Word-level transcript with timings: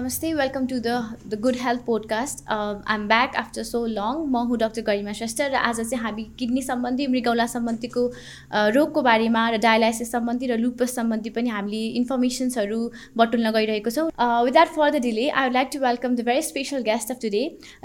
Welcome 0.00 0.66
to 0.68 0.80
the 0.80 0.92
the 1.28 1.36
Good 1.36 1.56
Health 1.56 1.84
Podcast. 1.84 2.42
Uh, 2.48 2.80
I'm 2.86 3.06
back 3.06 3.34
after 3.36 3.62
so 3.62 3.80
long. 3.86 4.20
म 4.26 4.36
हुँ 4.48 4.58
doctor 4.58 4.82
गरिमा 4.82 5.12
श्रेष्ठ 5.12 5.40
र 5.42 5.54
आज 5.54 5.80
चाहिँ 5.80 5.98
हामी 6.02 6.22
किडनी 6.38 6.62
सम्बन्धी 6.62 7.06
मृगौला 7.06 7.46
सम्बन्धीको 7.46 8.04
रोगको 8.76 9.02
बारेमा 9.02 9.42
र 9.50 9.58
डायलाइसिस 9.58 10.12
सम्बन्धी 10.12 10.46
र 10.46 10.56
लुपस 10.56 10.94
सम्बन्धी 10.96 11.30
पनि 11.30 11.48
हामीले 11.48 11.82
इन्फर्मेसन्सहरू 12.00 12.80
बटुल्न 13.16 13.50
गइरहेको 13.52 13.90
छौँ। 13.90 14.08
Without 14.44 14.68
further 14.76 14.98
delay 15.06 15.28
I 15.28 15.44
would 15.44 15.54
like 15.54 15.68
to 15.72 15.80
welcome 15.80 16.16
the 16.16 16.24
very 16.28 16.42
special 16.48 16.82
guest 16.88 17.10
of 17.10 17.18
today 17.22 17.42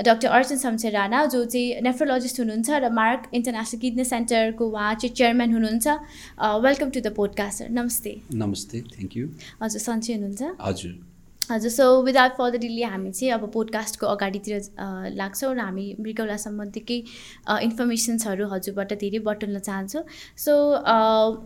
doctor 0.08 0.28
Arjun 0.38 0.58
Shamsher 0.58 0.92
Rana 0.94 1.26
जो 1.36 1.44
चाहिँ 1.46 1.82
नेफ्रोलोजिस्ट 1.90 2.40
हुनुहुन्छ 2.40 2.70
र 2.80 2.92
मार्क 3.00 3.28
इन्टरनेसनल 3.34 3.80
किडनी 3.82 4.06
सेन्टरको 4.14 4.70
उहाँ 4.70 4.94
चाहिँ 5.04 5.16
चेयरम्यान 5.16 5.52
हुनुहुन्छ। 5.54 5.88
Welcome 6.64 6.96
to 6.96 7.00
the 7.02 7.14
podcast 7.20 7.60
sir 7.60 7.76
नमस्ते 7.80 8.16
नमस्ते 8.46 8.82
थ्याङ्क 8.96 9.18
यू 9.18 9.28
हजुर 9.64 9.82
सन्चै 9.90 10.14
हुनुहुन्छ। 10.16 10.56
हजुर। 10.62 10.96
हजुर 11.50 11.72
सो 11.72 11.86
विदाउट 12.02 12.32
फर्दर 12.38 12.58
डिले 12.58 12.84
हामी 12.84 13.12
चाहिँ 13.12 13.32
अब 13.34 13.50
पोडकास्टको 13.54 14.08
अगाडितिर 14.08 14.62
लाग्छौँ 15.14 15.54
र 15.54 15.60
हामी 15.60 15.86
मृगौला 16.00 16.38
सम्बन्धी 16.44 16.98
इन्फर्मेसन्सहरू 17.66 18.48
हजुरबाट 18.54 18.94
धेरै 19.04 19.20
बटुल्न 19.28 19.60
चाहन्छौँ। 19.60 20.04
सो 20.38 20.54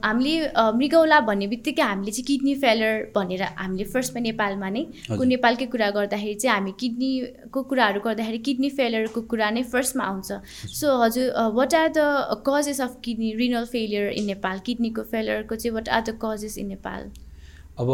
हामीले 0.06 0.36
मृगौला 0.80 1.20
भन्ने 1.30 1.48
बित्तिकै 1.48 1.84
हामीले 1.84 2.12
चाहिँ 2.12 2.26
किडनी 2.28 2.56
फेलर 2.64 3.12
भनेर 3.16 3.44
हामीले 3.60 3.86
फर्स्टमा 3.92 4.22
नेपालमा 4.22 4.70
नै 4.70 4.84
को 5.12 5.24
नेपालकै 5.34 5.66
कुरा 5.76 5.90
गर्दाखेरि 6.00 6.36
चाहिँ 6.36 6.56
हामी 6.56 6.72
किडनीको 6.80 7.64
कुराहरू 7.70 8.00
गर्दाखेरि 8.08 8.40
किडनी 8.48 8.70
फेलरको 8.80 9.22
कुरा 9.28 9.50
नै 9.52 9.64
फर्स्टमा 9.76 10.04
आउँछ। 10.06 10.32
सो 10.80 10.98
हजुर 11.04 11.52
what 11.60 11.76
are 11.76 11.88
the 12.00 12.42
causes 12.48 12.82
of 12.82 12.98
kidney 13.04 13.36
renal 13.44 13.66
failure 13.76 14.12
in 14.16 14.26
Nepal 14.34 14.60
किडनीको 14.66 15.04
फेलरको 15.12 15.56
चाहिँ 15.56 15.76
what 15.76 15.90
are 15.90 16.02
the 16.02 16.20
causes 16.26 16.58
in 16.58 16.68
Nepal 16.78 17.10
अब 17.80 17.90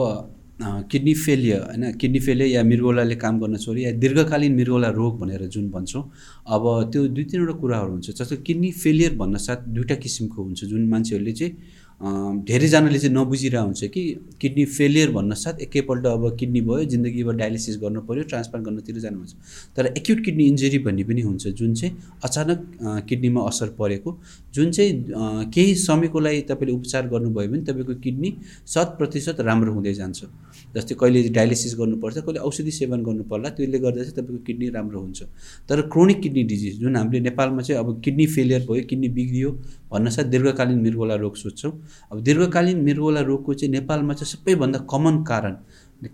किडनी 0.59 1.13
फेलियर 1.15 1.61
होइन 1.61 1.91
किडनी 1.93 2.19
फेलियर 2.19 2.49
या 2.49 2.63
मृगौलाले 2.63 3.15
काम 3.15 3.39
गर्न 3.39 3.57
छोडी 3.57 3.83
या 3.83 3.91
दीर्घकालीन 3.93 4.55
मृगौला 4.55 4.89
रोग 4.91 5.19
भनेर 5.19 5.45
जुन 5.47 5.69
भन्छौँ 5.69 6.03
अब 6.47 6.63
त्यो 6.91 7.07
दुई 7.07 7.23
तिनवटा 7.25 7.53
कुराहरू 7.59 7.91
हुन्छ 7.91 8.09
जस्तो 8.11 8.35
किडनी 8.41 8.71
फेलियर 8.73 9.15
भन्न 9.15 9.37
साथ 9.37 9.67
दुइटा 9.69 9.95
किसिमको 9.97 10.43
हुन्छ 10.43 10.63
जुन 10.65 10.87
मान्छेहरूले 10.89 11.33
चाहिँ 11.33 11.53
धेरैजनाले 12.01 12.99
चाहिँ 12.99 13.15
नबुझिरहेको 13.15 13.65
हुन्छ 13.65 13.83
कि 13.93 14.01
किडनी 14.41 14.63
फेलियर 14.67 15.11
भन्न 15.11 15.33
साथ 15.33 15.59
एकैपल्ट 15.61 16.05
अब 16.05 16.35
किडनी 16.39 16.61
भयो 16.61 16.83
जिन्दगीभर 16.91 17.35
डायलिसिस 17.35 17.77
गर्नु 17.81 18.01
पऱ्यो 18.07 18.23
ट्रान्सप्लान्ट 18.29 18.67
गर्नुतिर 18.67 18.99
जानुहुन्छ 18.99 19.33
तर 19.75 19.85
एक्युट 19.87 20.23
किडनी 20.25 20.43
इन्जुरी 20.45 20.79
भन्ने 20.79 21.03
पनि 21.03 21.21
हुन्छ 21.21 21.47
जुन 21.47 21.73
चाहिँ 21.73 21.95
अचानक 22.23 22.59
किडनीमा 23.09 23.41
असर 23.47 23.69
परेको। 23.79 24.17
जुन 24.53 24.71
चाहिँ 24.71 25.47
केही 25.53 25.75
समयको 25.77 26.19
लागि 26.19 26.41
तपाईँले 26.49 26.73
उपचार 26.73 27.07
गर्नुभयो 27.07 27.49
भने 27.51 27.63
तपाईँको 27.63 27.95
किडनी 28.03 28.33
शत 28.67 28.95
प्रतिशत 28.97 29.39
राम्रो 29.39 29.73
हुँदै 29.73 29.93
जान्छ। 29.93 30.23
जस्तै 30.75 30.95
कहिले 30.99 31.29
डायलिसिस 31.31 31.75
गर्नुपर्छ 31.79 32.17
कहिले 32.17 32.39
औषधि 32.39 32.71
सेवन 32.71 33.03
गर्नु 33.03 33.23
पर्ला 33.31 33.49
त्यसले 33.55 33.79
गर्दा 33.79 34.03
चाहिँ 34.03 34.15
तपाईँको 34.19 34.43
किडनी 34.43 34.69
राम्रो 34.75 34.99
हुन्छ। 34.99 35.23
तर 35.69 35.81
क्रोनिक 35.95 36.19
किडनी 36.21 36.43
डिजिज 36.43 36.79
जुन 36.79 36.95
हामीले 36.95 37.19
नेपालमा 37.29 37.61
चाहिँ 37.61 37.79
अब 37.79 38.01
किडनी 38.03 38.25
फेलियर 38.35 38.61
भयो 38.69 38.83
किडनी 38.89 39.09
बिग्रियो 39.15 39.49
भन्नसाथ 39.95 40.25
दीर्घकालीन 40.33 40.81
मृगौला 40.81 41.15
रोग 41.15 41.35
सोध्छौँ। 41.35 41.71
अब 42.11 42.21
दीर्घकालीन 42.21 42.83
मृगौला 42.83 43.21
रोगको 43.31 43.53
चाहिँ 43.53 43.71
नेपालमा 43.71 44.13
चाहिँ 44.13 44.31
सबैभन्दा 44.31 44.79
कमन 44.91 45.23
कारण 45.23 45.55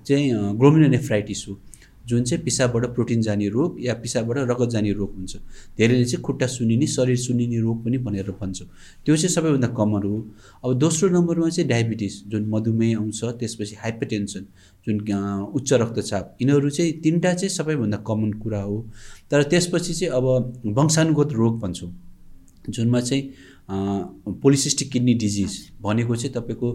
चाहिँ 0.08 0.56
ग्लोमिनोनेफ्राइटिस 0.58 1.46
हो 1.50 1.60
जुन 2.08 2.24
चाहिँ 2.24 2.44
पिसाबबाट 2.44 2.86
प्रोटिन 2.94 3.22
जाने 3.22 3.48
रोग 3.50 3.78
या 3.80 3.94
पिसाबबाट 3.94 4.38
रगत 4.50 4.70
जाने 4.70 4.92
रोग 4.92 5.12
हुन्छ। 5.16 5.36
धेरैले 5.78 6.06
चाहिँ 6.06 6.22
खुट्टा 6.24 6.48
सुनिने 6.48 6.88
शरीर 6.88 7.18
सुनिने 7.18 7.59
रोग 7.62 7.84
पनि 7.86 7.98
भनेर 7.98 8.32
भन्छ। 8.42 8.62
त्यो 9.06 9.16
चाहिँ 9.16 9.30
सबैभन्दा 9.30 9.68
कमन 9.78 10.04
हो। 10.04 10.18
अब 10.66 10.74
दोस्रो 10.82 11.09
नम्बरमा 11.09 11.50
चाहिँ 11.50 11.68
डायबिटिस 11.70 12.14
जुन 12.28 12.50
मधुमेह 12.50 12.98
आउँछ 12.98 13.24
त्यसपछि 13.40 13.75
हाइपरटेन्सन 13.80 14.46
जुन 14.88 14.98
उच्च 15.56 15.74
रक्तचाप 15.74 16.38
यिनीहरू 16.42 16.69
चाहिँ 16.69 16.92
तिनवटा 17.02 17.34
चाहिँ 17.34 17.50
सबैभन्दा 17.50 17.98
कमन 18.08 18.31
कुरा 18.42 18.62
हो। 18.62 18.78
तर 19.31 19.44
त्यसपछि 19.44 19.94
चाहिँ 19.94 20.13
अब 20.13 20.74
वंशानुगत 20.78 21.34
रोग 21.34 21.59
भन्छौँ 21.62 21.92
जुनमा 22.69 23.00
चाहिँ 23.02 23.24
पोलिसिस्टिक 23.70 24.92
किडनी 24.92 25.14
डिजिज 25.14 25.52
भनेको 25.82 26.16
चाहिँ 26.16 26.34
तपाईँको 26.34 26.70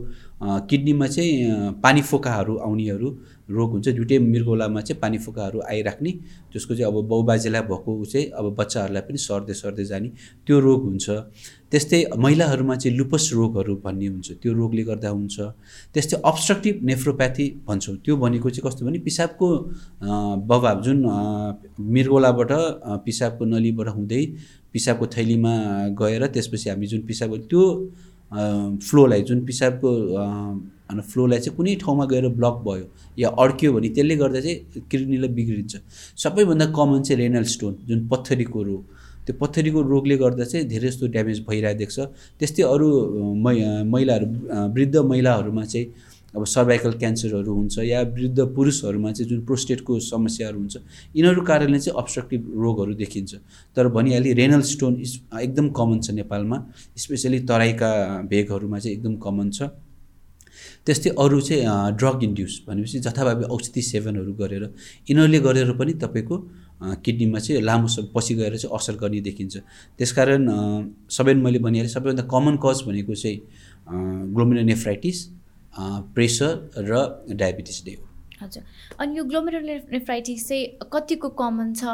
किडनीमा 0.71 1.07
चाहिँ 1.07 1.73
पानी 1.83 2.03
फोकाहरू 2.03 2.57
आउनेहरू 2.57 3.09
रोग 3.51 3.71
हुन्छ 3.71 3.89
दुइटै 3.89 4.19
मृगौलामा 4.19 4.81
चाहिँ 4.81 5.01
पानी 5.01 5.19
फोकाहरू 5.19 5.61
आइराख्ने 5.71 6.13
जसको 6.55 6.75
चाहिँ 6.75 6.93
अब 6.93 6.97
बाउबाजेलाई 7.09 7.63
भएको 7.63 8.05
चाहिँ 8.05 8.27
अब 8.31 8.55
बच्चाहरूलाई 8.59 9.03
पनि 9.03 9.19
सर्दै 9.19 9.55
सर्दै 9.55 9.85
जाने 9.85 10.09
त्यो 10.47 10.59
रोग 10.61 10.83
हुन्छ। 10.85 11.07
त्यस्तै 11.71 12.05
महिलाहरूमा 12.17 12.75
चाहिँ 12.77 12.97
लुपस 12.99 13.31
रोगहरू 13.35 13.75
भन्ने 13.85 14.07
हुन्छ 14.07 14.33
त्यो 14.43 14.53
रोगले 14.53 14.83
गर्दा 14.83 15.09
हुन्छ। 15.11 15.37
त्यस्तै 15.95 16.17
अब्स्ट्रक्टिभ 16.25 16.75
नेफ्रोप्याथी 16.85 17.47
भन्छौँ 17.69 17.97
त्यो 18.05 18.17
भनेको 18.17 18.51
चाहिँ 18.51 18.65
कस्तो 18.67 18.87
भने 18.87 18.99
पिसाबको 19.07 19.47
बगाब 20.51 20.83
जुन 20.83 20.99
मृगौलाबाट 21.81 22.53
पिसाबको 23.05 23.45
नलीबाट 23.45 23.89
हुँदै 23.89 24.23
पिसाबको 24.77 25.07
थैलीमा 25.17 25.53
गएर 26.01 26.27
त्यसपछि 26.37 26.71
हामी 26.71 26.87
जुन 26.87 27.01
पिसाबको 27.09 27.37
त्यो 27.51 27.65
फ्लोलाई 28.87 29.23
जुन 29.23 29.45
पिसाबको 29.47 29.91
फ्लोलाई 31.11 31.39
चाहिँ 31.39 31.57
कुनै 31.57 31.75
ठाउँमा 31.83 32.05
गएर 32.13 32.29
ब्लक 32.39 32.57
भयो 32.67 32.87
या 33.19 33.29
अड्क्यो 33.43 33.73
भने 33.73 33.89
त्यसले 33.97 34.17
गर्दा 34.17 34.41
चाहिँ 34.41 34.83
किडनीलाई 34.91 35.31
बिग्रिन्छ। 35.39 35.75
सबैभन्दा 36.25 36.67
कमन 36.77 37.03
चाहिँ 37.03 37.19
रेनल 37.23 37.45
स्टोन 37.55 37.77
जुन 37.89 38.07
पत्थरीको 38.09 38.63
रोग 38.63 38.83
त्यो 39.27 39.35
पत्थरीको 39.41 39.81
रोगले 39.83 40.17
गर्दा 40.17 40.45
चाहिँ 40.45 40.67
धेरै 40.69 40.89
जस्तो 40.89 41.07
ड्यामेज 41.15 41.39
भइरहेको 41.49 41.79
देख्छ। 41.79 41.99
त्यस्तै 42.39 42.63
अरू 42.63 42.89
मै 43.45 43.55
महिलाहरू 43.93 44.27
वृद्ध 44.75 44.97
महिलाहरूमा 44.97 45.65
चाहिँ 45.65 45.87
अब 46.37 46.45
सर्भाइकल 46.45 46.93
क्यान्सरहरू 47.01 47.55
हुन्छ 47.55 47.79
या 47.79 48.01
वृद्ध 48.13 48.41
पुरुषहरूमा 48.55 49.13
चाहिँ 49.13 49.29
जुन 49.31 49.41
प्रोस्टेटको 49.47 49.99
समस्याहरू 50.03 50.59
हुन्छ 50.59 50.77
यिनीहरू 51.17 51.43
कारणले 51.43 51.79
चाहिँ 51.79 51.97
अब्स्ट्रक्टिभ 51.99 52.53
रोगहरू 52.63 52.95
देखिन्छ। 52.95 53.35
तर 53.77 53.89
भनिहालेँ 53.89 54.35
रेनल 54.35 54.61
स्टोन 54.69 55.01
एकदम 55.41 55.69
कमन 55.73 56.01
छ 56.01 56.11
नेपालमा 56.21 56.59
स्पेसली 56.97 57.41
तराईका 57.49 57.91
भेगहरूमा 58.31 58.79
चाहिँ 58.79 58.97
एकदम 58.97 59.17
कमन 59.17 59.51
छ। 59.51 59.63
त्यस्तै 60.87 61.11
अरू 61.19 61.41
चाहिँ 61.41 61.97
ड्रग 61.97 62.23
इन्ड्युस 62.25 62.63
भनेपछि 62.69 62.99
जथाभावी 63.07 63.45
औषधि 63.51 63.83
सेवनहरू 63.83 64.33
गरेर 64.35 64.63
यिनीहरूले 65.09 65.41
गरेर 65.41 65.73
पनि 65.81 65.93
तपाईँको 66.05 66.37
किडनीमा 67.05 67.39
चाहिँ 67.39 67.63
लामो 67.63 67.89
समय 67.89 68.09
पछि 68.15 68.35
गएर 68.35 68.57
चाहिँ 68.57 68.77
असर 68.77 68.95
गर्ने 69.03 69.21
देखिन्छ। 69.21 69.57
त्यसकारण 69.99 70.43
सबै 71.11 71.35
मैले 71.35 71.59
भनिहालेँ 71.59 71.93
सबैभन्दा 71.93 72.25
कमन 72.29 72.57
कज 72.65 72.83
भनेको 72.87 73.15
चाहिँ 73.15 73.39
ग्लोमिनोनेफ्राइटिस 74.35 75.19
प्रेसर 75.79 76.71
र 76.79 77.05
डायबिटिस 77.35 77.85
डे 77.85 77.95
हो 77.95 78.09
हजुर। 78.41 78.63
अनि 79.01 79.19
यो 79.19 79.25
ग्लोमेरुलनेफ्राइटिस 79.25 80.49
चाहिँ 80.49 80.65
कतिको 80.93 81.29
कमन 81.41 81.73
छ? 81.75 81.85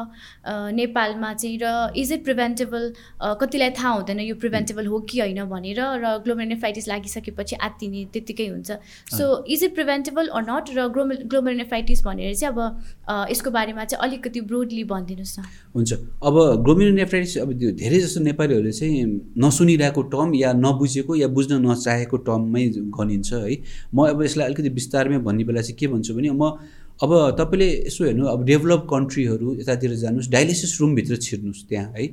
नेपालमा 0.75 1.33
चाहिँ 1.35 1.59
र 1.63 1.93
इज 1.97 2.13
इट 2.13 2.25
प्रिभेन्टेबल 2.25 2.93
कतिलाई 3.41 3.71
थाहा 3.79 3.91
हुँदैन 3.93 4.21
यो 4.21 4.35
प्रिभेन्टेबल 4.37 4.87
हो 4.87 4.99
कि 5.07 5.21
होइन 5.21 5.45
भनेर 5.47 5.81
र 6.03 6.19
ग्लोमेरुलनेफ्राइटिस 6.25 6.89
लागिसकेपछि 6.89 7.57
आत्तिने 7.57 8.05
त्यत्तिकै 8.13 8.47
हुन्छ। 8.49 8.71
So 9.17 9.25
is 9.47 9.65
it 9.65 9.75
preventable 9.75 10.27
or 10.29 10.43
not 10.43 10.75
र 10.75 10.89
ग्लोमे 10.91 11.15
ग्लोमेरुलनेफ्राइटिस 11.31 12.03
भनेर 12.05 12.35
चाहिँ 12.35 12.53
अब 12.55 13.31
यसको 13.31 13.51
बारेमा 13.51 13.85
चाहिँ 13.85 14.03
अलिकति 14.03 14.41
ब्रोडली 14.51 14.85
भनिदिनुहोस् 14.85 15.39
न। 15.39 15.43
हुन्छ। 15.75 15.91
अब 16.27 16.35
ग्लोमेरुलनेफ्राइटिस 16.65 17.37
अब 17.39 17.53
त्यो 17.59 17.71
धेरै 17.79 17.99
जस्तो 18.01 18.21
नेपालीहरूले 18.21 18.73
चाहिँ 18.73 19.05
नसुनिरहेको 19.39 20.03
टर्म 20.11 20.35
या 20.35 20.53
नबुझेको 20.59 21.13
या 21.17 21.29
बुझ्न 21.31 21.63
नचाहेको 21.63 22.17
टर्ममै 22.27 22.65
गनिन्छ 22.91 23.33
है। 23.33 23.55
म 23.95 24.11
अब 24.11 24.23
यसलाई 24.23 24.47
अलिकति 24.47 24.69
विस्तारमै 24.69 25.19
भन्ने 25.23 25.45
बेला 25.45 25.61
चाहिँ 25.63 25.77
के 25.79 25.87
भन्छु 25.87 26.15
भने 26.15 26.29
म 26.33 26.59
अब 27.03 27.11
तपाईँले 27.39 27.69
यसो 27.87 28.05
हेर्नु 28.05 28.27
अब 28.27 28.45
डेभलप 28.47 28.87
कन्ट्रीहरू 28.91 29.55
यतातिर 29.61 29.95
जानुहोस् 30.03 30.31
डायलिसिस 30.31 30.81
रुमभित्र 30.81 31.17
छिर्नुहोस् 31.17 31.67
त्यहाँ 31.69 31.93
है। 31.99 32.07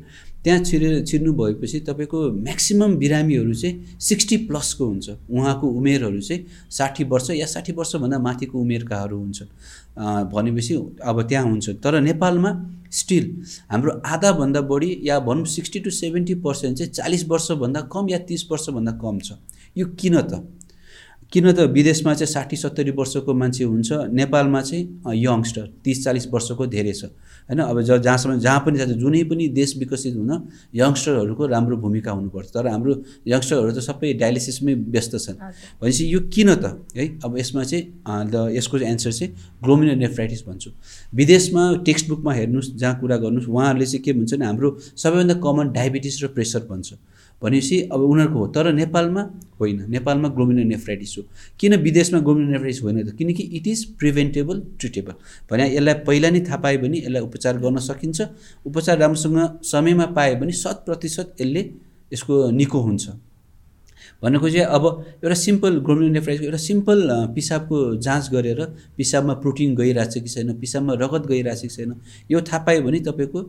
त्यहाँ 0.44 0.64
छिरेर 0.64 1.04
छिर्नु 1.06 1.32
भएपछि 1.36 1.80
तपाईँको 1.86 2.20
म्याक्सिमम् 2.32 2.96
बिरामीहरू 2.98 3.54
चाहिँ 3.54 4.00
सिक्सटी 4.00 4.38
प्लसको 4.50 4.86
हुन्छ। 4.86 5.10
उहाँको 5.30 5.68
उमेरहरू 5.68 6.22
चाहिँ 6.22 6.46
साठी 6.72 7.04
वर्ष 7.04 7.30
या 7.38 7.46
साठी 7.46 7.72
वर्षभन्दा 7.78 8.18
माथिको 8.18 8.56
उमेरकाहरू 8.58 9.18
हुन्छन्। 9.20 9.50
भनेपछि 10.34 10.74
अब 11.06 11.22
त्यहाँ 11.28 11.46
हुन्छ 11.46 11.70
तर 11.84 12.00
नेपालमा 12.02 12.52
स्टिल 12.90 13.26
हाम्रो 13.70 13.92
आधाभन्दा 14.06 14.62
बढी 14.66 14.90
या 15.04 15.20
भनौँ 15.20 15.46
सिक्सटी 15.46 15.80
टु 15.86 15.90
सेभेन्टी 15.92 16.34
पर्सेन्ट 16.42 16.78
चाहिँ 16.78 16.92
चालिस 16.94 17.28
वर्षभन्दा 17.30 17.82
कम 17.94 18.10
या 18.10 18.18
तिस 18.26 18.48
वर्षभन्दा 18.52 18.92
कम 18.98 19.20
छ। 19.20 19.38
यो 19.78 19.86
किन 20.00 20.22
त? 20.22 20.42
किन 21.32 21.52
त 21.54 21.60
विदेशमा 21.70 22.14
चाहिँ 22.14 22.26
साठी 22.26 22.56
सत्तरी 22.58 22.92
वर्षको 22.98 23.34
मान्छे 23.34 23.64
हुन्छ 23.64 23.90
नेपालमा 24.18 24.62
चाहिँ 24.62 25.14
यङ्स्टर 25.14 25.66
तिस 25.86 26.04
चालिस 26.04 26.26
वर्षको 26.34 26.66
धेरै 26.66 26.94
छ। 26.94 27.14
होइन? 27.46 27.60
अब 27.62 27.78
ज 27.86 28.02
जहाँसम्म 28.02 28.40
जहाँ 28.42 28.60
पनि 28.66 28.78
जान्छ 28.78 28.98
जुनै 28.98 29.24
पनि 29.30 29.48
देश 29.54 29.78
विकसित 29.78 30.16
हुन 30.18 30.32
यङ्स्टरहरूको 30.74 31.44
राम्रो 31.54 31.78
भूमिका 31.78 32.12
हुनुपर्छ। 32.12 32.50
तर 32.50 32.68
हाम्रो 32.74 32.94
यङ्स्टरहरू 33.30 33.72
त 33.78 33.80
सबै 33.80 34.14
डायलिसिसमै 34.18 34.74
व्यस्त 34.90 35.14
छन्। 35.22 35.38
भनेपछि 35.78 36.04
यो 36.10 36.20
किन 36.34 36.50
त? 36.58 36.66
है? 36.98 37.06
अब 37.22 37.38
यसमा 37.38 37.62
चाहिँ 37.62 37.84
द 38.34 38.36
यसको 38.58 38.78
एन्सर 38.90 39.12
चाहिँ 39.14 39.30
ग्लोमिनोनेफ्राइटिस 39.62 40.42
भन्छु। 40.50 40.70
विदेशमा 41.14 41.64
टेक्स्ट 41.86 42.06
बुकमा 42.10 42.32
हेर्नुहोस् 42.34 42.74
जहाँ 42.74 42.96
कुरा 43.00 43.18
गर्नुहोस् 43.22 43.50
उहाँहरूले 43.54 43.86
चाहिँ 43.86 44.02
के 44.02 44.12
भन्छ 44.18 44.34
भने 44.34 44.46
हाम्रो 44.50 44.70
सबैभन्दा 44.98 45.36
कमन 45.46 45.66
डायबिटिस 45.78 46.16
र 46.24 46.28
प्रेसर 46.34 46.66
भन्छ। 46.66 46.90
भनेपछि 47.42 47.78
अब 47.92 48.02
उनीहरूको 48.02 48.40
हो। 48.40 48.48
तर 48.48 48.72
नेपालमा 48.74 49.22
होइन। 49.60 49.86
नेपालमा 49.90 50.28
ग्लोमिनोनेफ्राइटिस 50.30 51.16
हो। 51.18 51.24
भन्छु 51.24 51.58
किन 51.60 51.76
विदेशमा 51.76 52.20
गोल्डन 52.20 52.52
नेफ्राइटिस 52.52 52.82
होइन 52.84 52.98
त? 53.04 53.16
किनकि 53.16 53.44
इट 53.58 53.68
इज 53.68 53.86
प्रिभेन्टेबल 54.00 54.62
ट्रिटेबल 54.80 55.14
भने 55.52 55.64
यसलाई 55.76 55.94
पहिला 56.08 56.30
नै 56.30 56.40
थाहा 56.42 56.58
पायो 56.58 56.80
भने 56.80 56.98
यसलाई 56.98 57.22
उपचार 57.22 57.58
गर्न 57.58 57.78
सकिन्छ। 57.80 58.20
उपचार 58.66 58.98
राम्रोसँग 58.98 59.40
समयमा 59.64 60.06
पायो 60.18 60.36
भने 60.36 60.52
शत 60.52 60.84
प्रतिशत 60.86 61.36
यसले 61.42 61.62
यसको 62.12 62.50
निको 62.52 62.80
हुन्छ। 62.80 63.10
भनेको 64.24 64.50
चाहिँ 64.50 64.68
अब 64.68 64.84
एउटा 65.24 65.36
सिम्पल 65.36 65.80
ग्लोमेरुलोनेफ्राइटिसको 65.80 66.46
एउटा 66.46 66.58
सिम्पल 66.60 67.00
पिसाबको 67.36 67.78
जाँच 68.04 68.30
गरेर 68.32 68.60
पिसाबमा 68.98 69.34
प्रोटिन 69.40 69.76
गइरहेको 69.76 70.12
छ 70.12 70.24
कि 70.24 70.30
छैन 70.30 70.60
पिसाबमा 70.60 70.94
रगत 71.00 71.24
गइरहेको 71.28 71.56
छ 71.56 71.62
कि 71.62 71.76
छैन 71.76 71.96
यो 72.32 72.42
थाहा 72.44 72.60
पायो 72.68 72.82
भने 72.84 73.00
तपाईँको 73.00 73.40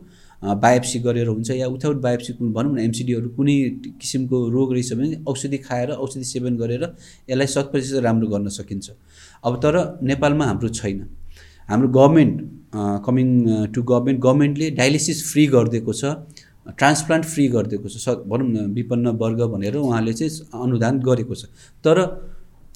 बायोप्सी 0.41 0.99
गरेर 0.99 1.27
हुन्छ 1.27 1.49
या 1.51 1.67
विथाउट 1.67 1.97
बायोप्सी 2.01 2.33
भनौँ 2.33 2.73
न 2.75 2.79
एमसिडीहरू 2.81 3.29
कुनै 3.37 3.55
किसिमको 4.01 4.37
रोग 4.49 4.73
रहेछ 4.73 4.93
भने 4.93 5.23
औषधि 5.27 5.57
खाएर 5.67 5.89
औषधि 5.95 6.23
सेवन 6.25 6.57
गरेर 6.57 6.83
यसलाई 7.29 7.47
शत 7.47 7.67
प्रतिशत 7.71 8.03
राम्रो 8.03 8.27
गर्न 8.27 8.47
सकिन्छ। 8.49 8.89
अब 9.45 9.53
तर 9.63 9.75
नेपालमा 10.01 10.45
हाम्रो 10.45 10.69
छैन। 10.69 10.97
हाम्रो 11.69 11.87
गभर्मेन्ट 11.89 12.35
कमिङ 13.05 13.27
टु 13.73 13.83
गभर्मेन्ट 13.83 14.19
गभर्मेन्टले 14.21 14.69
डायलिसिस 14.81 15.17
फ्री 15.31 15.45
गरिदिएको 15.47 15.93
छ 15.93 16.03
ट्रान्सप्लान्ट 16.73 17.25
फ्री 17.25 17.47
गरिदिएको 17.47 17.87
छ 17.89 18.09
भनौँ 18.25 18.47
न 18.47 18.65
विपन्न 18.73 19.07
वर्ग 19.21 19.41
भनेर 19.53 19.75
उहाँले 19.77 20.13
चाहिँ 20.13 20.61
अनुदान 20.63 20.99
गरेको 21.05 21.35
छ। 21.35 21.45
तर 21.85 21.97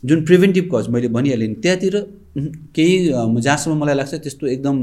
जुन 0.04 0.24
प्रिभेन्टिभ 0.26 0.70
कज 0.74 0.88
मैले 0.94 1.08
भनिहालेँ 1.10 1.48
नि 1.48 1.56
त्यहाँतिर 1.66 1.96
केही 2.76 2.96
जहाँसम्म 3.42 3.78
मलाई 3.82 3.96
लाग्छ 3.96 4.14
त्यस्तो 4.16 4.48
एकदम 4.48 4.78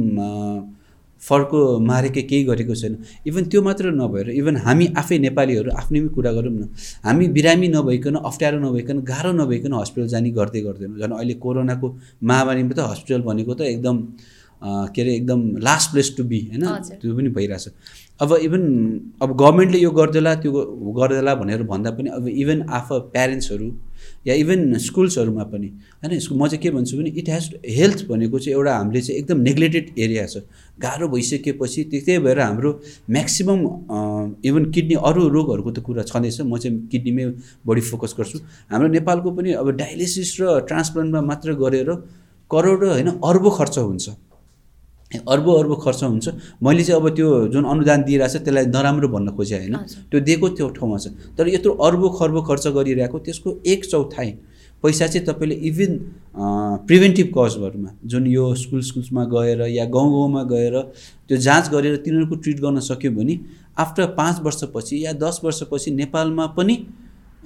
फर्को 1.23 1.59
मारेकै 1.81 2.23
केही 2.31 2.45
गरेको 2.45 2.75
छैन। 2.75 2.95
इभन 3.27 3.43
त्यो 3.51 3.63
मात्र 3.63 3.91
नभएर 3.95 4.31
इभन 4.41 4.57
हामी 4.67 4.87
आफै 5.01 5.19
नेपालीहरू 5.19 5.71
आफ्नैमै 5.81 6.09
कुरा 6.17 6.33
गरौँ 6.33 6.53
न। 6.53 6.69
हामी 7.07 7.29
बिरामी 7.37 7.69
नभइकन 7.69 8.15
अप्ठ्यारो 8.29 8.59
नभइकन 8.59 8.97
गाह्रो 9.11 9.33
नभइकन 9.33 9.73
हस्पिटल 9.73 10.09
जाने 10.09 10.31
गर्दै 10.39 10.61
गर्दैनौँ। 10.67 10.99
झन् 10.99 11.13
अहिले 11.15 11.35
कोरोनाको 11.45 11.87
महामारीमा 12.29 12.75
त 12.75 12.81
हस्पिटल 12.93 13.21
भनेको 13.23 13.55
त 13.55 13.61
एकदम 13.75 13.97
के 14.63 15.03
अरे 15.03 15.15
एकदम 15.17 15.41
लास्ट 15.59 15.91
प्लेस 15.93 16.09
टु 16.17 16.23
बी 16.31 16.39
होइन? 16.51 16.65
त्यो 17.03 17.15
पनि 17.17 17.29
भइरहेछ। 17.35 17.67
अब 18.23 18.31
इभन 18.43 18.63
अब 19.23 19.31
गभर्मेन्टले 19.37 19.79
यो 19.79 19.91
गरिदेला 19.91 20.35
त्यो 20.43 20.51
गरिदेला 20.99 21.35
भनेर 21.35 21.63
भन्दा 21.67 21.91
पनि 21.99 22.09
अब 22.19 22.29
इभन 22.29 22.63
आफ 22.71 22.89
प्यारेन्ट्सहरू 23.15 23.67
या 24.27 24.35
इभन 24.35 24.79
स्कुल्सहरूमा 24.79 25.45
पनि 25.53 25.69
होइन 26.03 26.19
म 26.33 26.47
चाहिँ 26.47 26.63
के 26.63 26.71
भन्छु 26.71 26.97
भने 26.99 27.11
इट 27.11 27.29
हेज 27.29 27.45
हेल्थ 27.69 28.07
भनेको 28.09 28.39
चाहिँ 28.39 28.55
एउटा 28.57 28.77
हामीले 28.77 29.01
चाहिँ 29.03 29.19
एकदम 29.21 29.39
नेग्लेक्टेड 29.41 29.87
एरिया 29.99 30.27
छ। 30.27 30.37
गाह्रो 30.79 31.09
भइसकेपछि 31.09 31.85
त्यही 31.91 32.19
भएर 32.19 32.41
हाम्रो 32.41 32.71
म्याक्सिमम् 33.11 33.63
इभन 34.47 34.71
किडनी 34.71 34.95
अरू 34.95 35.29
रोगहरूको 35.29 35.71
त 35.71 35.79
कुरा 35.83 36.03
छँदैछ। 36.03 36.41
म 36.41 36.57
चाहिँ 36.57 36.87
किडनीमै 36.89 37.25
बढी 37.67 37.81
फोकस 37.91 38.15
गर्छु। 38.19 38.39
हाम्रो 38.71 38.89
नेपालको 38.89 39.31
पनि 39.31 39.53
अब 39.59 39.71
डायलिसिस 39.77 40.37
र 40.41 40.61
ट्रान्सप्लान्टमा 40.69 41.21
मात्र 41.21 41.55
गरेर 41.63 41.91
करोड 42.51 42.85
होइन 42.85 43.09
अर्बो 43.21 43.51
खर्च 43.51 43.79
हुन्छ। 43.79 44.09
अर्ब 45.21 45.47
अर्ब 45.51 45.73
खर्च 45.85 46.03
हुन्छ। 46.05 46.29
मैले 46.63 46.85
चाहिँ 46.85 47.01
अब 47.01 47.09
त्यो 47.17 47.29
जुन 47.53 47.65
अनुदान 47.65 48.03
दिइरहेको 48.03 48.33
छ 48.33 48.43
त्यसलाई 48.45 48.67
नराम्रो 48.67 49.09
भन्न 49.09 49.29
खोजेँ 49.37 49.59
होइन। 49.59 49.77
त्यो 50.11 50.21
दिएको 50.21 50.49
त्यो 50.57 50.69
ठाउँमा 50.73 50.99
छ। 50.99 51.07
तर 51.37 51.49
यत्रो 51.49 51.73
अर्ब 51.81 52.03
खर्ब 52.19 52.37
खर्च 52.49 52.67
गरिरहेको 52.69 53.19
त्यसको 53.19 53.49
एक 53.67 53.85
चौथाइ 53.85 54.31
पैसा 54.83 55.07
चाहिँ 55.07 55.27
तपाईँले 55.27 55.55
इभन 55.69 55.91
प्रिभेन्टिभ 56.87 57.27
कजहरूमा 57.37 57.91
जुन 58.05 58.27
यो 58.27 58.55
स्कुल 58.57 58.81
स्कुल्समा 58.83 59.25
गएर 59.31 59.61
या 59.71 59.85
गाउँ 59.87 60.11
गाउँमा 60.11 60.43
गएर 60.51 60.75
त्यो 61.29 61.37
जाँच 61.39 61.71
गरेर 61.71 61.97
तिनीहरूको 62.03 62.35
ट्रिट 62.43 62.61
गर्न 62.61 62.81
सक्यो 62.83 63.11
भने 63.13 63.39
आफ्टर 63.79 64.07
पाँच 64.19 64.41
वर्षपछि 64.43 65.05
या 65.05 65.13
दस 65.23 65.41
वर्षपछि 65.45 65.91
नेपालमा 65.93 66.47
पनि 66.59 66.75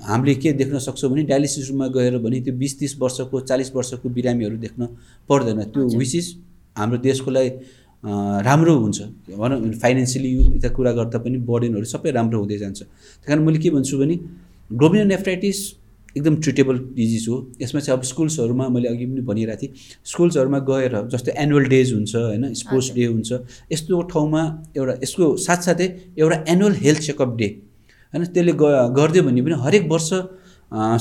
हामीले 0.00 0.34
के 0.34 0.52
देख्न 0.52 0.78
सक्छौँ 0.78 1.10
भने 1.10 1.22
डायलिसिस 1.24 1.68
रुममा 1.70 1.86
गएर 1.88 2.18
भने 2.18 2.40
त्यो 2.40 2.54
बिस 2.54 2.78
तिस 2.78 2.98
वर्षको 3.00 3.40
चालिस 3.42 3.74
वर्षको 3.74 4.08
बिरामीहरू 4.08 4.56
देख्न 4.56 4.86
पर्दैन। 5.28 5.62
त्यो 5.66 5.88
विच 5.98 6.14
इज 6.14 6.34
हाम्रो 6.76 6.98
देशको 7.08 7.30
लागि 7.30 7.50
राम्रो 8.48 8.74
हुन्छ। 8.78 8.98
भनौँ 9.34 9.58
फाइनेन्सियली 9.82 10.30
यता 10.56 10.68
कुरा 10.76 10.92
गर्दा 10.98 11.18
पनि 11.24 11.38
बर्डनहरू 11.48 11.86
सबै 11.94 12.10
राम्रो 12.18 12.38
हुँदै 12.40 12.58
जान्छ। 12.58 12.78
त्यही 12.80 13.26
कारण 13.26 13.40
मैले 13.46 13.58
के 13.58 13.70
भन्छु 13.70 13.98
भने 13.98 14.16
ग्लोबिनो 14.70 15.04
नेफ्राइटिस 15.04 15.58
एकदम 16.16 16.34
ट्रिटेबल 16.44 16.76
डिजिज 16.96 17.24
हो। 17.28 17.36
यसमा 17.60 17.80
चाहिँ 17.80 17.98
अब 17.98 18.04
स्कुल्सहरूमा 18.10 18.68
मैले 18.74 18.88
अघि 18.88 19.06
पनि 19.06 19.20
भनिरहेको 19.20 19.60
थिएँ 19.62 19.72
स्कुल्सहरूमा 20.04 20.58
गएर 20.70 20.94
जस्तै 21.12 21.32
एनुअल 21.44 21.64
डेज 21.72 21.92
हुन्छ 21.92 22.14
होइन 22.16 22.44
स्पोर्ट्स 22.60 22.88
डे 22.96 23.04
हुन्छ 23.06 23.30
यस्तो 23.72 24.00
ठाउँमा 24.12 24.42
एउटा 24.76 24.94
यसको 25.02 25.24
साथसाथै 25.46 25.88
एउटा 26.18 26.36
एनुअल 26.52 26.74
हेल्थ 26.84 27.00
चेकअप 27.08 27.30
डे 27.36 27.48
होइन 28.12 28.24
त्यसले 28.34 28.52
ग 28.52 28.64
गरिदियो 28.98 29.22
भने 29.24 29.42
पनि 29.42 29.56
हरेक 29.64 29.84
वर्ष 29.92 30.08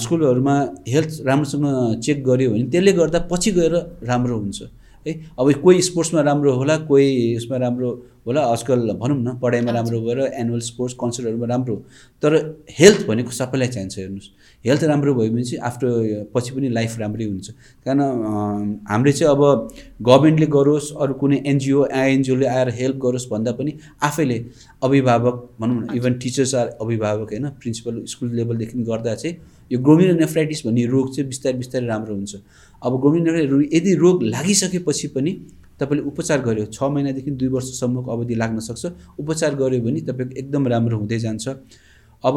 स्कुलहरूमा 0.03 0.55
हेल्थ 0.87 1.11
राम्रोसँग 1.27 1.65
चेक 2.05 2.17
गऱ्यो 2.27 2.49
भने 2.51 2.65
त्यसले 2.73 2.91
गर्दा 2.99 3.19
पछि 3.31 3.51
गएर 3.59 3.73
राम्रो 4.09 4.37
हुन्छ। 4.39 4.59
है। 5.07 5.13
अब 5.39 5.51
कोही 5.61 5.81
स्पोर्ट्समा 5.81 6.21
राम्रो 6.21 6.51
होला 6.53 6.77
कोही 6.89 7.35
उसमा 7.37 7.57
राम्रो 7.57 7.89
होला 8.27 8.41
आजकल 8.51 8.91
भनौँ 8.99 9.17
न 9.17 9.37
पढाइमा 9.41 9.71
राम्रो 9.71 9.99
भएर 10.01 10.19
एनुअल 10.33 10.59
स्पोर्ट्स 10.59 10.95
कन्सर्टहरूमा 11.01 11.45
राम्रो। 11.45 11.75
तर 12.23 12.33
हेल्थ 12.79 13.05
भनेको 13.07 13.31
सबैलाई 13.31 13.67
चाहिन्छ 13.67 13.97
हेर्नुहोस्। 13.97 14.29
हेल्थ 14.65 14.83
राम्रो 14.83 15.13
भयो 15.13 15.31
भने 15.31 15.43
चाहिँ 15.43 15.61
आफ्टर 15.61 16.31
पछि 16.33 16.51
पनि 16.55 16.69
लाइफ 16.69 16.97
राम्रै 16.99 17.25
हुन्छ। 17.25 17.49
कारण 17.85 17.99
हामीले 18.89 19.11
चाहिँ 19.13 19.31
अब 19.31 19.69
गभर्मेन्टले 20.01 20.47
गरोस् 20.57 20.91
अरू 21.01 21.13
कुनै 21.21 21.41
एनजिओ 21.45 21.85
आइएनजिओले 21.93 22.45
आएर 22.47 22.69
हेल्प 22.79 22.97
गरोस् 23.05 23.29
भन्दा 23.31 23.51
पनि 23.61 23.77
आफैले 24.03 24.43
अभिभावक 24.83 25.49
भनौँ 25.61 25.81
न 25.81 25.95
इभन 25.95 26.13
टिचर्स 26.23 26.55
आर 26.55 26.67
अभिभावक 26.81 27.29
होइन 27.31 27.49
प्रिन्सिपल 27.61 28.03
स्कुल 28.09 28.33
लेभलदेखि 28.35 28.83
गर्दा 28.83 29.15
चाहिँ 29.15 29.37
यो 29.71 29.79
ग्रोमिनो 29.79 30.13
नेफ्राइटिस 30.15 30.65
भन्ने 30.65 30.85
रोग 30.85 31.15
चाहिँ 31.15 31.27
बिस्तारै 31.29 31.57
बिस्तारै 31.57 31.85
राम्रो 31.87 32.15
हुन्छ। 32.15 32.35
अब 32.85 32.93
नेफ्राइटिस 33.05 33.73
यदि 33.73 33.93
रोग 33.95 34.23
लागिसकेपछि 34.23 35.07
पनि 35.15 35.31
तपाईँले 35.79 36.03
उपचार 36.07 36.41
गर्यो 36.41 36.65
छ 36.71 36.83
महिनादेखि 36.83 37.31
दुई 37.31 37.47
वर्षसम्मको 37.55 38.11
अवधि 38.11 38.35
लाग्न 38.35 38.59
सक्छ। 38.59 38.83
उपचार 39.19 39.55
गऱ्यो 39.55 39.81
भने 39.81 39.99
तपाईँको 40.07 40.35
एकदम 40.39 40.67
राम्रो 40.67 40.97
हुँदै 40.97 41.19
जान्छ। 41.19 41.47
अब 42.23 42.35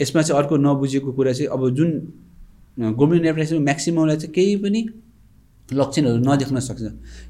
यसमा 0.00 0.22
चाहिँ 0.22 0.38
अर्को 0.40 0.56
नबुझेको 0.56 1.12
कुरा 1.12 1.32
चाहिँ 1.32 1.48
अब 1.48 1.62
जुन 1.76 1.90
गोमिनो 2.76 3.22
नेफ्राइटिस 3.22 3.58
म्याक्सिममलाई 3.60 4.16
चाहिँ 4.16 4.32
केही 4.34 4.56
पनि 4.64 4.80
लक्षणहरू 5.68 6.18
नदेख्न 6.18 6.58
सक्छ। 6.60 6.82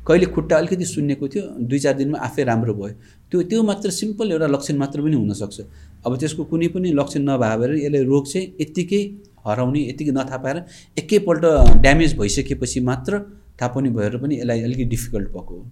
कहिले 0.06 0.26
खुट्टा 0.34 0.56
अलिकति 0.56 0.84
सुन्नेको 0.84 1.29
थियो 1.29 1.43
दुई 1.62 1.79
चार 1.79 1.94
दिनमा 1.94 2.19
आफै 2.19 2.43
राम्रो 2.43 2.75
भयो। 2.75 2.94
त्यो 3.31 3.43
त्यो 3.50 3.62
मात्र 3.62 3.90
सिम्पल 3.93 4.32
एउटा 4.32 4.46
लक्षण 4.46 4.76
मात्र 4.82 5.02
पनि 5.02 5.17
हुनसक्छ। 5.17 5.58
अब 6.06 6.17
त्यसको 6.19 6.43
कुनै 6.51 6.69
पनि 6.74 6.89
लक्षण 6.93 7.22
नभएर 7.29 7.70
यसले 7.77 8.03
रोग 8.03 8.24
चाहिँ 8.27 8.46
यत्तिकै 8.60 9.03
हराउने 9.46 9.81
यत्तिकै 9.89 10.13
नथाहा 10.13 10.39
पाएर 10.44 10.58
एकैपल्ट 10.99 11.44
ड्यामेज 11.82 12.17
भइसकेपछि 12.19 12.81
मात्र 12.91 13.19
थाहा 13.61 13.72
पनि 13.75 13.89
भएर 13.91 14.17
पनि 14.17 14.34
यसलाई 14.39 14.61
अलिकति 14.63 14.84
डिफिकल्ट 14.94 15.29
भएको 15.29 15.55
हो। 15.55 15.65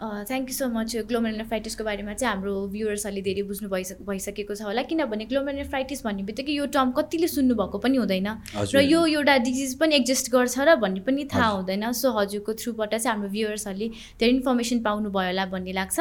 थ्याङ्क 0.00 0.48
यू 0.48 0.54
सो 0.56 0.68
मच 0.72 0.96
ग्लोमेरोनेफ्राइटिसको 1.08 1.84
बारेमा 1.84 2.12
चाहिँ 2.14 2.32
हाम्रो 2.32 2.54
भ्युवर्सहरूले 2.72 3.22
धेरै 3.22 3.42
बुझ्नु 3.48 3.68
भइस 3.68 3.92
भइसकेको 4.08 4.54
छ 4.54 4.62
होला। 4.64 4.82
किनभने 4.88 5.24
ग्लोमेरोनेफ्राइटिस 5.28 6.04
भन्ने 6.04 6.22
बित्तिकै 6.24 6.52
यो 6.52 6.66
टर्म 6.72 6.90
कतिले 6.96 7.28
सुन्नुभएको 7.28 7.78
पनि 7.84 7.96
हुँदैन। 8.00 8.28
र 8.74 8.80
यो 8.80 9.00
एउटा 9.20 9.36
डिजिज 9.44 9.74
पनि 9.76 9.94
एक्जिस्ट 9.96 10.32
गर्छ 10.32 10.56
र 10.64 10.76
भन्ने 10.80 11.00
पनि 11.04 11.24
थाहा 11.28 11.48
हुँदैन। 11.60 11.92
सो 11.92 12.12
हजुरको 12.16 12.52
थ्रुबाट 12.56 12.94
चाहिँ 12.96 13.10
हाम्रो 13.12 13.28
भ्युवर्सहरूले 13.28 13.88
धेरै 14.16 14.32
इन्फर्मेसन 14.40 14.78
पाउनुभयो 14.80 15.26
होला 15.28 15.44
भन्ने 15.52 15.72
लाग्छ। 15.76 15.98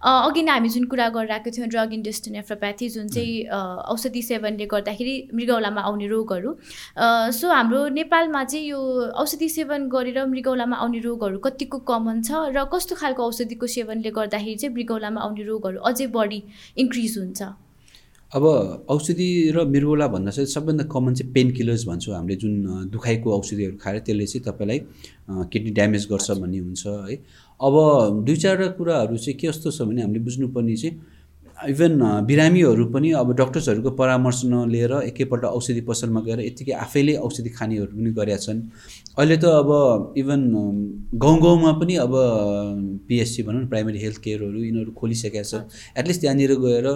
अघि 0.00 0.42
नै 0.42 0.52
हामी 0.52 0.68
जुन 0.72 0.84
कुरा 0.88 1.08
गरिरहेको 1.12 1.50
थियौँ 1.52 1.68
ड्रग 1.68 1.92
इन्डस्ट्री 1.92 2.32
नेफ्रोप्याथी 2.32 2.88
जुन 2.88 3.08
चाहिँ 3.12 3.52
औषधि 3.92 4.22
सेवनले 4.22 4.66
गर्दाखेरि 4.72 5.14
मृगौलामा 5.36 5.80
आउने 5.92 6.06
रोगहरू। 6.08 6.50
सो 7.36 7.46
हाम्रो 7.52 7.80
नेपालमा 8.00 8.44
चाहिँ 8.48 8.64
यो 8.64 8.80
औषधि 9.12 9.48
सेवन 9.48 9.88
गरेर 9.92 10.24
मृगौलामा 10.24 10.76
आउने 10.80 11.00
रोगहरू 11.04 11.38
कतिको 11.44 11.78
कमन 11.84 12.22
छ 12.22 12.48
र 12.56 12.64
कस्तो 12.72 12.96
खालको 12.96 13.22
औषधि 13.22 13.40
औषधिको 13.42 13.66
सेवनले 13.66 14.10
गर्दाखेरि 14.14 14.54
चाहिँ 14.54 14.74
मृगौलामा 14.74 15.20
आउने 15.20 15.42
रोगहरू 15.42 15.78
अझै 15.82 16.06
बढी 16.14 16.42
इन्क्रिज 16.78 17.18
हुन्छ। 17.18 17.42
अब 18.32 18.44
औषधि 18.88 19.28
र 19.54 19.64
मृगौला 19.68 20.06
भन्दा 20.08 20.30
चाहिँ 20.30 20.46
सबभन्दा 20.46 20.84
कमन 20.88 21.14
चाहिँ 21.14 21.32
पेन 21.34 21.50
किलर्स 21.52 21.84
भन्छौँ 21.86 22.14
हामीले 22.14 22.36
जुन 22.38 22.88
दुखाइको 22.88 23.28
औषधिहरू 23.28 23.76
खाएर 23.76 23.98
त्यसले 24.06 24.26
चाहिँ 24.26 24.44
तपाईँलाई 24.46 24.78
किडनी 25.52 25.70
ड्यामेज 25.70 26.06
गर्छ 26.10 26.30
भन्ने 26.40 26.58
हुन्छ 26.58 26.86
है। 26.86 27.16
अब 27.60 27.74
दुई 28.24 28.36
चारवटा 28.36 28.72
कुराहरू 28.78 29.16
चाहिँ 29.18 29.36
के 29.36 29.48
कस्तो 29.48 29.70
छ 29.70 29.82
भने 29.84 30.02
हामीले 30.02 30.24
बुझ्नुपर्ने 30.24 30.76
चाहिँ 30.76 30.94
इभन 31.68 32.00
बिरामीहरू 32.26 32.84
पनि 32.92 33.10
अब 33.12 33.32
डक्टर्सहरूको 33.36 33.90
परामर्श 34.00 34.40
नलिएर 34.44 34.92
एकैपल्ट 35.02 35.44
औषधि 35.44 35.80
पसलमा 35.88 36.20
गएर 36.20 36.40
यत्तिकै 36.40 36.72
आफैले 36.74 37.14
औषधि 37.26 37.50
खानेहरू 37.58 37.92
पनि 37.96 38.10
गरेका 38.10 38.38
छन्। 38.44 38.60
अहिले 39.18 39.36
त 39.36 39.44
अब 39.62 40.14
इभन 40.18 40.40
गाउँ 41.14 41.38
गाउँमा 41.42 41.72
पनि 41.80 41.94
अब 42.04 42.12
पिएचसी 43.08 43.42
भनौँ 43.42 43.62
न 43.62 43.66
प्राइमेरी 43.68 43.98
हेल्थ 43.98 44.18
केयरहरू 44.24 44.58
यिनीहरू 44.58 44.92
खोलिसकेका 44.92 45.42
छ 45.42 45.54
एटलिस्ट 45.98 46.20
त्यहाँनिर 46.20 46.54
गएर 46.66 46.86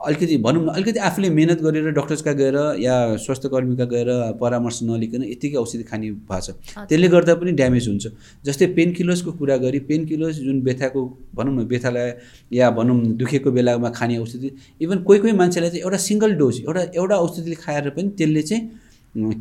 अलिकति 0.00 0.36
भनौँ 0.44 0.64
न 0.64 0.68
अलिकति 0.70 0.98
आफूले 0.98 1.28
मिहिनेत 1.30 1.60
गरेर 1.60 1.90
डक्टर्सका 1.92 2.32
गएर 2.32 2.56
या 2.80 2.94
स्वास्थ्य 3.20 3.48
कर्मीका 3.48 3.84
गएर 3.84 4.08
परामर्श 4.40 4.78
नलिकन 4.82 5.22
यत्तिकै 5.24 5.56
औषधि 5.60 5.82
खाने 5.84 6.10
भएको 6.24 6.40
छ। 6.40 6.50
त्यसले 6.88 7.08
गर्दा 7.08 7.34
पनि 7.36 7.52
ड्यामेज 7.52 7.88
हुन्छ। 7.88 8.06
जस्तै 8.44 8.66
पेन 8.76 8.92
किलर्सको 8.96 9.32
कुरा 9.36 9.56
गरी 9.60 9.80
पेन 9.84 10.06
किलर्स 10.08 10.36
जुन 10.40 10.60
बेथाको 10.64 11.00
भनौँ 11.36 11.54
न 11.54 11.66
बेथालाई 11.68 12.10
या 12.52 12.70
भनौँ 12.72 12.96
दुखेको 13.20 13.50
बेलामा 13.52 13.90
खाने 13.92 14.16
औषधि 14.18 14.50
इभन 14.80 15.02
कोही 15.04 15.18
कोही 15.20 15.32
मान्छेलाई 15.36 15.70
चाहिँ 15.70 15.82
एउटा 15.84 15.98
सिङ्गल 16.08 16.30
डोज 16.40 16.60
एउटा 16.64 16.82
एउटा 16.96 17.16
औषधिले 17.16 17.56
खाएर 17.60 17.90
पनि 17.92 18.08
त्यसले 18.16 18.42
चाहिँ 18.42 18.62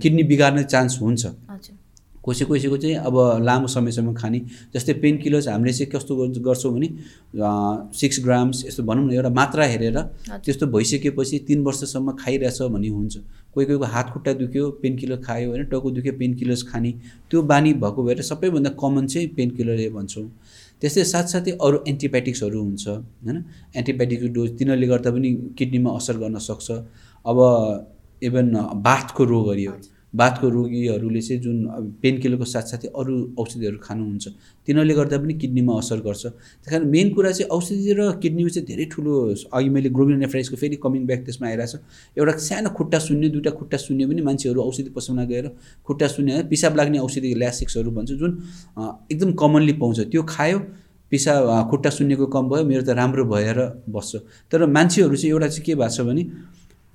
किडनी 0.02 0.24
बिगार्ने 0.24 0.64
चान्स 0.66 1.00
हुन्छ। 1.02 1.24
कसै 2.30 2.46
कसैको 2.46 2.78
चाहिँ 2.78 2.96
अब 3.02 3.16
लामो 3.44 3.68
समयसम्म 3.68 4.14
खाने। 4.14 4.40
जस्तै 4.74 4.94
पेन 5.02 5.18
किलर्स 5.18 5.48
हामीले 5.48 5.74
चाहिँ 5.74 5.92
कस्तो 5.92 6.16
गर्- 6.16 6.44
गर्छौँ 6.46 6.74
भने 6.74 6.90
सिक्स 8.00 8.18
ग्राम्स 8.24 8.64
यस्तो 8.68 8.84
भनौँ 8.84 9.06
न 9.08 9.12
एउटा 9.14 9.30
मात्रा 9.30 9.64
हेरेर 9.66 9.98
त्यस्तो 10.46 10.66
भइसकेपछि 10.68 11.40
तिन 11.48 11.64
वर्षसम्म 11.64 12.12
खाइरहेछ 12.20 12.62
भन्ने 12.62 12.90
हुन्छ। 12.90 13.18
कोही 13.54 13.66
कोहीको 13.66 13.86
हात 13.86 14.10
खुट्टा 14.14 14.34
दुख्यो 14.34 14.70
पेन 14.82 14.96
किलर 14.98 15.18
खायो 15.26 15.50
होइन 15.50 15.64
टाउको 15.66 15.90
दुख्यो 15.92 16.14
पेन 16.20 16.34
किलर्स 16.40 16.64
खाने। 16.70 16.92
त्यो 17.30 17.42
बानी 17.42 17.74
भएको 17.74 18.04
भएर 18.04 18.22
सबैभन्दा 18.22 18.70
कमन 18.82 19.08
चाहिँ 19.08 19.28
पेन 19.36 19.50
किलर 19.58 19.90
भन्छौँ। 19.90 20.28
त्यस्तै 20.82 21.04
साथसाथै 21.04 21.52
अरू 21.58 21.78
एन्टिबायोटिक्सहरू 21.88 22.60
हुन्छ 22.64 22.88
होइन? 22.88 23.38
एन्टिबायोटिकको 23.76 24.28
डोज 24.34 24.50
तिनीहरूले 24.58 24.88
गर्दा 24.88 25.10
पनि 25.12 25.30
किडनीमा 25.58 25.90
असर 25.98 26.16
गर्न 26.18 26.38
सक्छ। 26.40 26.68
अब 27.26 27.38
इभन 28.24 28.48
बाथको 28.86 29.24
रोगहरू 29.24 29.72
बाथको 30.14 30.50
रोगीहरूले 30.50 31.22
चाहिँ 31.22 31.42
जुन 31.42 31.58
पेन 32.02 32.18
किलरको 32.20 32.46
साथसाथै 32.46 32.88
अरू 32.98 33.14
औषधिहरू 33.38 33.78
खानुहुन्छ 33.78 34.28
तिनीहरूले 34.68 34.94
गर्दा 34.94 35.18
पनि 35.22 35.34
किडनीमा 35.42 35.74
असर 35.80 36.00
गर्छ। 36.02 36.24
त्यस 36.26 36.70
कारण 36.70 36.86
मेन 36.90 37.14
कुरा 37.14 37.32
चाहिँ 37.32 37.50
औषधि 37.50 37.94
र 37.94 38.02
किडनीमा 38.18 38.50
चाहिँ 38.50 38.66
धेरै 38.66 38.86
ठुलो 38.90 39.14
अघि 39.54 39.70
मैले 39.70 39.90
ग्लोबिनेफ्राइसको 39.94 40.56
फेरि 40.58 40.76
कमिङ 40.82 41.06
ब्याक 41.06 41.22
त्यसमा 41.26 41.48
आइरहेको 41.48 41.78
छ 41.78 42.18
एउटा 42.18 42.34
सानो 42.42 42.70
खुट्टा 42.74 43.00
सुन्ने 43.00 43.30
दुइटा 43.30 43.52
खुट्टा 43.54 43.78
सुन्ने 43.78 44.06
पनि 44.10 44.22
मान्छेहरू 44.26 44.60
औषधि 44.62 44.90
पसलमा 44.98 45.24
गएर 45.30 45.46
खुट्टा 45.86 46.06
होइन 46.10 46.48
पिसाब 46.50 46.76
लाग्ने 46.78 47.00
औषधि 47.00 47.34
ल्यासिक्सहरू 47.38 47.92
भन्छ 47.92 48.12
जुन 48.18 48.32
एकदम 49.14 49.32
कमनली 49.38 49.74
पाउँछ। 49.78 50.00
त्यो 50.10 50.24
खायो 50.26 50.60
पिसाब 51.12 51.70
खुट्टा 51.70 51.90
सुन्नेको 51.90 52.26
कम 52.34 52.50
भयो 52.50 52.64
मेरो 52.66 52.82
त 52.82 52.98
राम्रो 52.98 53.26
भएर 53.26 53.60
बस्छ। 53.90 54.16
तर 54.52 54.66
मान्छेहरू 54.68 55.16
चाहिँ 55.16 55.32
एउटा 55.32 55.48
चाहिँ 55.48 55.66
के 55.66 55.76
भएको 55.76 55.94
छ 55.96 56.02
भने 56.02 56.24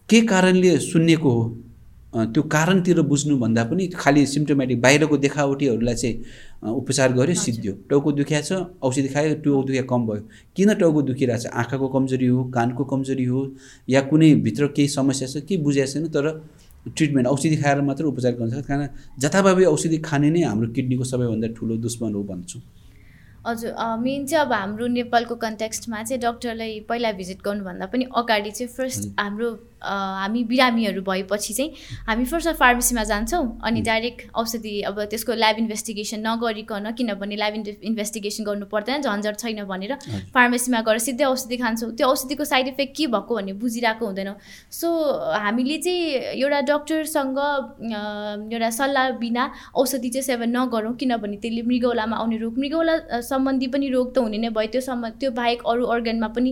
के 0.08 0.20
कारणले 0.26 0.78
सुन्नेको 0.82 1.30
हो? 1.30 1.44
त्यो 2.14 2.42
कारणतिर 2.46 3.00
बुझ्नुभन्दा 3.02 3.62
पनि 3.64 3.86
खालि 3.94 4.24
सिम्टोमेटिक 4.26 4.80
बाहिरको 4.80 5.16
देखावटीहरूलाई 5.18 5.94
चाहिँ 5.94 6.72
उपचार 6.72 7.12
गर्यो 7.12 7.34
सिद्धियो। 7.34 7.72
टाउको 7.90 8.12
दुखिया 8.12 8.40
छ 8.40 8.52
औषधि 8.82 9.08
खायो 9.14 9.34
टाउको 9.42 9.62
दुखिया 9.62 9.82
कम 9.90 10.06
भयो। 10.06 10.22
किन 10.56 10.74
टाउको 10.74 11.02
दुखिरहेको 11.10 11.42
छ 11.42 11.46
आँखाको 11.52 11.88
कमजोरी 11.90 12.26
हो 12.26 12.44
कानको 12.54 12.84
कमजोरी 12.86 13.24
हो 13.24 13.40
या 13.88 14.00
कुनै 14.06 14.34
भित्र 14.46 14.66
केही 14.76 14.88
समस्या 14.88 15.28
छ 15.28 15.42
केही 15.42 15.62
बुझाएको 15.62 15.92
छैन 15.92 16.06
तर 16.14 16.30
ट्रिटमेन्ट 16.86 17.28
औषधि 17.28 17.56
खाएर 17.56 17.80
मात्र 17.82 18.04
उपचार 18.04 18.32
गर्न 18.38 18.50
सक्छ। 18.50 18.66
कारण 18.68 18.88
जताभावी 19.18 19.64
औषधि 19.64 19.98
खाने 20.06 20.30
नै 20.30 20.42
हाम्रो 20.44 20.68
किडनीको 20.70 21.04
सबैभन्दा 21.04 21.48
ठुलो 21.58 21.76
दुश्मन 21.82 22.14
हो 22.14 22.22
भन्छु। 22.30 22.58
हजुर 23.46 23.72
मेन 24.00 24.24
चाहिँ 24.26 24.44
अब 24.46 24.52
हाम्रो 24.52 24.86
नेपालको 24.88 25.34
कन्टेक्स्टमा 25.36 26.02
चाहिँ 26.02 26.20
डक्टरलाई 26.20 26.80
पहिला 26.88 27.12
भिजिट 27.12 27.38
गर्नुभन्दा 27.44 27.86
पनि 27.92 28.04
अगाडि 28.16 28.50
चाहिँ 28.50 28.72
फर्स्ट 28.72 29.08
हाम्रो 29.20 29.50
हामी 29.84 30.44
बिरामीहरू 30.44 31.02
भएपछि 31.02 31.54
चाहिँ 31.54 31.70
हामी 32.06 32.24
फर्स्ट 32.24 32.48
फार्मेसीमा 32.58 33.04
जान्छौँ 33.04 33.44
अनि 33.64 33.80
डाइरेक्ट 33.82 34.20
औषधि 34.34 34.80
अब 34.88 35.02
त्यसको 35.10 35.32
ल्याब 35.34 35.58
इन्भेस्टिगेसन 35.58 36.26
नगरिकन 36.26 36.90
किनभने 36.98 37.36
ल्याब 37.36 37.54
इन्भेस्टिगेसन 37.82 38.44
गर्नु 38.44 38.66
पर्दैन 38.72 39.02
झन्झट 39.02 39.38
छैन 39.38 39.64
भनेर 39.64 39.94
फार्मेसीमा 40.34 40.80
गएर 40.88 40.98
सिधै 41.06 41.24
औषधि 41.24 41.56
खान्छौँ। 41.56 41.90
त्यो 41.96 42.08
औषधिको 42.08 42.44
साइड 42.44 42.68
इफेक्ट 42.68 42.96
के 42.96 43.06
भएको 43.06 43.34
भन्ने 43.34 43.52
बुझिरहेको 43.60 44.06
हुँदैनौँ। 44.06 44.36
सो 44.72 44.88
हामीले 45.44 45.78
चाहिँ 45.78 46.40
एउटा 46.40 46.60
डक्टरसँग 46.70 47.38
एउटा 48.52 48.70
सल्लाह 48.70 49.10
बिना 49.20 49.50
औषधि 49.76 50.08
चाहिँ 50.08 50.22
सेवन 50.24 50.56
नगरौँ 50.56 50.94
किनभने 50.96 51.36
त्यसले 51.36 51.62
मृगौलामा 51.62 52.16
आउने 52.16 52.36
रोग 52.38 52.58
मृगौला 52.58 53.20
सम्बन्धी 53.22 53.66
पनि 53.68 53.88
रोग 53.90 54.14
त 54.14 54.18
हुने 54.18 54.38
नै 54.38 54.48
भयो। 54.50 54.70
त्यो 54.72 54.80
सम्म 54.80 55.08
त्यो 55.20 55.30
बाहेक 55.36 55.62
अरू 55.66 55.84
अर्गनमा 55.94 56.28
पनि 56.36 56.50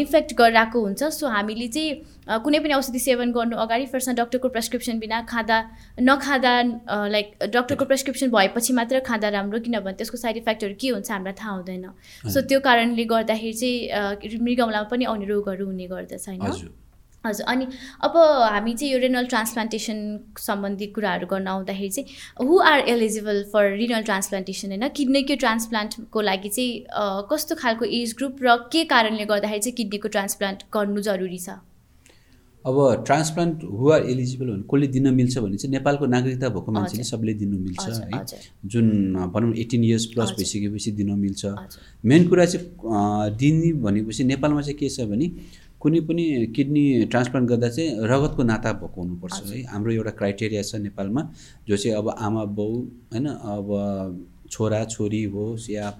इन्फेक्ट 0.00 0.34
गरिरहेको 0.38 0.80
हुन्छ। 0.80 1.02
सो 1.02 1.26
हामीले 1.26 1.68
चाहिँ 1.68 2.40
कुनै 2.44 2.58
पनि 2.58 2.74
औषधि 2.74 2.98
सेवन 2.98 3.32
गर्नु 3.32 3.56
अगाडि 3.64 3.86
फर्स्टमा 3.92 4.14
डक्टरको 4.20 4.48
प्रेसक्रिप्सन 4.56 4.98
बिना 4.98 5.20
खाँदा 5.30 5.58
नखाँदा 6.08 6.52
लाइक 7.14 7.48
डक्टरको 7.54 7.84
प्रेसक्रिप्सन 7.84 8.30
भएपछि 8.36 8.72
मात्र 8.78 9.00
खाँदा 9.06 9.28
राम्रो 9.38 9.60
किनभने 9.62 9.92
त्यसको 10.02 10.16
साइड 10.18 10.36
इफेक्टहरू 10.36 10.74
के 10.80 10.88
हुन्छ 10.88 11.10
हामीलाई 11.10 11.34
थाहा 11.40 11.56
हुँदैन। 11.56 11.88
सो 12.28 12.40
त्यो 12.52 12.60
कारणले 12.68 13.04
गर्दाखेरि 13.16 13.52
चाहिँ 13.62 14.38
मृगौलामा 14.44 14.88
पनि 14.92 15.04
आउने 15.14 15.26
रोगहरू 15.26 15.66
हुने 15.66 15.86
गर्दछ 15.88 16.28
होइन? 16.28 16.46
हजुर। 16.46 16.70
अनि 17.24 17.66
अब 18.02 18.16
हामी 18.52 18.72
चाहिँ 18.74 18.92
यो 18.92 18.98
रेनल 18.98 19.26
ट्रान्सप्लान्टेसन 19.32 19.98
सम्बन्धी 20.42 20.86
कुराहरू 20.94 21.26
गर्न 21.30 21.46
आउँदाखेरि 21.48 21.90
चाहिँ 21.96 22.48
who 22.48 22.58
are 22.70 22.78
eligible 22.90 23.42
for 23.52 23.70
renal 23.78 24.02
transplantation 24.02 24.68
होइन? 24.68 24.88
किडनीको 24.90 25.34
ट्रान्सप्लान्टको 25.44 26.20
लागि 26.20 26.48
चाहिँ 26.48 27.26
कस्तो 27.30 27.54
खालको 27.62 27.84
एज 27.98 28.14
ग्रुप 28.18 28.42
र 28.42 28.56
के 28.72 28.84
कारणले 28.90 29.24
गर्दाखेरि 29.30 29.60
चाहिँ 29.60 29.76
किडनीको 29.76 30.08
ट्रान्सप्लान्ट 30.16 30.66
गर्नु 30.74 31.00
जरुरी 31.08 31.38
छ? 31.38 31.62
अब 32.66 33.04
ट्रान्सप्लान्ट 33.06 33.62
हु 33.70 33.90
आर 33.90 34.02
एलिजिबल 34.10 34.46
भने 34.46 34.62
कसले 34.70 34.86
दिन 34.88 35.08
मिल्छ 35.14 35.38
भने 35.38 35.56
चाहिँ 35.56 35.72
नेपालको 35.72 36.06
नागरिकता 36.06 36.48
भएको 36.48 36.72
मान्छेले। 36.72 37.04
सबले 37.04 37.34
दिनु 37.34 37.58
मिल्छ 37.58 37.88
है 37.88 38.40
जुन 38.66 38.86
भनौँ 39.34 39.54
एटिन 39.62 39.84
इयर्स 39.84 40.04
प्लस। 40.14 40.30
भइसकेपछि 40.38 40.90
दिन 40.92 41.10
मिल्छ 41.18 41.42
मेन 42.04 42.28
कुरा 42.28 42.44
चाहिँ 42.46 43.36
दिने 43.36 43.72
भनेपछि 43.82 44.24
नेपालमा 44.24 44.60
चाहिँ 44.62 44.78
के 44.78 44.88
छ 44.88 45.10
भने 45.10 45.26
कुनै 45.80 46.00
पनि 46.06 46.24
किडनी 46.56 46.82
ट्रान्सप्लान्ट 47.10 47.48
गर्दा 47.48 47.68
चाहिँ 47.68 48.06
रगतको 48.06 48.42
नाता 48.42 48.72
भएको 48.72 49.00
हुनुपर्छ। 49.02 49.42
है 49.46 49.62
हाम्रो 49.66 49.92
एउटा 49.92 50.10
क्राइटेरिया 50.18 50.62
छ 50.62 50.74
नेपालमा 50.78 51.22
जो 51.68 51.76
चाहिँ 51.76 51.96
अब 51.98 52.08
आमा 52.08 52.44
बाउ 52.58 52.72
होइन 53.12 53.26
अब 53.26 53.66
छोरा 54.50 54.84
छोरी 54.84 55.22
होस् 55.34 55.70
या 55.70 55.90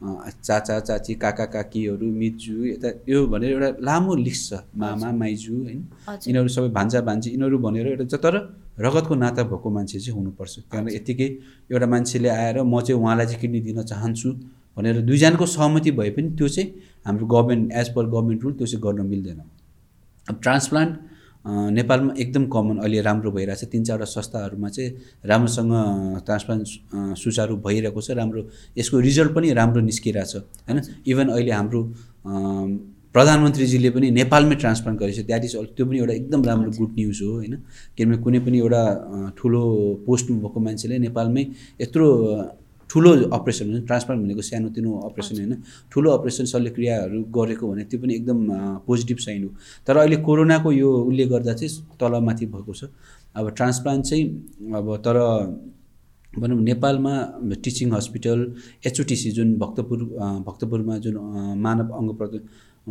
चाचा 0.00 0.78
चाची 0.80 1.14
काका 1.14 1.44
काकीहरू 1.54 2.06
मिजु 2.20 2.64
यता 2.66 2.88
यो 3.08 3.26
भनेर 3.26 3.50
एउटा 3.52 3.68
लामो 3.84 4.14
लिस्ट 4.16 4.44
छ। 4.48 4.60
मामा 4.76 5.10
माइजू 5.12 5.54
होइन। 5.54 5.80
यिनीहरू 6.26 6.48
सबै 6.48 6.68
भान्जा 6.72 7.00
भान्जी 7.08 7.30
यिनीहरू 7.30 7.58
भनेर 7.58 7.86
एउटा 7.86 8.16
तर 8.16 8.34
रगतको 8.80 9.14
नाता 9.14 9.42
भएको 9.44 9.70
मान्छे 9.70 9.98
चाहिँ 10.00 10.16
हुनुपर्छ। 10.16 10.54
कारण 10.72 10.88
यत्तिकै 10.88 11.28
एउटा 11.70 11.86
मान्छेले 11.86 12.28
आएर 12.28 12.62
म 12.62 12.80
चाहिँ 12.80 13.00
उहाँलाई 13.00 13.26
चाहिँ 13.26 13.40
किडनी 13.40 13.60
दिन 13.60 13.82
चाहन्छु 13.82 14.28
भनेर 14.76 15.00
दुईजनाको 15.04 15.46
सहमति 15.46 15.90
भए 15.92 16.10
पनि 16.16 16.28
त्यो 16.32 16.48
चाहिँ 16.48 16.68
हाम्रो 17.06 17.26
government 17.26 17.72
as 17.72 17.88
per 17.94 18.06
government 18.06 18.42
rule 18.44 18.52
त्यो 18.56 18.66
चाहिँ 18.66 18.82
गर्न 18.82 19.06
मिल्दैन। 19.06 19.40
अब 20.26 20.40
ट्रान्सप्लान्ट 20.42 20.92
नेपालमा 21.44 22.14
एकदम 22.18 22.44
कमन 22.52 22.76
अहिले 22.78 23.00
राम्रो 23.00 23.30
भइरहेछ। 23.32 23.64
तिन 23.72 23.84
चारवटा 23.84 24.04
संस्थाहरूमा 24.06 24.68
चाहिँ 24.68 24.90
राम्रोसँग 25.24 25.72
ट्रान्सप्लान्ट 26.26 27.16
सुचारू 27.18 27.56
भइरहेको 27.66 28.00
छ 28.00 28.10
राम्रो। 28.20 28.42
यसको 28.78 29.00
रिजल्ट 29.00 29.32
पनि 29.34 29.52
राम्रो 29.56 29.80
निस्किरहेछ 29.80 30.36
होइन? 30.36 30.80
इभन 31.06 31.28
अहिले 31.28 31.52
हाम्रो 31.52 31.80
प्रधानमन्त्रीजीले 33.14 33.90
पनि 33.90 34.10
नेपालमै 34.10 34.54
ट्रान्सप्लान्ट 34.54 35.00
गरेको 35.00 35.16
छ 35.16 35.26
द्याट 35.26 35.44
इज 35.44 35.56
त्यो 35.76 35.84
पनि 35.86 35.98
एउटा 35.98 36.14
एकदम 36.14 36.44
राम्रो 36.44 36.70
गुड 36.78 36.92
न्युज 36.94 37.18
हो 37.22 37.32
होइन? 37.32 37.54
किनभने 37.96 38.16
कुनै 38.22 38.38
पनि 38.44 38.58
एउटा 38.58 38.82
ठुलो 39.38 39.62
पोस्टमा 40.06 40.36
भएको 40.44 40.60
मान्छेले 40.60 40.98
नेपालमै 41.08 41.42
यत्रो 41.80 42.06
ठुलो 42.90 43.10
अपरेसन 43.38 43.66
हुन्छ 43.70 43.86
ट्रान्सप्लान्ट 43.86 44.22
भनेको 44.24 44.42
सानोतिनो 44.42 44.90
अपरेसन 45.08 45.36
होइन 45.38 45.62
ठुलो 45.92 46.10
अपरेसन 46.18 46.44
शल्यक्रियाहरू 46.52 47.18
गरेको 47.36 47.64
भने 47.70 47.84
त्यो 47.90 47.98
पनि 48.02 48.14
एकदम 48.14 48.38
पोजिटिभ 48.86 49.18
साइन 49.26 49.42
हो। 49.44 49.50
तर 49.86 49.96
अहिले 49.96 50.16
कोरोनाको 50.28 50.72
यो 50.72 50.88
उसले 51.08 51.24
गर्दा 51.32 51.52
चाहिँ 51.60 51.96
तलमाथि 52.00 52.46
भएको 52.54 52.72
छ। 52.74 52.90
अब 53.36 53.50
ट्रान्सप्लान्ट 53.58 54.04
चाहिँ 54.04 54.24
अब 54.74 54.96
तर 55.06 55.16
भनौँ 56.32 56.60
नेपालमा 56.62 57.14
टिचिङ 57.64 57.92
हस्पिटल 57.92 58.38
एचओटिसी 58.86 59.30
जुन 59.38 59.48
भक्तपुर 59.58 59.98
भक्तपुरमा 60.46 60.98
जुन 61.04 61.16
मानव 61.62 61.88
अङ्ग 61.98 62.10
प्रद 62.18 62.34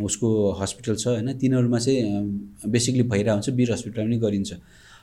उसको 0.04 0.28
हस्पिटल 0.60 0.94
छ 0.96 1.06
होइन 1.08 1.32
तिनीहरूमा 1.40 1.78
चाहिँ 1.78 2.68
बेसिकली 2.72 3.02
भइरहेको 3.12 3.34
हुन्छ 3.36 3.48
वीर 3.58 3.72
हस्पिटलमा 3.72 4.06
पनि 4.06 4.18
गरिन्छ। 4.24 4.50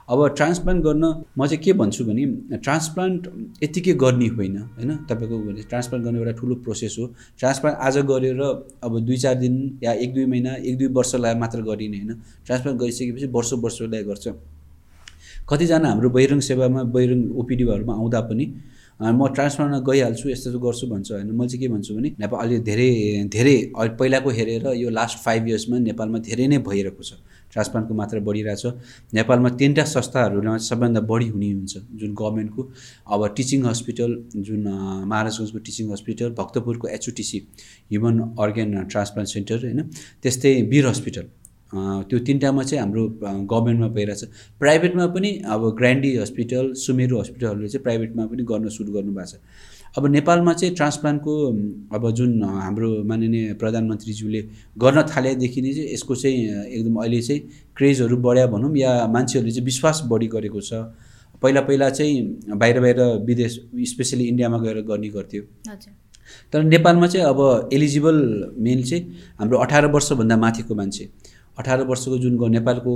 अब 0.10 0.20
ट्रान्सप्लान्ट 0.36 0.84
गर्न 0.84 1.04
म 1.38 1.46
चाहिँ 1.48 1.64
के 1.64 1.74
भन्छु 1.74 2.04
भने 2.06 2.26
ट्रान्सप्लान्ट 2.58 3.28
यत्तिकै 3.64 3.94
गर्ने 4.04 4.28
होइन 4.28 4.58
होइन? 4.58 4.92
तपाईँको 5.10 5.38
ट्रान्सप्लान्ट 5.68 6.06
गर्ने 6.06 6.20
एउटा 6.20 6.32
ठुलो 6.40 6.56
प्रोसेस 6.64 6.96
हो। 7.00 7.06
ट्रान्सप्लान्ट 7.40 7.78
आज 7.78 7.98
गरेर 8.12 8.42
अब 8.84 9.00
दुई 9.08 9.18
चार 9.18 9.36
दिन 9.36 9.56
या 9.84 9.92
एक 9.94 10.14
दुई 10.14 10.26
महिना 10.26 10.56
एक 10.64 10.78
दुई 10.78 10.88
वर्षलाई 10.96 11.36
मात्र 11.44 11.62
गरिने 11.68 11.98
होइन? 11.98 12.14
ट्रान्सप्लान्ट 12.46 12.80
गरिसकेपछि 12.82 13.28
वर्ष 13.36 13.54
वर्षलाई 13.54 14.04
गर्छ। 14.04 14.28
कतिजना 15.50 15.90
हाम्रो 15.90 16.10
बहिरङ 16.10 16.40
सेवामा 16.40 16.84
बहिरङ 16.96 17.20
ओपिडीहरूमा 17.40 17.94
आउँदा 17.94 18.22
पनि 18.32 18.46
म 19.00 19.28
ट्रान्सप्लान्टमा 19.36 19.80
गइहाल्छु 19.92 20.30
यस्तो 20.30 20.50
यस्तो 20.50 20.60
गर्छु 20.60 20.88
भन्छ 20.88 21.12
होइन? 21.12 21.32
म 21.32 21.48
चाहिँ 21.48 21.60
के 21.62 21.68
भन्छु 21.68 21.96
भने 21.96 22.10
नेपाल 22.20 22.40
अहिले 22.40 22.60
धेरै 22.64 22.90
धेरै 23.28 23.56
पहिलाको 24.00 24.30
हेरेर 24.40 24.66
यो 24.76 24.90
लास्ट 24.90 25.18
फाइभ 25.26 25.48
इयर्समा 25.48 25.78
नेपालमा 25.84 26.20
धेरै 26.28 26.48
नै 26.48 26.58
भइरहेको 26.64 27.04
छ। 27.04 27.14
ट्रान्सप्लान्टको 27.58 27.94
मात्रा 28.02 28.20
बढिरहेछ 28.30 28.66
नेपालमा 29.18 29.50
तिनवटा 29.60 29.84
संस्थाहरूमा 29.96 30.58
सबैभन्दा 30.70 31.02
बढी 31.12 31.28
हुने 31.34 31.52
हुन्छ 31.52 31.74
जुन 32.02 32.14
गभर्मेन्टको 32.22 32.62
अब 33.14 33.28
टिचिङ 33.38 33.66
हस्पिटल 33.66 34.12
जुन 34.48 34.64
महाराजगञ्जको 35.12 35.60
टिचिङ 35.68 35.92
हस्पिटल 35.92 36.30
भक्तपुरको 36.40 36.88
HOTC 36.98 37.40
human 37.92 38.20
organ 38.46 38.86
transplant 38.94 39.30
centre 39.30 39.58
होइन? 39.66 39.82
त्यस्तै 40.24 40.54
वीर 40.72 40.88
हस्पिटल। 40.88 41.26
त्यो 42.10 42.18
तिनवटामा 42.28 42.64
चाहिँ 42.64 42.82
हाम्रो 42.82 43.04
गभर्मेन्टमा 43.52 43.88
भइरहेछ 43.96 44.24
प्राइभेटमा 44.60 45.06
पनि 45.16 45.32
अब 45.54 45.62
ग्रान्डी 45.80 46.16
हस्पिटल 46.18 46.72
सुमेरु 46.84 47.20
हस्पिटलहरूले 47.20 47.70
चाहिँ 47.70 47.84
प्राइभेटमा 47.84 48.26
पनि 48.32 48.44
गर्न 48.52 48.70
सुरु 48.78 48.92
गर्नुभएको 48.94 49.28
छ। 49.32 49.42
अब 49.98 50.06
नेपालमा 50.08 50.54
चाहिँ 50.54 50.76
ट्रान्सप्लान्टको 50.76 51.34
अब 51.96 52.04
जुन 52.12 52.44
हाम्रो 52.44 52.90
माननीय 53.10 53.54
प्रधानमन्त्रीज्यूले 53.62 54.42
गर्न 54.78 55.02
थालेदेखि 55.10 55.62
नै 55.62 55.74
चाहिँ 55.74 55.94
यसको 55.94 56.16
चाहिँ 56.16 56.38
एकदम 56.70 56.96
अहिले 57.02 57.22
चाहिँ 57.22 57.42
क्रेजहरू 57.78 58.18
बढ्या 58.22 58.46
भनौँ 58.48 58.76
या 58.78 58.92
मान्छेहरूले 59.10 59.54
चाहिँ 59.54 59.66
विश्वास 59.66 60.02
बढी 60.06 60.28
गरेको 60.28 60.62
छ। 60.62 60.74
पहिला 61.42 61.62
पहिला 61.62 61.90
चाहिँ 61.90 62.14
बाहिर 62.62 62.80
बाहिर 62.80 63.00
विदेश 63.26 63.54
स्पेसली 63.90 64.24
इन्डियामा 64.28 64.58
गएर 64.58 64.82
गर्ने 64.86 65.10
गर्थ्यो। 65.10 65.42
तर 66.54 66.64
नेपालमा 66.64 67.08
चाहिँ 67.08 67.26
अब 67.28 67.70
एलिजिबल 67.74 68.18
मेन 68.58 68.84
चाहिँ 68.84 69.04
हाम्रो 69.40 69.58
अठार 69.58 69.86
वर्षभन्दा 69.92 70.38
माथिको 70.38 70.76
मान्छे। 70.76 71.10
अठार 71.60 71.82
वर्षको 71.90 72.18
जुन 72.18 72.34
नेपालको 72.52 72.92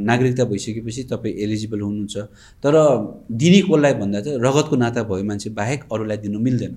नागरिकता 0.00 0.44
भइसकेपछि 0.44 1.02
तपाईँ 1.12 1.34
एलिजिबल 1.44 1.80
हुनुहुन्छ। 1.80 2.16
तर 2.62 2.74
दिने 3.32 3.60
कसलाई 3.62 3.94
भन्दा 4.00 4.20
चाहिँ 4.20 4.38
रगतको 4.38 4.76
नाता 4.76 5.02
भयो 5.02 5.24
मान्छे 5.24 5.50
बाहेक 5.50 5.80
अरूलाई 5.92 6.16
दिनु 6.24 6.38
मिल्दैन। 6.38 6.76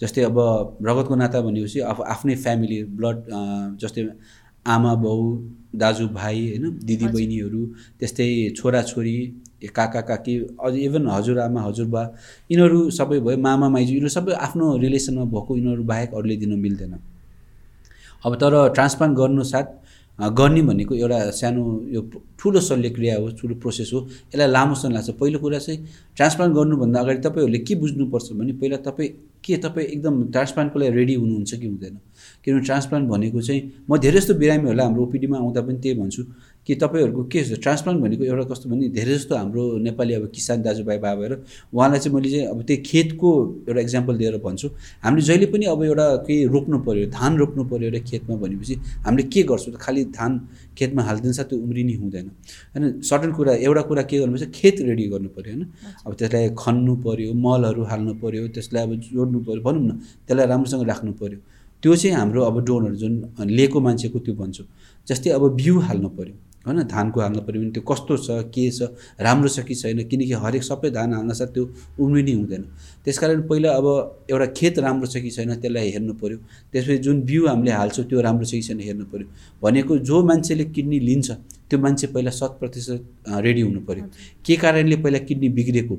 जस्तै 0.00 0.22
अब 0.22 0.38
रगतको 0.82 1.14
नाता 1.14 1.40
भनेपछि 1.40 1.78
अब 1.90 2.02
आफ्नै 2.14 2.34
फ्यामिली 2.36 2.78
ब्लड 2.98 3.16
जस्तै 3.80 4.02
आमा 4.66 4.94
बाउ 4.96 5.20
दाजुभाइ 5.76 6.38
होइन 6.48 6.64
दिदी 6.88 7.06
बहिनीहरू 7.14 7.62
त्यस्तै 8.00 8.28
छोराछोरी 8.56 9.16
काका 9.76 10.00
काकी 10.00 10.34
अझ 10.64 10.74
इभन 10.76 11.08
हजुरआमा 11.08 11.60
हजुरबा 11.62 12.02
यिनीहरू 12.50 12.80
सबै 12.90 13.18
भयो 13.20 13.36
मामा 13.38 13.68
माइजू 13.68 13.92
यिनीहरू 13.92 14.14
सबै 14.16 14.32
आफ्नो 14.46 14.76
रिलेसनमा 14.76 15.24
भएको 15.34 15.56
यिनीहरू 15.56 15.82
बाहेक 15.84 16.14
अरूले 16.14 16.36
दिनु 16.36 16.56
मिल्दैन। 16.56 16.94
अब 18.24 18.34
तर 18.40 18.54
ट्रान्सप्लान्ट 18.74 19.16
गर्नु 19.16 19.42
साथ 19.44 19.66
गर्ने 20.18 20.62
भनेको 20.62 20.94
एउटा 20.94 21.18
सानो 21.34 21.62
यो 21.90 22.00
ठुलो 22.38 22.60
शल्यक्रिया 22.60 23.16
हो 23.18 23.28
ठुलो 23.40 23.54
प्रोसेस 23.58 23.90
हो। 23.94 24.00
यसलाई 24.30 24.48
लामो 24.48 24.74
समय 24.74 24.92
लाग्छ। 24.94 25.10
पहिलो 25.20 25.38
कुरा 25.38 25.58
चाहिँ 25.58 25.78
ट्रान्सप्लान्ट 26.16 26.54
गर्नुभन्दा 26.54 27.00
अगाडि 27.00 27.20
तपाईँहरूले 27.26 27.58
के 27.58 27.74
बुझ्नुपर्छ 27.74 28.32
भने 28.32 28.52
पहिला 28.54 28.76
तपाईँ 28.86 29.10
के 29.44 29.56
तपाईँ 29.58 29.86
एकदम 29.86 30.14
ट्रान्सप्लान्टको 30.32 30.78
लागि 30.78 30.94
रेडी 30.96 31.14
हुनुहुन्छ 31.14 31.54
कि 31.54 31.66
हुँदैन? 31.66 31.98
किनभने 32.44 32.64
ट्रान्सप्लान्ट 32.64 33.08
भनेको 33.10 33.40
चाहिँ 33.42 33.62
म 33.90 33.98
धेरै 33.98 34.20
जस्तो 34.20 34.34
बिरामीहरूलाई 34.34 34.86
हाम्रो 34.86 35.02
ओपिडीमा 35.02 35.36
आउँदा 35.38 35.60
पनि 35.66 35.78
त्यही 35.82 35.98
भन्छु। 36.00 36.22
कि 36.66 36.74
तपाईँहरूको 36.74 37.22
के 37.28 37.44
छ? 37.44 37.60
ट्रान्सप्लान्ट 37.60 38.00
भनेको 38.02 38.24
एउटा 38.24 38.44
कस्तो 38.48 38.70
भने 38.70 38.88
धेरै 38.88 39.14
जस्तो 39.14 39.36
हाम्रो 39.36 39.62
नेपाली 39.84 40.14
अब 40.14 40.24
किसान 40.34 40.62
दाजुभाइ 40.62 40.98
बाबाहरू 40.98 41.36
उहाँलाई 41.74 41.98
चाहिँ 42.00 42.14
मैले 42.16 42.30
चाहिँ 42.30 42.46
अब 42.48 42.62
त्यही 42.64 42.82
खेतको 42.82 43.28
एउटा 43.68 43.80
इक्जाम्पल 43.80 44.14
दिएर 44.16 44.36
भन्छु। 44.40 44.68
हामीले 45.04 45.22
जहिले 45.28 45.46
पनि 45.52 45.64
अब 45.68 45.82
एउटा 45.84 46.06
केही 46.26 46.44
रोप्नु 46.54 46.78
पऱ्यो 46.86 47.06
धान 47.12 47.36
रोप्नु 47.36 47.62
पऱ्यो 47.68 47.86
एउटा 47.88 48.00
खेतमा 48.10 48.36
भनेपछि 48.40 48.74
हामीले 49.04 49.28
के 49.28 49.42
गर्छौँ 49.44 49.74
त? 49.74 49.76
खालि 49.76 50.04
धान 50.16 50.32
खेतमा 50.78 51.02
हालिदिन्छ 51.04 51.40
त्यो 51.40 51.58
उम्रिने 51.58 51.94
हुँदैन। 52.00 52.26
होइन 52.72 53.00
सर्टन 53.04 53.30
कुरा 53.36 53.52
एउटा 53.60 53.82
कुरा 53.88 54.02
के 54.08 54.18
गर्नुपर्छ? 54.18 54.48
खेत 54.54 54.76
रेडी 54.88 55.04
गर्नु 55.12 55.28
पऱ्यो 55.36 55.52
होइन? 55.52 55.62
अब 56.06 56.12
त्यसलाई 56.16 56.48
खन्नु 56.56 56.94
पऱ्यो 57.04 57.32
मलहरू 57.44 57.82
हाल्नु 57.90 58.12
पऱ्यो 58.22 58.48
त्यसलाई 58.56 58.82
अब 58.82 58.92
जोड्नु 59.12 59.38
पऱ्यो 59.44 59.60
भनौँ 59.60 59.82
न 59.84 59.90
त्यसलाई 60.26 60.46
राम्रोसँग 60.48 60.82
राख्नु 60.88 61.12
पऱ्यो 61.20 61.38
त्यो 61.82 61.94
चाहिँ 62.00 62.16
हाम्रो 62.16 62.40
अब 62.48 62.56
डोनर 62.64 62.94
जुन 62.96 63.12
लिएको 63.52 63.78
मान्छेको 63.80 64.18
त्यो 64.24 64.34
भन्छु। 64.34 64.64
जस्तै 65.08 65.30
अब 65.36 65.42
बिउ 65.60 65.78
हाल्नु 65.84 66.08
पऱ्यो 66.16 66.34
होइन 66.66 66.82
धानको 66.88 67.20
हाल्नु 67.20 67.40
पऱ्यो 67.46 67.60
भने 67.60 67.70
त्यो 67.70 67.82
कस्तो 67.84 68.16
छ 68.16 68.28
के 68.48 68.70
छ 68.70 68.88
राम्रो 69.20 69.48
छ 69.48 69.60
कि 69.68 69.74
छैन 69.74 70.02
किनकि 70.08 70.32
हरेक 70.44 70.62
सबै 70.64 70.90
धान 70.90 71.12
हाल्न 71.14 71.32
त्यो 71.54 71.64
उम्रिने 72.00 72.32
हुँदैन। 72.32 72.62
त्यस 73.04 73.18
कारण 73.18 73.42
पहिला 73.48 73.70
अब 73.78 73.86
एउटा 74.30 74.46
खेत 74.56 74.78
राम्रो 74.78 75.06
छ 75.06 75.20
कि 75.20 75.30
छैन 75.30 75.54
त्यसलाई 75.60 75.90
हेर्नु 75.90 76.14
पऱ्यो। 76.22 76.38
त्यसपछि 76.72 76.98
जुन 77.04 77.20
बिउ 77.22 77.46
हामीले 77.46 77.72
हाल्छौँ 77.72 78.04
त्यो 78.08 78.20
राम्रो 78.20 78.44
छ 78.44 78.52
कि 78.54 78.62
छैन 78.62 78.80
हेर्नु 78.80 79.04
पऱ्यो। 79.12 79.26
भनेको 79.62 79.98
जो 80.08 80.22
मान्छेले 80.24 80.64
किडनी 80.72 80.98
लिन्छ 81.00 81.30
त्यो 81.68 81.78
मान्छे 81.78 82.06
पहिला 82.14 82.30
शत 82.30 82.56
प्रतिशत 82.60 83.04
रेडी 83.44 83.60
हुनु 83.60 83.80
पऱ्यो। 83.84 84.04
के 84.46 84.56
कारणले 84.56 84.96
पहिला 85.04 85.18
किडनी 85.28 85.48
बिग्रेको? 85.58 85.96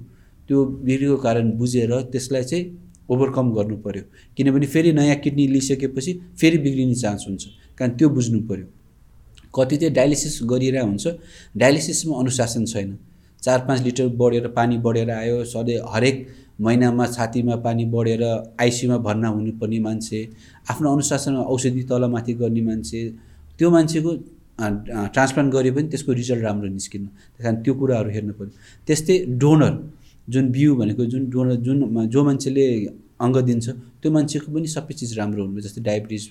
त्यो 0.49 0.65
बिग्रेको 0.65 1.17
कारण 1.17 1.51
बुझेर 1.57 1.91
त्यसलाई 2.11 2.43
चाहिँ 2.43 2.65
ओभरकम 3.09 3.53
गर्नु 3.53 3.77
पऱ्यो। 3.85 4.03
किनभने 4.37 4.65
फेरि 4.65 4.91
नयाँ 4.93 5.15
किडनी 5.23 5.47
लिइसकेपछि 5.47 6.13
फेरि 6.41 6.57
बिग्रिने 6.57 6.95
चान्स 6.95 7.25
हुन्छ। 7.27 7.43
कारण 7.77 7.91
त्यो 7.97 8.09
बुझ्नु 8.09 8.39
पऱ्यो। 8.49 8.65
कति 9.55 9.77
चाहिँ 9.77 9.93
डायलिसिस 9.93 10.39
गरिरहेको 10.45 10.87
हुन्छ 10.87 11.07
डायलिसिसमा 11.57 12.19
अनुशासन 12.19 12.65
छैन। 12.65 12.97
चार 13.41 13.59
पाँच 13.67 13.81
लिटर 13.81 14.07
बढेर 14.17 14.47
पानी 14.51 14.77
बढेर 14.79 15.11
आयो 15.11 15.43
सधैँ 15.45 15.79
हरेक 15.87 16.27
महिनामा 16.61 17.05
छातीमा 17.07 17.55
पानी 17.57 17.85
बढेर 17.87 18.23
आइसियुमा 18.59 18.97
भर्ना 18.99 19.27
हुनुपर्ने 19.27 19.79
मान्छे 19.79 20.19
आफ्नो 20.71 20.91
अनुशासनमा 20.91 21.41
औषधि 21.53 21.83
तलमाथि 21.83 22.33
गर्ने 22.35 22.61
मान्छे 22.61 23.01
त्यो 23.59 23.69
मान्छेको 23.71 24.11
ट्रान्सप्लान्ट 24.57 25.53
गरे 25.53 25.71
पनि 25.71 25.87
त्यसको 25.89 26.11
रिजल्ट 26.13 26.43
राम्रो 26.43 26.67
निस्किनु 26.69 27.07
त्यस 27.07 27.43
कारण 27.43 27.61
त्यो 27.63 27.73
कुराहरू 27.79 28.09
हेर्नु 28.09 28.33
पऱ्यो 28.33 28.51
त्यस्तै 28.87 29.17
डोनर 29.37 29.73
जुन 30.27 30.51
बिउ 30.51 30.75
भनेको 30.75 31.05
जुन 31.05 31.29
डोनर 31.29 31.55
जुन 31.65 32.07
जो 32.07 32.23
मान्छेले 32.23 32.65
अङ्ग 33.19 33.37
दिन्छ 33.49 33.65
त्यो 34.01 34.11
मान्छेको 34.11 34.47
पनि 34.53 34.67
सबै 34.75 34.93
चिज 34.99 35.11
राम्रो 35.19 35.41
हुनु 35.45 35.61
जस्तै 35.61 35.81
डायबिटिज 35.83 36.23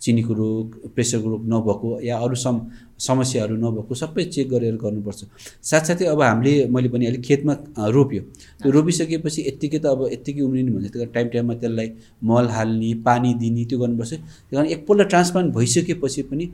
चिनीको 0.00 0.32
रोग 0.34 0.94
प्रेसरको 0.94 1.28
रोग 1.30 1.42
नभएको 1.48 1.88
या 2.04 2.16
अरू 2.18 2.36
सम 2.36 2.56
समस्याहरू 2.98 3.56
नभएको 3.56 3.94
सबै 3.94 4.24
चेक 4.24 4.48
गरेर 4.50 4.76
गर्नुपर्छ। 4.76 5.20
साथसाथै 5.62 6.04
अब 6.06 6.22
हामीले 6.22 6.52
मैले 6.68 6.88
भने 6.88 7.06
अलिक 7.06 7.22
खेतमा 7.22 7.54
रोप्यो। 7.96 8.22
त्यो 8.60 8.70
रोपिसकेपछि 8.72 9.40
यत्तिकै 9.48 9.78
त 9.78 9.86
अब 9.86 10.00
यत्तिकै 10.12 10.42
उम्रिनु 10.46 10.70
भन्छ 10.74 10.92
त्यही 10.92 11.06
टाइम 11.16 11.26
टाइममा 11.32 11.54
त्यसलाई 11.60 11.88
मल 12.22 12.46
हाल्ने 12.56 12.90
पानी 13.08 13.34
दिने 13.40 13.64
त्यो 13.64 13.78
गर्नुपर्छ। 13.78 14.12
त्यही 14.12 14.54
कारण 14.54 14.68
एकपल्ट 14.76 15.08
ट्रान्सप्लान्ट 15.08 15.48
भइसकेपछि 15.54 16.22
पनि 16.30 16.44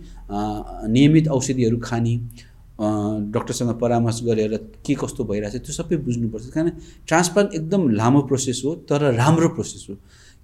नियमित 0.95 1.29
औषधिहरू 1.29 1.79
खाने 1.83 2.15
डक्टरसँग 3.35 3.71
परामर्श 3.79 4.19
गरेर 4.25 4.57
के 4.87 4.95
कस्तो 4.99 5.25
भइरहेछ 5.25 5.63
त्यो 5.67 5.73
सबै 5.73 5.97
बुझ्नुपर्छ। 6.07 6.47
कारण 6.55 6.71
ट्रान्सप्लान्ट 7.07 7.55
एकदम 7.55 7.83
लामो 8.01 8.21
प्रोसेस 8.31 8.63
हो 8.65 8.75
तर 8.89 9.13
राम्रो 9.15 9.49
प्रोसेस 9.55 9.87
हो। 9.91 9.95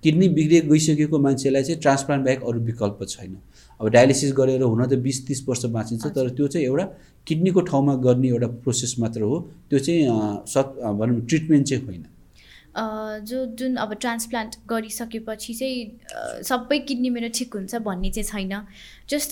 किडनी 0.03 0.29
बिग्रिए 0.29 0.61
गइसकेको 0.69 1.19
मान्छेलाई 1.19 1.63
चाहिँ 1.63 1.81
ट्रान्सप्लान्ट 1.81 2.25
बाहेक 2.25 2.43
अरू 2.43 2.61
विकल्प 2.63 2.99
छैन। 3.09 3.37
अब 3.81 3.89
डायलिसिस 3.89 4.33
गरेर 4.37 4.63
हुन 4.63 4.87
त 4.87 4.95
बिस 5.03 5.27
तिस 5.27 5.49
वर्ष 5.49 5.65
बाँचिन्छ 5.75 6.07
तर 6.07 6.29
त्यो 6.31 6.47
चाहिँ 6.49 6.67
एउटा 6.67 6.85
किडनीको 7.27 7.61
ठाउँमा 7.71 7.95
गर्ने 8.07 8.29
एउटा 8.29 8.47
प्रोसेस 8.63 8.95
मात्र 8.99 9.23
हो। 9.23 9.39
त्यो 9.71 9.79
चाहिँ 9.79 10.47
सत् 10.47 10.79
भनौँ 11.01 11.21
ट्रिटमेन्ट 11.27 11.67
चाहिँ 11.69 11.85
होइन। 11.85 12.05
जो 13.27 13.45
जुन 13.59 13.75
अब 13.77 13.93
ट्रान्सप्लान्ट 13.95 14.55
गरिसकेपछि 14.71 15.55
चाहिँ 15.55 16.43
सबै 16.47 16.79
किडनी 16.79 17.11
मेरो 17.11 17.29
ठिक 17.35 17.55
हुन्छ 17.55 17.75
भन्ने 17.83 18.11
चाहिँ 18.11 18.29
छैन। 18.29 18.55
जस्ट 19.09 19.31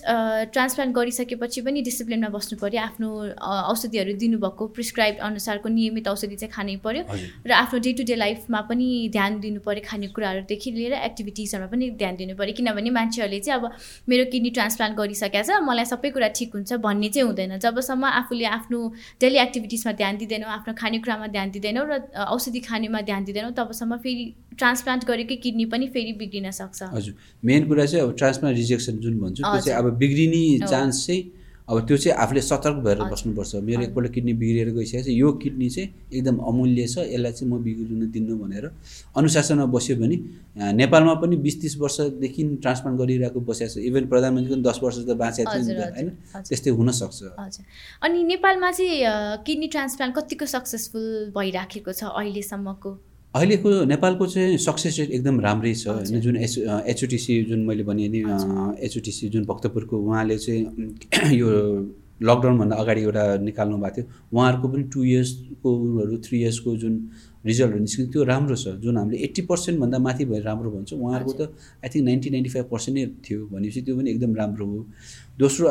ट्रान्सप्लान्ट 0.52 0.94
गरिसकेपछि 0.96 1.60
पनि 1.60 1.80
डिसिप्लिनमा 1.82 2.28
बस्नु 2.32 2.56
पऱ्यो। 2.58 2.80
आफ्नो 2.80 3.08
औषधिहरू 3.44 4.12
दिनुभएको 4.16 4.66
प्रिस्क्राइब 4.72 5.16
अनुसारको 5.20 5.68
नियमित 5.68 6.08
औषधि 6.08 6.36
चाहिँ 6.36 6.52
खानै 6.52 6.76
पऱ्यो। 6.80 7.02
र 7.44 7.52
आफ्नो 7.52 7.78
डे 7.84 7.92
टु 7.92 8.02
डे 8.08 8.14
लाइफमा 8.16 8.60
पनि 8.72 8.88
ध्यान 9.12 9.40
दिनु 9.40 9.60
पऱ्यो 9.60 9.82
खानेकुराहरूदेखि 9.84 10.70
लिएर 10.72 10.92
एक्टिभिटिजहरूमा 10.92 11.68
पनि 11.68 11.90
ध्यान 12.00 12.16
दिनु 12.16 12.34
पऱ्यो। 12.40 12.54
किनभने 12.56 12.90
मान्छेहरूले 12.96 13.40
चाहिँ 13.44 13.60
अब 13.60 13.64
मेरो 14.08 14.24
किडनी 14.32 14.50
ट्रान्सप्लान्ट 14.56 14.96
गरिसकेको 14.96 15.44
छ 15.44 15.60
मलाई 15.60 15.84
सबै 15.92 16.10
कुरा 16.16 16.28
ठिक 16.32 16.56
हुन्छ 16.56 16.72
भन्ने 16.80 17.08
चाहिँ 17.12 17.26
हुँदैन। 17.28 17.58
जबसम्म 17.60 18.04
आफूले 18.16 18.46
आफ्नो 18.56 18.80
डेली 19.20 19.38
एक्टिभिटिजमा 19.44 19.92
ध्यान 19.92 20.16
दिँदैनौँ 20.16 20.50
आफ्नो 20.56 20.72
खानेकुरामा 20.72 21.26
ध्यान 21.36 21.50
दिँदैनौँ 21.52 21.84
र 21.84 22.00
औषधि 22.24 22.60
खानेमा 22.64 23.00
ध्यान 23.04 23.24
दिँदैनौँ 23.28 23.52
तबसम्म 23.52 23.96
फेरि 24.00 24.24
ट्रान्सप्लान्ट 24.56 25.04
गरेकै 25.04 25.36
किडनी 25.36 25.64
पनि 25.68 25.86
फेरि 25.92 26.12
बिग्रिन 26.16 26.50
सक्छ। 26.50 26.82
हजुर। 26.96 27.14
मेन 27.44 27.68
कुरा 27.68 27.84
चाहिँ 27.86 28.04
अब 28.08 28.16
ट्रान्सप्लान्ट 28.16 28.56
रिजेक्सन 28.56 28.98
जुन 29.04 29.20
भन्छु 29.20 29.42
चाहिँ 29.66 29.78
अब 29.78 29.98
बिग्रिने 29.98 30.66
चान्स 30.66 31.06
चाहिँ 31.06 31.22
अब 31.66 31.78
त्यो 31.82 31.96
चाहिँ 31.98 32.14
आफूले 32.22 32.40
सतर्क 32.46 32.76
भएर 32.78 33.10
बस्नुपर्छ। 33.10 33.54
मेरो 33.58 33.82
एकपल्ट 33.82 34.12
किडनी 34.14 34.32
बिग्रिएर 34.38 34.70
गइसकेको 34.70 35.02
छ। 35.02 35.10
यो 35.10 35.32
किडनी 35.42 35.68
चाहिँ 35.74 35.88
एकदम 36.14 36.36
अमूल्य 36.38 36.86
छ। 36.86 37.10
यसलाई 37.10 37.32
चाहिँ 37.34 37.50
म 37.50 37.58
बिग्रिन 37.58 38.06
दिन्नु 38.14 38.34
भनेर 38.38 38.70
अनुशासनमा 39.18 39.66
बस्यो 39.74 39.96
भने 39.98 40.16
नेपालमा 40.78 41.14
पनि 41.18 41.36
बिस 41.42 41.60
तिस 41.60 41.74
वर्षदेखि 41.82 42.42
ट्रान्सप्लान्ट 42.62 42.98
गरिरहेको 43.02 43.40
बसेको 43.42 43.72
छ। 43.74 43.82
इभन 43.82 44.06
प्रधानमन्त्री 44.06 44.54
पनि 44.54 44.62
दस 44.62 44.78
वर्ष 44.78 44.96
त 45.10 45.18
बाँचेको 45.18 45.58
छ 45.58 45.74
होइन? 45.74 46.08
त्यस्तै 46.38 46.70
हुनसक्छ। 46.70 47.18
अनि 47.98 48.18
नेपालमा 48.30 48.70
चाहिँ 48.70 49.42
किडनी 49.42 49.66
ट्रान्सप्लान्ट 49.74 50.14
कतिको 50.14 50.46
सक्सेसफुल 50.46 51.34
भइराखेको 51.34 51.90
छ 51.92 52.14
अहिलेसम्मको 52.14 52.90
अहिलेको 53.36 53.70
नेपालको 53.84 54.26
चाहिँ 54.26 54.56
सक्सेस 54.64 54.98
रेट 55.00 55.10
एकदम 55.10 55.40
राम्रै 55.40 55.74
छ। 55.74 55.88
होइन 55.88 56.20
जुन 56.20 56.36
एच 56.36 56.58
एचओटिसी 56.92 57.42
जुन 57.44 57.60
मैले 57.68 57.82
भने 57.84 58.08
नि 58.08 58.20
एचओटिसी 58.86 59.28
जुन 59.28 59.44
भक्तपुरको 59.44 59.96
उहाँले 59.98 60.38
चाहिँ 60.38 60.62
यो 61.40 61.48
लकडाउनभन्दा 62.22 62.76
अगाडि 62.82 63.00
एउटा 63.02 63.24
निकाल्नु 63.44 63.76
भएको 63.78 63.96
थियो। 63.96 64.06
उहाँहरूको 64.32 64.68
पनि 64.68 64.82
टु 64.92 65.04
इयर्सको 65.04 65.70
थ्री 66.24 66.36
इयर्सको 66.40 66.76
जुन 66.82 66.94
रिजल्टहरू 67.44 67.80
निस्किन्छ 67.80 68.08
त्यो 68.12 68.22
राम्रो 68.24 68.56
छ। 68.56 68.66
जुन 68.82 68.96
हामीले 68.96 69.16
एट्टी 69.26 69.42
पर्सेन्टभन्दा 69.50 69.98
माथि 69.98 70.24
भएर 70.24 70.42
राम्रो 70.42 70.70
भन्छ 70.70 70.92
उहाँहरूको 70.92 71.32
त 71.38 71.42
I 71.84 71.88
think 71.92 72.04
ninety 72.08 72.28
ninety 72.30 72.50
five 72.50 72.66
percent 72.72 72.94
नै 72.98 73.04
थियो 73.22 73.40
भनेपछि 73.52 73.80
त्यो 73.86 73.94
पनि 73.96 74.08
एकदम 74.10 74.32
राम्रो 74.34 74.66
हो। 74.66 74.80
दोस्रो 75.38 75.66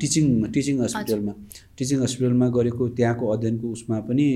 टिचिङ 0.00 0.24
टिचिङ 0.54 0.74
हस्पिटलमा 0.84 1.32
टिचिङ 1.78 1.98
हस्पिटलमा 2.02 2.46
गरेको 2.56 2.82
त्यहाँको 2.96 3.24
अध्ययनको 3.34 3.66
उसमा 3.76 3.96
पनि 4.08 4.26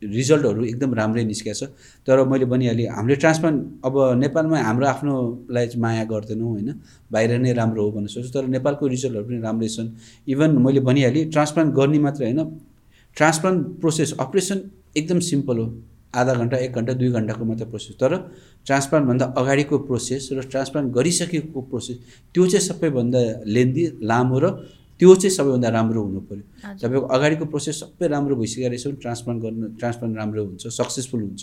रिजल्टहरू 0.00 0.64
एकदम 0.72 0.90
राम्रै 0.94 1.24
निस्किएको 1.24 1.58
छ। 1.60 1.62
तर 2.06 2.16
मैले 2.24 2.46
भनिहालेँ 2.48 2.86
हामीले 2.96 3.16
ट्रान्सप्लान्ट 3.22 3.58
अब 3.84 3.94
नेपालमा 4.24 4.58
हाम्रो 4.68 4.86
आफ्नोलाई 4.94 5.66
माया 5.84 6.04
गर्दैनौँ 6.12 6.48
होइन? 6.48 6.70
बाहिर 7.12 7.30
नै 7.44 7.52
राम्रो 7.52 7.82
हो 7.84 7.90
भन्नु 7.92 8.08
सक्छु 8.08 8.30
तर 8.32 8.46
नेपालको 8.56 8.84
रिजल्टहरू 8.86 9.24
पनि 9.28 9.38
राम्रै 9.42 9.68
छन्। 9.68 9.88
इभन 10.32 10.50
मैले 10.64 10.80
भनिहालेँ 10.80 11.24
ट्रान्सप्लान्ट 11.34 11.70
गर्ने 11.74 11.98
मात्र 11.98 12.20
होइन। 12.24 12.40
ट्रान्सप्लान्ट 13.16 13.60
प्रोसेस 13.80 14.12
अपरेसन 14.18 14.58
एकदम 14.96 15.18
सिम्पल 15.20 15.58
हो। 15.58 15.66
आधा 16.14 16.32
घन्टा 16.34 16.56
एक 16.64 16.72
घन्टा 16.78 16.92
दुई 17.00 17.10
घन्टाको 17.18 17.44
मात्रै 17.44 17.66
प्रोसेस 17.72 17.96
तर 18.00 18.12
ट्रान्सप्लान्टभन्दा 18.66 19.24
अगाडिको 19.40 19.78
प्रोसेस 19.88 20.28
र 20.32 20.40
ट्रान्सप्लान्ट 20.52 20.92
गरिसकेको 20.96 21.60
प्रोसेस 21.70 21.96
त्यो 22.34 22.46
चाहिँ 22.52 22.66
सबैभन्दा 22.68 23.20
लेन्दी 23.54 23.84
लामो 24.10 24.38
र 24.44 24.46
त्यो 25.00 25.14
चाहिँ 25.14 25.34
सबैभन्दा 25.36 25.68
राम्रो 25.78 26.02
हुनु 26.02 26.20
पऱ्यो 26.28 26.44
तपाईँको 26.82 27.06
अगाडिको 27.16 27.44
प्रोसेस 27.52 27.80
सबै 27.80 28.06
राम्रो 28.14 28.34
भइसकेको 28.36 28.68
रहेछ 28.68 28.86
भने 28.86 29.00
ट्रान्सप्लान्ट 29.02 29.42
गर्नु 29.42 29.66
ट्रान्सप्लान्ट 29.80 30.14
राम्रो 30.18 30.44
हुन्छ 30.44 30.66
सक्सेसफुल 30.78 31.20
हुन्छ। 31.22 31.42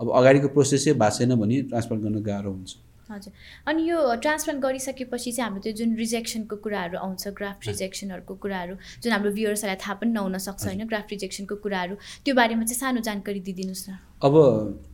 अब 0.00 0.06
अगाडिको 0.20 0.48
प्रोसेसै 0.56 0.92
भएको 1.02 1.16
छैन 1.18 1.34
भने 1.42 1.56
ट्रान्सप्लान्ट 1.70 2.04
गर्न 2.04 2.22
गाह्रो 2.28 2.50
हुन्छ। 2.50 2.72
हजुर। 3.10 3.32
अनि 3.66 3.82
यो 3.88 3.98
ट्रान्सप्लान्ट 4.22 4.62
गरिसकेपछि 4.62 5.32
चाहिँ 5.32 5.46
हाम्रो 5.46 5.62
त्यो 5.62 5.72
जुन 5.78 5.94
रिजेक्सनको 5.96 6.56
कुराहरू 6.64 6.98
आउँछ 6.98 7.28
ग्राफ्ट 7.38 7.68
रिजेक्सनहरूको 7.68 8.34
कुराहरू 8.42 8.74
जुन 9.02 9.12
हाम्रो 9.12 9.30
भ्युवर्सहरूलाई 9.32 9.78
थाहा 9.84 9.94
पनि 10.00 10.10
नहुन 10.12 10.38
सक्छ 10.46 10.66
होइन 10.66 10.86
ग्राफ्ट 10.86 11.10
रिजेक्सनको 11.12 11.56
कुराहरू 11.64 11.94
त्यो 12.24 12.34
बारेमा 12.34 12.64
चाहिँ 12.64 12.80
सानो 12.80 13.00
जानकारी 13.08 13.40
दिइदिनुहोस् 13.46 13.88
न। 13.88 13.98
अब 14.26 14.34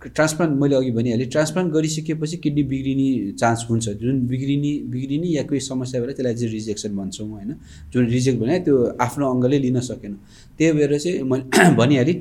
ट्रान्सप्लान्ट 0.05 0.53
मैले 0.61 0.75
अघि 0.77 0.90
भनिहालेँ 0.92 1.27
ट्रान्सप्लान्ट 1.31 1.72
गरिसकेपछि 1.72 2.37
किडनी 2.44 2.62
बिग्रिने 2.68 3.33
चान्स 3.40 3.66
हुन्छ। 3.70 3.88
जुन 4.03 4.27
बिग्रिने 4.29 4.72
बिग्रिने 4.92 5.29
या 5.29 5.42
कोही 5.48 5.61
समस्या 5.62 6.01
भएर 6.01 6.12
त्यसलाई 6.12 6.35
चाहिँ 6.35 6.53
रिजेक्सन 6.53 6.96
भन्छौँ 6.96 7.29
होइन। 7.31 7.55
जुन 7.92 8.07
रिजेक्ट 8.09 8.38
भने 8.40 8.59
त्यो 8.66 8.77
आफ्नो 9.01 9.31
अङ्गले 9.31 9.59
लिन 9.59 9.81
सकेन। 9.81 10.18
त्यही 10.59 10.72
भएर 10.72 10.98
चाहिँ 10.98 11.22
मैले 11.22 11.70
भनिहालेँ 11.81 12.16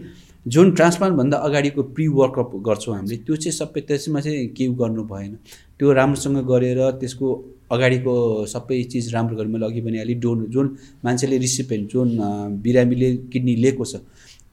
जुन 0.45 0.71
ट्रान्सप्लान्टभन्दा 0.73 1.37
अगाडिको 1.37 1.81
प्रि 1.93 2.07
वर्कअप 2.17 2.51
गर्छौँ 2.65 2.95
हामीले 2.95 3.17
त्यो 3.25 3.35
चाहिँ 3.35 3.53
सबै 3.53 3.81
त्यसमा 3.81 4.19
चाहिँ 4.21 4.47
केही 4.57 4.73
गर्नु 4.73 5.03
भएन। 5.05 5.37
त्यो 5.81 5.93
राम्रोसँग 5.97 6.37
गरेर 6.45 6.79
त्यसको 7.01 7.27
अगाडिको 7.73 8.13
सबै 8.45 8.77
चिज 8.91 9.05
राम्रो 9.13 9.35
गरेर 9.35 9.51
मैले 9.51 9.65
अघि 9.65 9.81
भनिहालेँ 9.81 10.15
डोन 10.21 10.45
जुन 10.53 10.67
मान्छेले 11.05 11.37
रिसिपेन्ट 11.37 11.91
जुन 11.91 12.09
बिरामीले 12.61 13.09
किडनी 13.33 13.55
लिएको 13.63 13.85
छ 13.91 14.05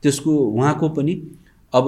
त्यसको 0.03 0.33
उहाँको 0.33 0.89
पनि 0.97 1.15
अब 1.73 1.87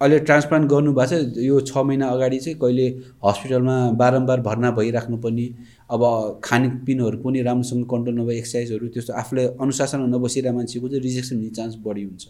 अहिले 0.00 0.18
ट्रान्सप्लान्ट 0.28 0.68
गर्नुभएको 0.70 1.06
छ 1.10 1.44
यो 1.44 1.60
छ 1.60 1.84
महिना 1.88 2.08
अगाडि 2.16 2.38
चाहिँ 2.38 2.58
कहिले 2.58 2.86
हस्पिटलमा 3.24 3.76
बारम्बार 4.02 4.40
भर्ना 4.48 4.70
भइराख्नु 4.78 5.16
पनि 5.24 5.46
अब 5.90 6.04
खानपिनहरू 6.44 7.18
पनि 7.24 7.42
राम्रोसँग 7.48 7.86
कन्ट्रोल 7.94 8.20
नभए 8.20 8.36
एक्सर्साइजहरू 8.36 8.88
त्यस्तो 8.94 9.12
आफूले 9.22 9.46
अनुशासनमा 9.64 10.12
नबसिरहेको 10.16 10.56
मान्छेको 10.58 10.88
चाहिँ 10.88 11.02
रिजेक्सन 11.08 11.36
हुने 11.36 11.50
चान्स 11.58 11.80
बढी 11.86 12.04
हुन्छ। 12.04 12.24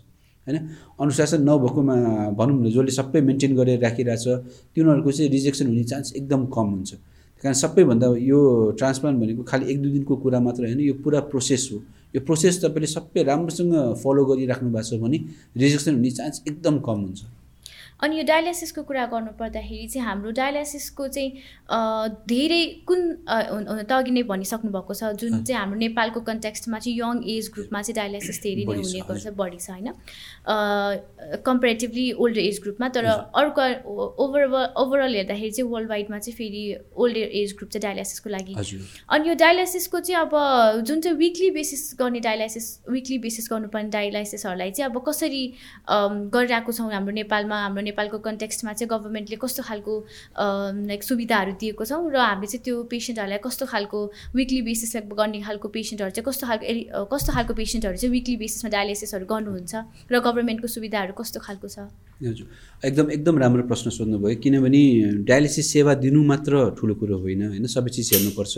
होइन 0.49 0.69
अनुशासन 1.01 1.41
नभएकोमा 1.45 1.95
भनौँ 2.39 2.57
न 2.57 2.71
जसले 2.73 2.93
सबै 2.99 3.21
मेन्टेन 3.29 3.53
गरेर 3.57 3.81
राखिरहेछ 3.81 4.27
तिनीहरूको 4.75 5.11
चाहिँ 5.13 5.31
रिजेक्सन 5.31 5.67
हुने 5.67 5.85
चान्स 5.85 6.13
एकदम 6.17 6.47
कम 6.49 6.67
हुन्छ। 6.75 6.91
त्यही 6.93 7.43
कारण 7.43 7.55
सबैभन्दा 7.55 8.07
यो 8.25 8.39
ट्रान्सप्लान्ट 8.79 9.17
भनेको 9.21 9.43
खालि 9.45 9.65
एक 9.71 9.79
दुई 9.83 9.91
दिनको 9.93 10.17
कुरा 10.17 10.41
मात्र 10.41 10.63
होइन 10.67 10.81
यो 10.81 10.95
पुरा 11.05 11.21
प्रोसेस 11.31 11.69
हो। 11.73 11.79
यो 12.15 12.21
प्रोसेस 12.27 12.65
तपाईँले 12.65 12.89
सबै 12.89 13.23
राम्रोसँग 13.23 13.75
फलो 14.03 14.25
गरिराख्नु 14.25 14.71
भएको 14.71 14.89
छ 14.89 15.01
भने 15.03 15.19
रिजेक्सन 15.57 15.95
हुने 15.95 16.11
चान्स 16.11 16.43
एकदम 16.49 16.79
कम 16.81 16.99
हुन्छ। 17.05 17.21
अनि 18.01 18.17
यो 18.19 18.23
डायलाइसिसको 18.25 18.83
कुरा 18.83 19.05
गर्नु 19.13 19.31
पर्दाखेरि 19.39 19.87
चाहिँ 19.89 20.07
हाम्रो 20.07 20.31
डायलाइसिसको 20.31 21.07
चाहिँ 21.09 21.31
धेरै 22.29 22.65
कुन 22.87 23.01
त 23.29 23.93
अघि 23.93 24.11
नै 24.11 24.23
भनिसक्नु 24.29 24.71
भएको 24.71 24.95
छ 24.95 25.11
जुन 25.23 25.43
चाहिँ 25.43 25.59
हाम्रो 25.61 25.79
नेपालको 25.79 26.21
कन्टेक्स्टमा 26.29 26.79
चाहिँ 26.79 26.99
यङ 26.99 27.23
एज 27.35 27.51
ग्रुपमा 27.55 27.83
चाहिँ 27.83 27.97
डायलाइसिस 27.97 28.43
धेरै 28.43 28.65
नै 28.65 28.77
हुने 28.83 29.01
गर्छ 29.09 29.35
बढी 29.41 29.59
छ 29.59 29.71
होइन 29.71 31.43
कम्पेरिटिभली 31.49 32.07
ओल्डर 32.27 32.41
एज 32.41 32.61
ग्रुपमा 32.63 32.89
तर 32.99 33.11
अर्को 33.43 33.67
ओभर 34.27 34.47
ओभरअल 34.85 35.15
हेर्दाखेरि 35.15 35.51
चाहिँ 35.51 35.71
वर्ल्ड 35.71 35.91
वाइडमा 35.91 36.19
चाहिँ 36.19 36.37
फेरि 36.37 36.63
ओल्डर 36.97 37.37
एज 37.43 37.57
ग्रुप 37.59 37.71
चाहिँ 37.71 37.83
डायलाइसिसको 37.83 38.31
लागि। 38.31 38.55
अनि 39.09 39.29
यो 39.29 39.35
डायलाइसिसको 39.45 40.01
चाहिँ 40.01 40.21
अब 40.23 40.39
जुन 40.87 41.01
चाहिँ 41.01 41.19
विकली 41.19 41.51
बेसिस 41.51 41.85
गर्ने 41.99 42.21
डायलाइसिस 42.21 42.71
विकली 42.91 43.19
बेसिस 43.19 43.49
गर्नुपर्ने 43.53 43.89
डायलाइसिसहरूलाई 43.89 44.71
चाहिँ 44.71 44.91
अब 44.91 45.03
कसरी 45.09 45.43
गरिरहेको 45.91 46.73
छौँ 46.73 46.93
हाम्रो 46.93 47.19
नेपालमा 47.21 47.63
हाम्रो 47.63 47.87
नेपालको 47.89 48.19
कन्टेक्स्टमा 48.29 48.73
चाहिँ 48.73 48.91
गभर्मेन्टले 48.91 49.37
कस्तो 49.45 49.63
खालको 49.69 49.95
लाइक 50.91 51.03
सुविधाहरू 51.03 51.53
दिएको 51.61 51.85
छौँ 51.85 52.03
र 52.11 52.17
हामीले 52.19 52.53
चाहिँ 52.53 52.65
त्यो 52.65 52.83
पेसेन्टहरूलाई 52.91 53.39
कस्तो 53.47 53.67
खालको 53.67 54.05
विकली 54.35 54.61
बेसिसमा 54.69 55.17
गर्ने 55.23 55.41
खालको 55.43 55.69
पेसेन्टहरू 55.77 56.11
चाहिँ 56.11 56.27
कस्तो 56.29 56.47
खालको 56.47 57.05
कस्तो 57.13 57.33
खालको 57.33 57.55
पेसेन्टहरू 57.55 57.97
चाहिँ 57.97 58.13
विकली 58.13 58.37
बेसिसमा 58.45 58.71
डायलाइसिसहरू 58.71 59.27
गर्नुहुन्छ 59.33 59.73
र 60.13 60.21
गभर्मेन्टको 60.21 60.69
सुविधाहरू 60.77 61.13
कस्तो 61.19 61.41
खालको 61.41 61.69
छ? 61.69 61.91
हजुर। 62.21 62.47
एकदम 62.85 63.11
एकदम 63.11 63.39
राम्रो 63.39 63.63
प्रश्न 63.67 63.91
सोध्नुभयो। 63.91 64.37
किनभने 64.43 64.83
डायलिसिस 65.23 65.67
सेवा 65.73 65.95
दिनु 66.03 66.23
मात्र 66.25 66.75
ठुलो 66.79 66.95
कुरो 66.95 67.19
होइन 67.19 67.43
होइन? 67.43 67.67
सबै 67.67 67.91
चिज 67.91 68.11
हेर्नुपर्छ। 68.15 68.55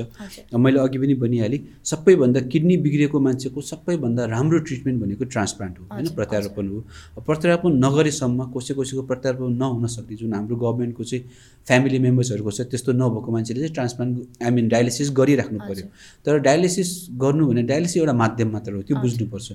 मैले 0.56 0.78
अघि 0.80 0.98
पनि 0.98 1.14
भनिहालेँ 1.20 1.60
सबैभन्दा 1.84 2.40
किडनी 2.52 2.76
बिग्रेको 2.84 3.20
मान्छेको 3.20 3.60
सबैभन्दा 3.60 4.24
राम्रो 4.32 4.58
ट्रिटमेन्ट 4.64 5.02
भनेको 5.02 5.24
ट्रान्सप्लान्ट 5.24 5.78
हो 5.78 5.84
होइन? 5.92 6.06
प्रत्यारोपण 6.16 6.66
हो। 6.68 6.78
प्रत्यारोपण 7.20 7.70
नगरेसम्म 7.84 8.40
कसै 8.56 8.74
कसैको 8.80 9.02
प्रत्यारोपण 9.10 9.52
नहुन 9.60 9.86
सक्ने 9.86 10.16
जुन 10.16 10.32
हाम्रो 10.34 10.56
गभर्मेन्टको 10.56 11.04
चाहिँ 11.04 11.22
फ्यामिली 11.66 11.98
मेम्बर्सहरूको 12.00 12.50
छ 12.50 12.60
त्यस्तो 12.72 12.92
नभएको 12.96 13.28
मान्छेले 13.32 13.60
चाहिँ 13.60 13.74
ट्रान्सप्लान्ट 13.74 14.42
आई 14.42 14.50
मिन 14.56 14.68
डायलिसिस 14.68 15.08
गरिराख्नु 15.12 15.58
पऱ्यो 15.68 15.86
तर 16.24 16.38
डायलिसिस 16.48 16.88
गर्नु 17.20 17.46
भने 17.46 17.62
डायलिसिस 17.68 17.96
एउटा 17.96 18.14
माध्यम 18.24 18.48
मात्र 18.52 18.72
हो 18.74 18.82
त्यो 18.88 18.96
बुझ्नुपर्छ। 18.96 19.48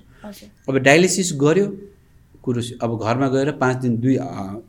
अब 0.70 0.78
डायलिसिस 0.89 1.34
गर्यो 1.41 1.65
कुरो 2.46 2.62
अब 2.84 2.92
घरमा 3.00 3.28
गएर 3.30 3.52
पाँच 3.58 3.78
दिन 3.78 3.98
दुई 4.02 4.18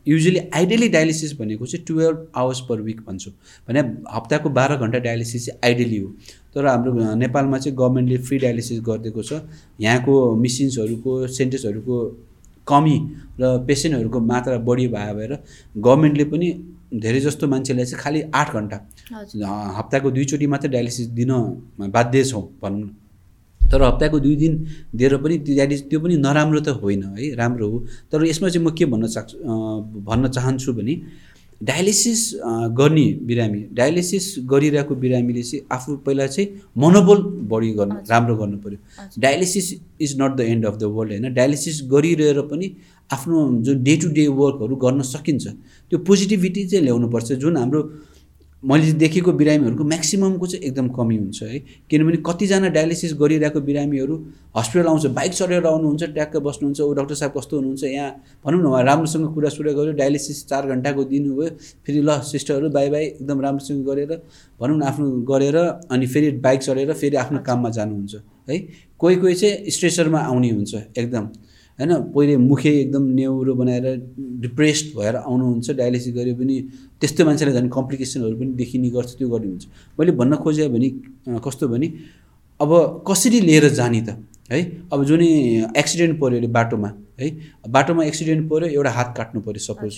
युजली 0.09 0.41
आइडियली 0.55 0.89
डायलिसिस 0.89 1.33
भनेको 1.39 1.67
चाहिँ 1.67 1.85
टुवेल्भ 1.87 2.27
आवर्स 2.37 2.61
पर 2.69 2.81
विक 2.83 3.01
भन्छु। 3.07 3.31
भने 3.69 3.81
हप्ताको 4.15 4.51
बाह्र 4.51 4.77
घन्टा 4.77 4.99
डायलिसिस 4.99 5.47
चाहिँ 5.47 5.61
आइडियली 5.65 5.99
हो। 5.99 6.09
तर 6.55 6.67
हाम्रो 6.67 7.15
नेपालमा 7.15 7.59
चाहिँ 7.59 7.77
गभर्मेन्टले 7.77 8.19
फ्री 8.19 8.39
डायलिसिस 8.39 8.81
गरिदिएको 8.83 9.23
छ। 9.23 9.43
यहाँको 9.81 10.15
मिसिन्सहरूको 10.37 11.27
सेन्टेसहरूको 11.29 11.97
कमी 12.67 12.97
र 13.41 13.57
पेसेन्टहरूको 13.67 14.21
मात्रा 14.23 14.59
बढी 14.59 14.87
भए 14.89 15.13
भएर 15.15 15.33
गभर्मेन्टले 15.79 16.25
पनि 16.25 16.49
धेरै 16.95 17.21
जस्तो 17.21 17.47
मान्छेलाई 17.49 17.85
चाहिँ 17.85 18.03
खालि 18.03 18.21
आठ 18.35 18.53
घन्टा 18.55 18.77
हप्ताको 19.79 20.11
दुईचोटि 20.11 20.47
मात्रै 20.47 20.71
डायलिसिस 20.71 21.07
दिन 21.19 21.33
बाध्य 21.93 22.25
छौँ 22.25 22.43
भनौँ 22.63 22.81
न। 22.81 22.91
तर 23.71 23.83
हप्ताको 23.83 24.19
दुई 24.21 24.37
दिन 24.37 24.53
दिएर 24.95 25.17
पनि 25.23 25.39
त्यो 25.39 26.01
पनि 26.01 26.17
नराम्रो 26.17 26.61
त 26.61 26.69
होइन 26.83 27.03
है 27.19 27.35
राम्रो 27.35 27.69
हो। 27.69 27.79
तर 28.13 28.25
यसमा 28.27 28.49
चाहिँ 28.49 28.67
म 28.67 28.71
के 28.75 28.85
भन्न 28.87 29.07
सक्छु 29.07 29.37
भन्न 30.09 30.29
चाहन्छु 30.29 30.73
भने 30.73 30.95
डायलिसिस 31.61 32.21
गर्ने 32.79 33.07
बिरामी 33.25 33.61
डायलिसिस 33.73 34.25
गरिरहेको 34.45 34.95
बिरामीले 34.95 35.43
चाहिँ 35.43 35.65
आफू 35.73 35.97
पहिला 36.07 36.27
चाहिँ 36.27 36.49
मनोबल 36.77 37.19
बढी 37.51 37.71
गर्नु 37.79 37.95
राम्रो 38.11 38.35
गर्नु 38.37 38.57
पऱ्यो 38.65 38.79
dialysis 39.19 39.67
is 40.01 40.11
not 40.21 40.37
the 40.37 40.41
end 40.53 40.67
of 40.67 40.77
the 40.77 40.85
world 40.97 41.13
होइन। 41.13 41.33
डायलिसिस 41.35 41.81
गरिरहेर 41.93 42.41
पनि 42.53 42.67
आफ्नो 43.11 43.37
जुन 43.65 43.83
डे 43.83 43.97
टु 43.97 44.09
डे 44.13 44.27
वर्कहरू 44.41 44.77
गर्न 44.77 45.03
सकिन्छ 45.15 45.47
त्यो 45.93 45.99
पोजिटिभिटी 46.05 46.65
चाहिँ 46.69 46.85
ल्याउनुपर्छ। 46.85 47.33
जुन 47.33 47.57
हाम्रो 47.57 47.81
मैले 48.67 48.93
देखेको 48.99 49.33
बिरामीहरूको 49.33 49.85
म्याक्सिममको 49.85 50.47
चाहिँ 50.47 50.65
एकदम 50.65 50.89
कमी 50.91 51.17
हुन्छ 51.17 51.43
है। 51.43 51.59
किनभने 51.91 52.17
कतिजना 52.27 52.69
डायलिसिस 52.69 53.13
गरिरहेको 53.15 53.61
बिरामीहरू 53.61 54.15
हस्पिटल 54.57 54.87
आउँछ 54.89 55.07
बाइक 55.19 55.33
चढेर 55.33 55.67
आउनुहुन्छ 55.67 56.03
ट्याक्क 56.03 56.37
बस्नुहुन्छ 56.43 56.81
ऊ 56.81 56.93
डक्टर 56.99 57.15
साहब 57.15 57.33
कस्तो 57.37 57.57
हुनुहुन्छ 57.57 57.85
यहाँ 57.85 58.11
भनौँ 58.45 58.61
न 58.63 58.67
उहाँ 58.67 58.83
राम्रोसँग 58.85 59.35
कुरा 59.35 59.49
सुरा 59.49 59.73
गऱ्यो 59.73 59.93
डायलिसिस 60.03 60.47
चार 60.49 60.67
घन्टाको 60.67 61.05
दिनुभयो 61.05 61.49
फेरि 61.87 62.01
ल 62.01 62.19
सिस्टरहरू 62.27 62.71
बाई 62.71 62.91
बाई 62.91 63.05
एकदम 63.05 63.41
राम्रोसँग 63.41 63.87
गरेर 63.87 64.13
भनौँ 64.61 64.79
न 64.79 64.83
आफ्नो 64.83 65.11
गरेर 65.31 65.57
अनि 65.57 66.07
फेरि 66.07 66.31
बाइक 66.43 66.63
चढेर 66.63 66.93
फेरि 66.93 67.17
आफ्नो 67.17 67.39
काममा 67.47 67.71
जानुहुन्छ 67.71 68.15
है। 68.51 68.59
कोही 68.99 69.17
कोही 69.17 69.35
चाहिँ 69.35 69.71
स्ट्रेसरमा 69.71 70.21
आउने 70.27 70.51
हुन्छ 70.51 70.75
एकदम। 70.99 71.29
होइन 71.79 71.93
पहिले 72.15 72.37
मुखे 72.37 72.71
एकदम 72.81 73.03
नेउरो 73.17 73.55
बनाएर 73.55 73.87
डिप्रेस्ड 74.45 74.87
भएर 74.99 75.17
आउनुहुन्छ 75.17 75.71
डायलिसिस 75.71 76.15
गरे 76.15 76.33
पनि 76.35 76.55
त्यस्तो 77.01 77.25
मान्छेलाई 77.25 77.55
झन् 77.55 77.69
कम्प्लिकेसनहरू 77.69 78.37
पनि 78.37 78.53
देखिने 78.61 78.89
गर्छ 78.91 79.11
त्यो 79.19 79.29
गर्ने 79.29 79.47
हुन्छ। 79.47 79.65
मैले 79.99 80.13
भन्न 80.21 80.37
खोजेँ 80.45 80.69
भने 80.73 80.89
कस्तो 81.45 81.69
भने 81.69 81.87
अब 82.61 82.71
कसरी 83.09 83.41
लिएर 83.41 83.69
जाने 83.77 84.01
त? 84.01 84.17
है 84.51 84.61
अब 84.93 85.05
जुनै 85.05 85.29
एक्सिडेन्ट 85.77 86.19
पऱ्यो 86.21 86.39
अरे 86.39 86.49
बाटोमा 86.49 86.91
है 87.21 87.29
बाटोमा 87.69 88.05
एक्सिडेन्ट 88.05 88.49
पऱ्यो 88.51 88.69
एउटा 88.69 88.91
हात 88.91 89.15
काट्नु 89.17 89.41
पऱ्यो 89.43 89.61
सपोज 89.61 89.95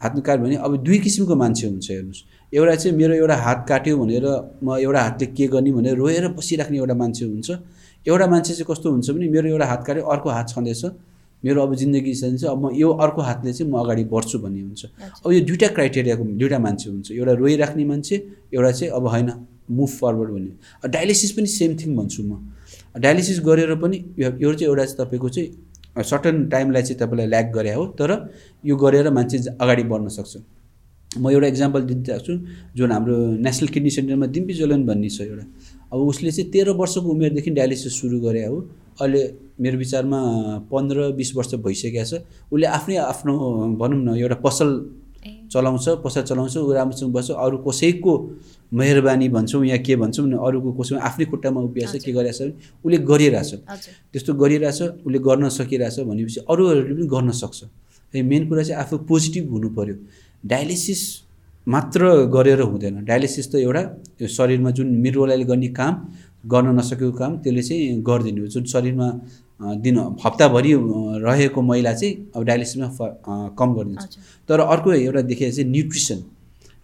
हात 0.00 0.18
काट्यो 0.26 0.44
भने 0.44 0.56
अब 0.56 0.76
दुई 0.84 0.98
किसिमको 0.98 1.34
मान्छे 1.36 1.66
हुन्छ 1.66 1.90
हेर्नुहोस्। 1.90 2.22
एउटा 2.52 2.74
चाहिँ 2.74 2.96
मेरो 2.96 3.14
एउटा 3.14 3.36
हात 3.36 3.64
काट्यो 3.68 3.96
भनेर 3.98 4.26
म 4.64 4.76
एउटा 4.80 5.00
हातले 5.02 5.26
के 5.36 5.46
गर्ने 5.46 5.72
भनेर 5.72 5.94
रोएर 5.96 6.28
बसिराख्ने 6.34 6.78
एउटा 6.78 6.94
मान्छे 6.94 7.24
हुन्छ। 7.24 7.50
एउटा 8.06 8.26
मान्छे 8.26 8.52
चाहिँ 8.54 8.66
कस्तो 8.70 8.90
हुन्छ 8.90 9.10
भने 9.10 9.28
मेरो 9.28 9.48
एउटा 9.48 9.66
हात 9.66 9.84
काट्यो 9.86 10.04
अर्को 10.08 10.28
हात 10.30 10.48
छँदैछ। 10.48 10.82
मेरो 11.42 11.62
अब 11.62 11.74
जिन्दगी 11.74 12.14
चाहिँ 12.14 12.48
अब 12.48 12.64
म 12.64 12.70
यो 12.74 12.88
अर्को 12.90 13.20
हातले 13.22 13.52
चाहिँ 13.52 13.72
म 13.72 13.78
अगाडि 13.80 14.04
बढ्छु 14.12 14.38
भन्ने 14.38 14.60
हुन्छ। 14.60 14.84
अब 15.24 15.32
यो 15.32 15.40
दुइटा 15.40 15.68
क्राइटेरियाको 15.76 16.24
दुइटा 16.36 16.58
मान्छे 16.58 16.90
हुन्छ। 16.90 17.12
एउटा 17.12 17.32
रोइराख्ने 17.32 17.84
मान्छे 17.84 18.16
एउटा 18.54 18.70
चाहिँ 18.70 18.92
अब 18.92 19.06
होइन 19.08 19.30
मुभ 19.70 19.88
फरवर्ड 19.88 20.30
भन्ने। 20.30 20.88
डायलिसिस 20.88 21.32
पनि 21.32 21.46
सेम 21.48 21.76
थिङ 21.80 21.96
भन्छु 21.96 22.22
म। 22.22 22.52
डायलिसिस 22.98 23.40
गरेर 23.40 23.74
पनि 23.80 23.96
यो 24.18 24.52
चाहिँ 24.52 24.68
एउटा 24.68 24.84
चाहिँ 24.84 24.98
तपाईँको 24.98 25.28
चाहिँ 25.28 26.04
सर्टन 26.04 26.48
टाइमलाई 26.48 26.82
चाहिँ 26.82 26.98
तपाईँलाई 27.00 27.26
ल्याक 27.26 27.46
गरे 27.54 27.72
हो 27.74 27.86
तर 27.98 28.10
यो 28.64 28.76
गरेर 28.76 29.10
मान्छे 29.10 29.38
अगाडि 29.60 29.82
बढ्न 29.90 30.08
सक्छ। 30.08 30.36
म 31.18 31.30
एउटा 31.30 31.46
इक्जाम्पल 31.46 31.82
दिइरहेको 31.82 32.22
छु 32.22 32.34
जुन 32.76 32.92
हाम्रो 32.92 33.16
नेसनल 33.42 33.68
किडनी 33.68 33.90
सेन्टरमा 33.90 34.26
दिम्पी 34.26 34.54
जोलन 34.54 34.86
भन्ने 34.86 35.08
छ 35.08 35.20
एउटा। 35.22 35.44
अब 35.92 35.98
उसले 35.98 36.30
चाहिँ 36.30 36.50
तेह्र 36.50 36.70
वर्षको 36.78 37.08
उमेरदेखि 37.10 37.50
डायलिसिस 37.50 38.00
सुरु 38.00 38.20
गरे 38.20 38.44
हो। 38.46 38.56
अहिले 39.00 39.22
मेरो 39.60 39.76
विचारमा 39.78 40.20
पन्ध्र 40.72 40.98
बिस 41.12 41.36
वर्ष 41.36 41.54
भइसकेको 41.60 42.04
छ। 42.04 42.24
उसले 42.52 42.66
आफ्नै 42.66 42.96
आफ्नो 43.12 43.32
भनौँ 43.80 44.00
न 44.04 44.08
एउटा 44.16 44.36
पसल 44.40 44.68
चलाउँछ 45.52 45.86
पसल 46.04 46.22
चलाउँछ 46.22 46.56
ऊ 46.56 46.72
राम्रोसँग 46.72 47.12
बस्छ। 47.12 47.30
अरू 47.36 47.56
कसैको 47.60 48.12
मेहरबानी 48.72 49.28
भन्छौँ 49.28 49.64
या 49.66 49.76
के 49.84 49.96
भन्छौँ 50.00 50.26
नि 50.26 50.36
अरूको 50.40 50.72
कसैमा 50.80 51.00
आफ्नै 51.02 51.24
खुट्टामा 51.28 51.60
उभिरहेछ 51.60 52.04
के 52.04 52.12
गरिरहेछ 52.12 52.40
भने 52.40 52.52
उसले 52.84 52.98
गरिरहेछ। 53.04 53.50
त्यस्तो 54.12 54.32
गरिरहेछ 54.34 54.80
उसले 55.04 55.18
गर्न 55.18 55.48
सकिरहेछ 55.50 56.00
भनेपछि 56.08 56.40
अरूहरूले 56.48 56.94
पनि 56.94 57.06
गर्न 57.06 57.30
सक्छ। 57.36 57.58
है 58.14 58.22
मेन 58.22 58.48
कुरा 58.48 58.62
चाहिँ 58.62 58.80
आफू 58.80 58.96
पोजिटिभ 59.10 59.50
हुनु 59.50 59.68
पऱ्यो 59.76 59.94
डायलिसिस 60.44 61.02
मात्र 61.66 62.00
गरेर 62.32 62.60
हुँदैन। 62.62 63.04
डायलिसिस 63.04 63.46
त 63.52 63.54
एउटा 63.60 63.82
यो 64.22 64.26
शरीरमा 64.26 64.70
जुन 64.70 64.88
मृगौलाले 65.02 65.44
गर्ने 65.44 65.68
काम 65.76 65.94
गर्न 66.46 66.68
नसकेको 66.78 67.12
काम 67.12 67.32
त्यसले 67.44 67.62
चाहिँ 67.62 68.02
गरिदिने 68.02 68.40
हो। 68.40 68.46
जुन 68.46 68.64
शरीरमा 68.64 69.08
दिन 69.60 69.96
हप्ताभरि 70.24 70.72
रहेको 71.24 71.62
मैला 71.62 71.92
चाहिँ 71.92 72.32
अब 72.36 72.44
डायलिसिसमा 72.44 72.88
फ 72.96 72.98
कम 73.58 73.74
गरिदिन्छ। 73.74 74.16
तर 74.48 74.60
अर्को 74.60 74.92
एउटा 74.92 75.20
देखेको 75.30 75.52
चाहिँ 75.56 75.70
न्युट्रिसन 75.70 76.18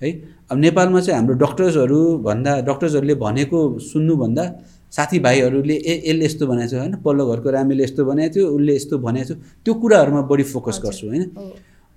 है? 0.00 0.10
अब 0.50 0.56
नेपालमा 0.58 1.00
चाहिँ 1.00 1.16
हाम्रो 1.18 1.34
डक्टर्सहरू 1.40 2.00
भन्दा 2.20 2.60
डक्टर्सहरूले 2.68 3.14
भनेको 3.16 3.58
सुन्नुभन्दा 3.80 4.44
साथीभाइहरूले 4.92 5.74
ए 5.74 6.02
यसले 6.06 6.24
यस्तो 6.24 6.46
बनाएको 6.46 6.70
छ 6.70 6.74
होइन? 6.76 6.94
पल्लो 7.04 7.22
घरको 7.32 7.50
रामेले 7.50 7.84
यस्तो 7.84 8.04
बनाएको 8.04 8.34
थियो 8.34 8.46
उसले 8.56 8.74
यस्तो 8.76 8.98
भनेको 8.98 9.26
थियो 9.26 9.36
त्यो 9.64 9.74
कुराहरूमा 9.80 10.20
बढी 10.30 10.44
फोकस। 10.52 10.80
गर्छु 10.84 11.06
होइन? 11.08 11.24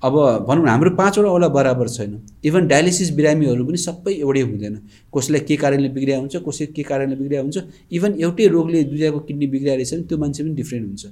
अब 0.03 0.13
भनौँ 0.47 0.63
न 0.63 0.67
हाम्रो 0.67 0.89
पाँचवटा 0.95 1.29
औला 1.29 1.47
बराबर 1.51 1.87
छैन। 1.89 2.11
इभन 2.45 2.67
डायलिसिस 2.67 3.09
बिरामीहरू 3.15 3.65
पनि 3.65 3.77
सबै 3.77 4.13
एउटै 4.23 4.41
हुँदैन। 4.41 4.75
कसैलाई 5.11 5.41
के 5.43 5.55
कारणले 5.59 5.89
बिग्रिया 5.91 6.17
हुन्छ 6.19 6.35
कसै 6.47 6.65
के 6.71 6.83
कारणले 6.83 7.15
बिग्रिया 7.15 7.41
हुन्छ। 7.41 7.57
इभन 7.91 8.11
एउटै 8.23 8.47
रोगले 8.47 8.83
दुईजनाको 8.87 9.19
किडनी 9.27 9.47
बिग्रिया 9.53 9.75
रहेछ 9.75 9.93
भने 9.93 10.03
त्यो 10.07 10.17
मान्छे 10.17 10.43
पनि 10.43 10.53
डिफ्रेन्ट 10.55 10.85
हुन्छ। 10.87 11.03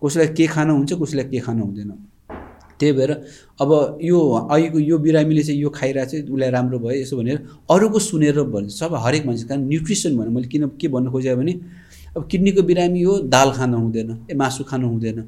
कसैलाई 0.00 0.28
के 0.32 0.46
खानु 0.46 0.72
हुन्छ 0.72 0.92
कसैलाई 1.02 1.26
के 1.28 1.38
खानु 1.44 1.64
हुँदैन। 1.64 1.92
त्यही 2.80 2.92
भएर 2.96 3.10
अब 3.60 3.70
यो 4.00 4.18
अहिलेको 4.48 4.78
यो 4.80 4.96
बिरामीले 5.04 5.42
चाहिँ 5.44 5.60
यो 5.60 5.68
खाइरहेको 5.68 6.10
चाहिँ 6.10 6.24
उसलाई 6.24 6.50
राम्रो 6.50 6.78
भयो 6.80 7.00
यसो 7.04 7.16
भनेर 7.20 7.38
अरूको 7.68 7.98
सुनेर 8.00 8.40
भन्छ 8.48 8.72
सब 8.72 8.96
हरेक 9.04 9.26
मान्छे 9.28 9.44
कारण 9.52 9.68
न्युट्रिसन 9.68 10.16
भन्नु 10.16 10.32
मैले 10.32 10.48
किन 10.48 10.80
के 10.80 10.88
भन्नु 10.88 11.12
खोजेँ 11.12 11.36
भने 11.36 11.52
अब 12.16 12.24
किडनीको 12.24 12.62
बिरामी 12.64 13.02
हो 13.04 13.18
दाल 13.28 13.52
खानु 13.52 13.76
हुँदैन 13.76 14.10
ए 14.32 14.34
मासु 14.34 14.64
खानु 14.64 14.88
हुँदैन। 14.88 15.18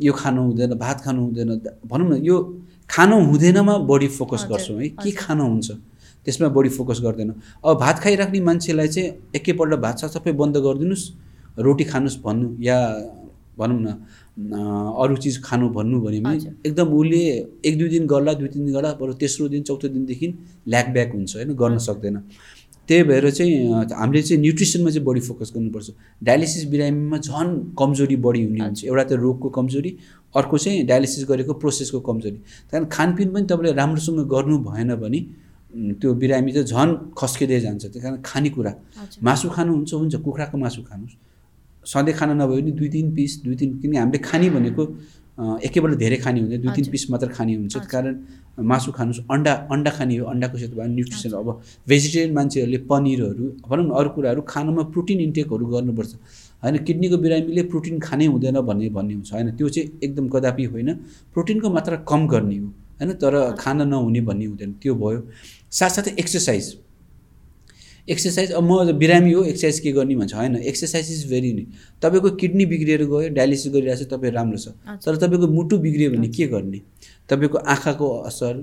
यो 0.00 0.12
खानु 0.12 0.42
हुँदैन 0.42 0.74
भात 0.78 1.00
खानु 1.04 1.20
हुँदैन 1.22 1.50
भनौँ 1.86 2.08
न 2.08 2.22
यो 2.24 2.36
खानु 2.90 3.16
हुँदैनमा 3.26 3.76
बढी 3.90 4.08
फोकस 4.08 4.46
गर्छौँ 4.50 4.80
है 4.80 4.88
के। 4.96 5.10
खानु 5.12 5.44
हुन्छ 5.44 5.70
त्यसमा 6.26 6.48
बढी 6.56 6.68
फोकस 6.70 7.00
गर्दैन 7.02 7.30
अब 7.64 7.78
भात 7.80 7.98
खाइराख्ने 7.98 8.40
मान्छेलाई 8.40 8.88
चाहिँ 8.88 9.08
एकैपल्ट 9.36 9.74
भात 9.80 9.98
साथ 9.98 10.08
सबै 10.16 10.32
बन्द 10.32 10.56
गरिदिनुहोस् 10.66 11.06
रोटी 11.58 11.84
खानुहोस् 11.84 12.18
भन्नु 12.24 12.48
या 12.60 12.78
भनौँ 13.58 13.80
न 13.80 13.88
अरू 15.02 15.16
चिज 15.18 15.42
खानु 15.42 15.68
भन्नु 15.74 16.00
भन्यो 16.00 16.20
भने 16.22 16.36
हजुर। 16.36 16.52
एकदम 16.66 16.88
उसले 16.94 17.22
एक 17.66 17.78
दुई 17.78 17.88
दिन 17.88 18.06
गर्ला 18.06 18.32
दुई 18.38 18.48
तिन 18.48 18.64
दिन 18.64 18.74
गर्ला 18.74 18.92
बरु 19.00 19.12
तेस्रो 19.18 19.48
दिन 19.48 19.62
चौथो 19.62 19.88
दिनदेखि 19.88 20.26
ल्याक 20.68 20.86
ब्याक 20.94 21.12
हुन्छ 21.14 21.36
होइन 21.36 21.50
गर्न। 21.58 21.78
सक्दैन 21.82 22.16
त्यही 22.88 23.02
भएर 23.04 23.30
चाहिँ 23.30 23.54
हामीले 23.92 24.22
चाहिँ 24.22 24.40
न्युट्रिसनमा 24.42 24.90
चाहिँ 24.90 25.04
बढी 25.04 25.20
फोकस 25.20 25.52
गर्नुपर्छ। 25.54 25.88
डायलिसिस 26.24 26.64
बिरामीमा 26.72 27.18
झन् 27.18 27.50
कमजोरी 27.78 28.16
बढी 28.16 28.42
हुने 28.44 28.60
हुन्छ। 28.64 28.84
एउटा 28.84 29.04
त 29.04 29.12
रोगको 29.12 29.48
कमजोरी 29.48 29.90
अर्को 30.34 30.56
चाहिँ 30.58 30.86
डायलिसिस 30.86 31.28
गरेको 31.28 31.52
प्रोसेसको 31.60 32.00
कमजोरी। 32.00 32.36
त्यही 32.36 32.70
कारण 32.72 32.84
खानपिन 32.88 33.28
पनि 33.34 33.44
तपाईँले 33.44 33.72
राम्रोसँग 33.76 34.20
गर्नु 34.28 34.56
भएन 34.64 34.94
भने 34.96 35.20
त्यो 36.00 36.14
बिरामी 36.16 36.52
चाहिँ 36.52 36.66
झन् 36.66 36.92
खस्किँदै 37.12 37.60
जान्छ। 37.60 37.84
त्यही 37.84 38.00
कारण 38.00 38.16
खानेकुरा। 38.24 38.72
मासु 39.22 39.48
खानुहुन्छ 39.52 39.92
हुन्छ। 39.94 40.14
कुखुराको 40.24 40.56
मासु 40.58 40.80
खानुहोस्। 40.88 41.16
सधैँ 41.84 42.14
खाना 42.16 42.34
नभए 42.40 42.60
पनि 42.62 42.72
दुई 42.72 42.88
तिन 42.88 43.06
पिस 43.14 43.32
दुई 43.44 43.56
तिन 43.56 43.70
किन 43.80 43.96
हामीले 43.96 44.18
खाने 44.18 44.48
भनेको 44.50 44.82
एकैपल्ट 45.38 45.98
धेरै 45.98 46.16
खाने 46.18 46.40
हुँदैन 46.40 46.60
दुई 46.62 46.72
तिन। 46.74 46.84
पिस 46.90 47.10
मात्र 47.10 47.28
खाने 47.30 47.54
हुन्छ 47.54 47.74
त्यस। 47.74 47.86
कारण 47.86 48.14
मासु 48.58 48.90
खानुहोस् 48.92 49.22
अन्डा 49.30 49.52
अन्डा 49.70 49.90
खाने 49.96 50.16
हो 50.18 50.24
अन्डाको 50.26 50.56
साथ 50.58 50.72
भयो 50.74 50.86
न्युट्रिसन 50.90 51.32
अब 51.38 51.48
भेजिटेरियन 51.88 52.34
मान्छेहरूले 52.34 52.78
पनिरहरू 52.90 53.44
भनौँ 53.62 53.84
न 53.86 53.90
अरू 53.94 54.08
कुराहरू 54.14 54.40
खानुमा 54.42 54.82
प्रोटिन 54.90 55.18
इन्टेकहरू 55.20 55.64
गर्नुपर्छ। 55.66 56.12
होइन 56.62 56.76
किडनीको 56.82 57.16
बिरामीले 57.22 57.62
प्रोटिन 57.70 57.98
खानै 58.02 58.26
हुँदैन 58.26 58.56
भन्ने 58.66 58.88
भन्ने 58.90 59.14
हुन्छ। 59.14 59.30
होइन 59.32 59.48
त्यो 59.54 59.68
चाहिँ 59.68 59.86
एकदम 60.02 60.26
कदापि 60.28 60.64
होइन। 60.74 60.88
प्रोटिनको 61.34 61.66
मात्रा 61.70 61.96
कम 62.02 62.20
गर्ने 62.26 62.56
हो। 62.58 62.68
होइन 62.98 63.10
तर 63.22 63.34
खान 63.54 63.78
नहुने 63.88 64.20
भन्ने 64.26 64.46
हुँदैन। 64.50 64.70
त्यो 64.82 64.94
भयो। 64.94 65.20
साथसाथै 65.70 66.10
एक्सर्साइज। 66.18 66.66
एक्सर्साइज 68.08 68.52
अब 68.52 68.62
म 68.62 68.92
बिरामी 68.98 69.32
हो 69.32 69.42
एक्सर्साइज 69.44 69.80
के 69.80 69.92
गर्ने 69.92 70.16
भन्छ। 70.16 70.34
होइन 70.34 70.56
एक्सर्साइज 70.56 71.10
इज 71.12 71.28
भेरी 71.30 71.52
नि 71.52 71.66
तपाईँको 72.02 72.30
किडनी 72.40 72.66
बिग्रिएर 72.66 73.04
गयो 73.04 73.28
डायलिसिस 73.34 73.72
गरिरहेको 73.72 74.04
छ 74.04 74.08
तपाईँ 74.12 74.32
राम्रो 74.32 74.58
छ। 74.58 74.68
तर 75.04 75.16
तपाईँको 75.16 75.46
मुटु 75.48 75.78
बिग्रियो 75.78 76.10
भने 76.10 76.28
के 76.28 76.46
गर्ने? 76.46 76.80
तपाईँको 77.28 77.58
आँखाको 77.58 78.08
असर 78.30 78.54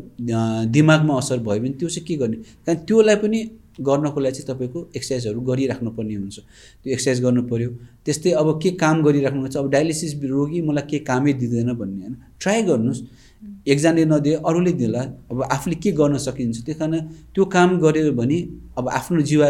दिमागमा 0.71 1.17
असर 1.17 1.37
भयो 1.45 1.59
भने 1.61 1.77
त्यो 1.79 1.89
चाहिँ 1.89 2.07
के 2.07 2.15
गर्ने? 2.15 2.37
कारण 2.65 2.79
त्योलाई 2.85 3.15
पनि 3.21 3.39
गर्नको 3.75 4.19
लागि 4.19 4.35
चाहिँ 4.35 4.47
तपाईँको 4.49 4.79
एक्सर्साइजहरू 4.95 5.41
गरिराख्नुपर्ने 5.41 6.15
हुन्छ। 6.15 6.37
त्यो 6.39 6.93
एक्सर्साइज 6.93 7.21
गर्नु 7.23 7.41
पऱ्यो 7.51 7.69
त्यस्तै 8.05 8.31
अब 8.31 8.47
के 8.63 8.69
काम 8.81 9.03
गरिराख्नु 9.03 9.47
छ 9.47 9.57
अब 9.57 9.69
डायलिसिस 9.71 10.11
रोगी 10.23 10.61
मलाई 10.63 10.85
के 10.89 10.99
कामै 11.03 11.33
दिँदैन 11.33 11.73
भन्ने 11.75 12.01
होइन? 12.01 12.15
ट्राई 12.41 12.61
गर्नुहोस्। 12.63 13.01
एकजनाले 13.65 14.05
नदिए 14.05 14.35
अरूले 14.45 14.71
दिला 14.77 15.01
अब 15.31 15.41
आफूले 15.43 15.75
के 15.81 15.91
गर्न 15.91 16.17
सकिन्छ? 16.17 16.55
त्यही 16.65 16.79
कारण 16.79 16.99
त्यो 17.33 17.45
काम 17.45 17.69
गर्यो 17.81 18.11
भने 18.13 18.37
अब 18.77 18.89
आफ्नो 18.89 19.21
जीवा 19.21 19.47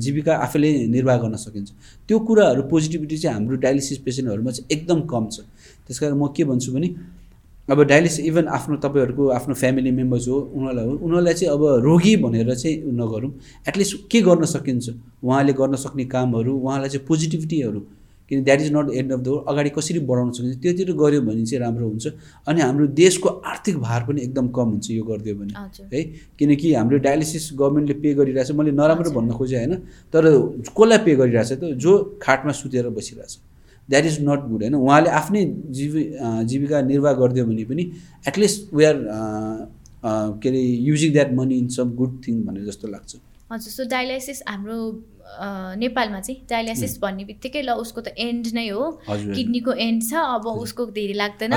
जीविका 0.00 0.32
आफैले 0.46 0.70
निर्वाह 0.88 1.16
गर्न 1.22 1.36
सकिन्छ। 1.36 1.68
त्यो 2.08 2.18
कुराहरू 2.18 2.62
पोजिटिभिटी 2.72 3.16
चाहिँ 3.18 3.34
हाम्रो 3.36 3.56
डायलिसिस 3.60 3.98
पेसेन्टहरूमा 4.06 4.50
चाहिँ 4.50 4.66
एकदम 4.72 5.00
कम 5.12 5.24
छ। 5.28 5.40
त्यस 5.84 5.98
कारण 6.00 6.16
म 6.16 6.32
के 6.36 6.44
भन्छु 6.44 6.72
भने 6.72 6.88
अब 7.68 7.82
डायलिसिस 7.84 8.24
इभन 8.24 8.46
आफ्नो 8.48 8.76
तपाईँहरूको 8.80 9.28
आफ्नो 9.28 9.54
फ्यामिली 9.54 9.90
मेम्बर्स 9.92 10.28
हो 10.28 10.36
उनीहरूलाई 10.56 10.84
हो 10.88 10.92
उनीहरूलाई 11.04 11.34
चाहिँ 11.34 11.52
अब 11.52 11.62
रोगी 11.84 12.14
भनेर 12.24 12.54
चाहिँ 12.54 12.76
नगरौँ। 12.96 13.32
एटलिस्ट 13.68 14.08
के 14.08 14.20
गर्न 14.24 14.44
सकिन्छ? 14.48 14.88
उहाँले 15.20 15.52
गर्न 15.52 15.76
सक्ने 15.76 16.04
कामहरू 16.08 16.52
उहाँलाई 16.56 16.88
चाहिँ 16.88 17.04
पोजिटिभिटीहरू 17.06 17.80
किन 18.28 18.42
that 18.44 18.60
is 18.60 18.72
not 18.72 18.90
end 18.92 19.12
of 19.12 19.20
the 19.20 19.44
अगाडि 19.48 19.70
कसरी 19.76 19.98
बढाउन 20.04 20.30
सकिन्छ? 20.32 20.56
त्योतिर 20.62 20.92
गऱ्यो 20.92 21.20
भने 21.22 21.44
चाहिँ 21.44 21.60
राम्रो 21.64 21.88
हुन्छ। 21.88 22.06
अनि 22.48 22.60
हाम्रो 22.60 22.86
देशको 22.92 23.28
आर्थिक 23.28 23.76
भार 23.80 24.04
पनि 24.08 24.20
एकदम 24.22 24.48
कम 24.52 24.68
हुन्छ 24.70 24.90
यो 24.90 25.04
गरिदियो 25.04 25.34
भने। 25.34 25.52
है? 25.92 26.02
किनकि 26.38 26.72
हाम्रो 26.74 26.98
डायलिसिस 27.08 27.50
गभर्मेन्टले 27.54 27.94
पे 28.02 28.14
गरिरहेछ। 28.14 28.50
मैले 28.52 28.72
नराम्रो। 28.72 29.10
भन्न 29.10 29.30
खोजेँ 29.32 29.58
होइन? 29.58 29.74
तर 30.12 30.22
कसलाई 30.68 30.98
पे 31.04 31.16
गरिरहेछ 31.16 31.52
त? 31.52 31.64
जो 31.76 31.92
खाटमा 32.22 32.52
सुतेर 32.52 32.88
बसिरहेछ। 32.92 33.38
द्याट 33.88 34.04
इज 34.04 34.16
नट 34.20 34.40
गुड 34.48 34.62
होइन? 34.62 34.74
उहाँले 34.76 35.10
आफ्नै 35.10 35.44
जीवि 35.72 36.02
जीविका 36.44 36.80
निर्वाह 36.84 37.12
गरिदियो 37.20 37.44
भने 37.46 37.64
पनि 37.64 37.84
एटलिस्ट 38.28 38.74
वी 38.74 38.84
आर 38.84 38.96
के 40.42 40.48
अरे 40.48 40.60
using 40.60 41.12
that 41.12 41.32
money 41.34 41.58
in 41.58 41.68
some 41.72 41.90
good 41.96 42.20
thing 42.26 42.42
भनेर 42.44 42.64
जस्तो 42.66 42.88
लाग्छ। 42.88 43.16
हजुर। 43.52 43.72
सो 43.72 43.84
डायलाइसिस 43.88 44.42
हाम्रो 44.48 44.78
नेपालमा 45.78 46.20
चाहिँ 46.20 46.40
डायलाइसिस 46.50 46.98
भन्ने 47.00 47.24
बित्तिकै 47.24 47.62
ल 47.62 47.70
उसको 47.78 48.00
त 48.00 48.08
एन्ड 48.18 48.46
नै 48.54 48.68
हो। 48.68 48.84
किडनीको 49.06 49.72
एन्ड 49.76 50.02
छ 50.02 50.12
अब 50.18 50.46
उसको 50.64 50.86
धेरै 50.96 51.14
लाग्दैन 51.14 51.52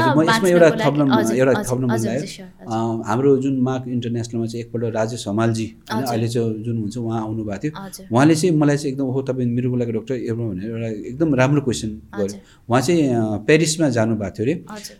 हाम्रो 3.08 3.32
जुन 3.42 3.56
मार्क 3.62 3.84
इन्टरनेसनलमा 3.88 4.46
चाहिँ 4.46 4.64
एकपल्ट 4.66 4.94
राजेश 4.96 5.28
हमालजी 5.28 5.68
होइन। 5.92 6.04
अहिले 6.04 6.28
चाहिँ 6.28 6.64
जुन 6.64 6.78
हुन्छ 6.78 6.98
उहाँ 6.98 7.22
आउनुभएको 7.22 7.58
थियो। 7.64 7.72
उहाँले 8.12 8.36
चाहिँ 8.36 8.56
मलाई 8.58 8.78
चाहिँ 8.78 8.92
एकदम 8.94 9.08
हो 9.16 9.22
तपाईँ 9.30 9.50
मृगोलाको 9.56 9.92
डक्टर 10.00 10.16
एउटा 10.16 10.44
भनेर 10.44 10.70
एउटा 10.70 10.90
एकदम 11.10 11.36
राम्रो 11.42 11.62
क्वेसन 11.62 11.90
गर्यो। 12.20 12.38
उहाँ 12.70 12.82
चाहिँ 12.82 13.02
पेरिसमा 13.48 13.90
जानुभएको 13.98 14.36
थियो 14.38 14.46
अरे। 14.46 14.54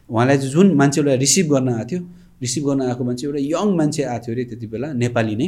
उहाँलाई 0.10 0.38
जुन 0.48 0.68
मान्छेलाई 0.82 1.18
रिसिभ 1.18 1.46
गर्न 1.54 1.70
आएको 1.70 1.90
थियो 1.92 2.02
रिसिभ 2.42 2.64
गर्न 2.66 2.82
आएको 2.82 3.04
मान्छे 3.04 3.28
एउटा 3.28 3.40
यङ 3.40 3.68
मान्छे 3.78 4.04
आएको 4.04 4.24
थियो 4.26 4.34
अरे 4.36 4.44
त्यति 4.50 4.68
बेला 4.68 4.88
नेपाली 4.94 5.36
नै। 5.36 5.48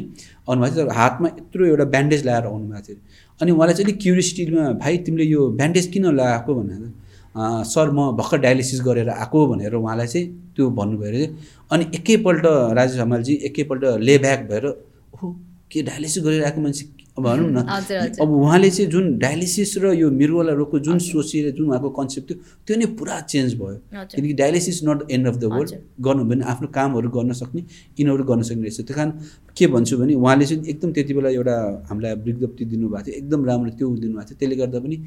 आउनुभएको 0.49 0.75
थियो 0.75 0.85
तर 0.85 0.91
हातमा 0.93 1.27
यत्रो 1.27 1.65
एउटा 1.65 1.85
ब्यान्डेज 1.93 2.21
लगाएर 2.25 2.45
आउनुभएको 2.45 2.83
थियो। 2.87 2.97
अनि 3.41 3.51
उहाँलाई 3.51 3.75
चाहिँ 3.75 3.85
अलिक 3.85 3.99
क्युरियोसिटीमा 4.03 4.63
भाइ 4.83 4.97
तिमीले 5.05 5.25
यो 5.25 5.41
ब्यान्डेज 5.59 5.85
किन 5.93 6.05
लगाएको 6.19 6.51
भनेर 6.55 6.83
"अँ, 7.35 7.63
सर 7.65 7.89
म 7.91 8.11
भर्खर 8.17 8.37
डायलिसिस 8.45 8.81
गरेर 8.85 9.09
आएको 9.09 9.39
भनेर 9.47 9.73
उहाँलाई 9.73 10.07
चाहिँ 10.07 10.25
त्यो 10.55 10.69
भन्नुभयो 10.69 11.09
अरे। 11.09 11.23
अनि 11.71 11.83
एकैपल्ट 11.97 12.45
राजेश 12.77 12.99
हमालजी 12.99 13.33
एकैपल्ट 13.49 13.83
ले 14.05 14.17
ब्याक 14.17 14.39
भएर 14.49 14.65
ओहो 14.65 15.27
के 15.71 15.81
डायलिसिस 15.81 16.23
गरेर 16.23 16.43
आएको 16.45 16.61
मान्छे? 16.61 16.85
अब 17.17 17.23
भनौँ 17.23 17.49
न। 17.51 17.57
अब 18.21 18.29
उहाँले 18.29 18.69
चाहिँ 18.69 18.89
जुन 18.91 19.17
डायलिसिस 19.19 19.77
र 19.77 19.93
यो 19.93 20.09
मृगवाला 20.11 20.53
रोगको 20.57 20.79
जुन 20.79 20.97
सोचिएर 20.99 21.51
जुन 21.53 21.69
उहाँको 21.69 21.89
कन्सेप्ट 21.93 22.29
थियो 22.29 22.37
त्यो 22.65 22.77
नै 22.77 22.85
पुरा 22.97 23.19
चेन्ज 23.29 23.53
भयो। 23.61 23.77
किनकि 23.93 24.33
dialysis 24.33 24.79
not 24.83 24.99
end 25.11 25.27
of 25.27 25.35
the 25.37 25.45
world. 25.53 25.71
गर्नु 26.01 26.23
भने 26.25 26.43
आफ्नो 26.43 26.67
कामहरू 26.73 27.09
गर्न 27.13 27.33
सक्ने 27.37 27.61
यिनीहरू 28.01 28.23
गर्न 28.25 28.41
सक्ने 28.49 28.61
रहेछ 28.65 28.81
त्यही 28.81 28.95
कारण 28.97 29.11
के 29.57 29.67
भन्छु 29.69 29.97
भने 29.97 30.13
उहाँले 30.17 30.45
चाहिँ 30.45 30.65
एकदम 30.73 30.91
त्यति 30.91 31.13
बेला 31.13 31.29
एउटा 31.37 31.55
हामीलाई 31.89 32.13
विज्ञप्ति 32.25 32.65
दिनुभएको 32.65 33.05
थियो 33.05 33.15
एकदम 33.21 33.45
राम्रो 33.45 33.71
त्यो 33.77 33.87
दिनुभएको 33.93 34.25
थियो 34.29 34.37
त्यसले 34.39 34.55
गर्दा 34.57 34.79
पनि 34.81 34.97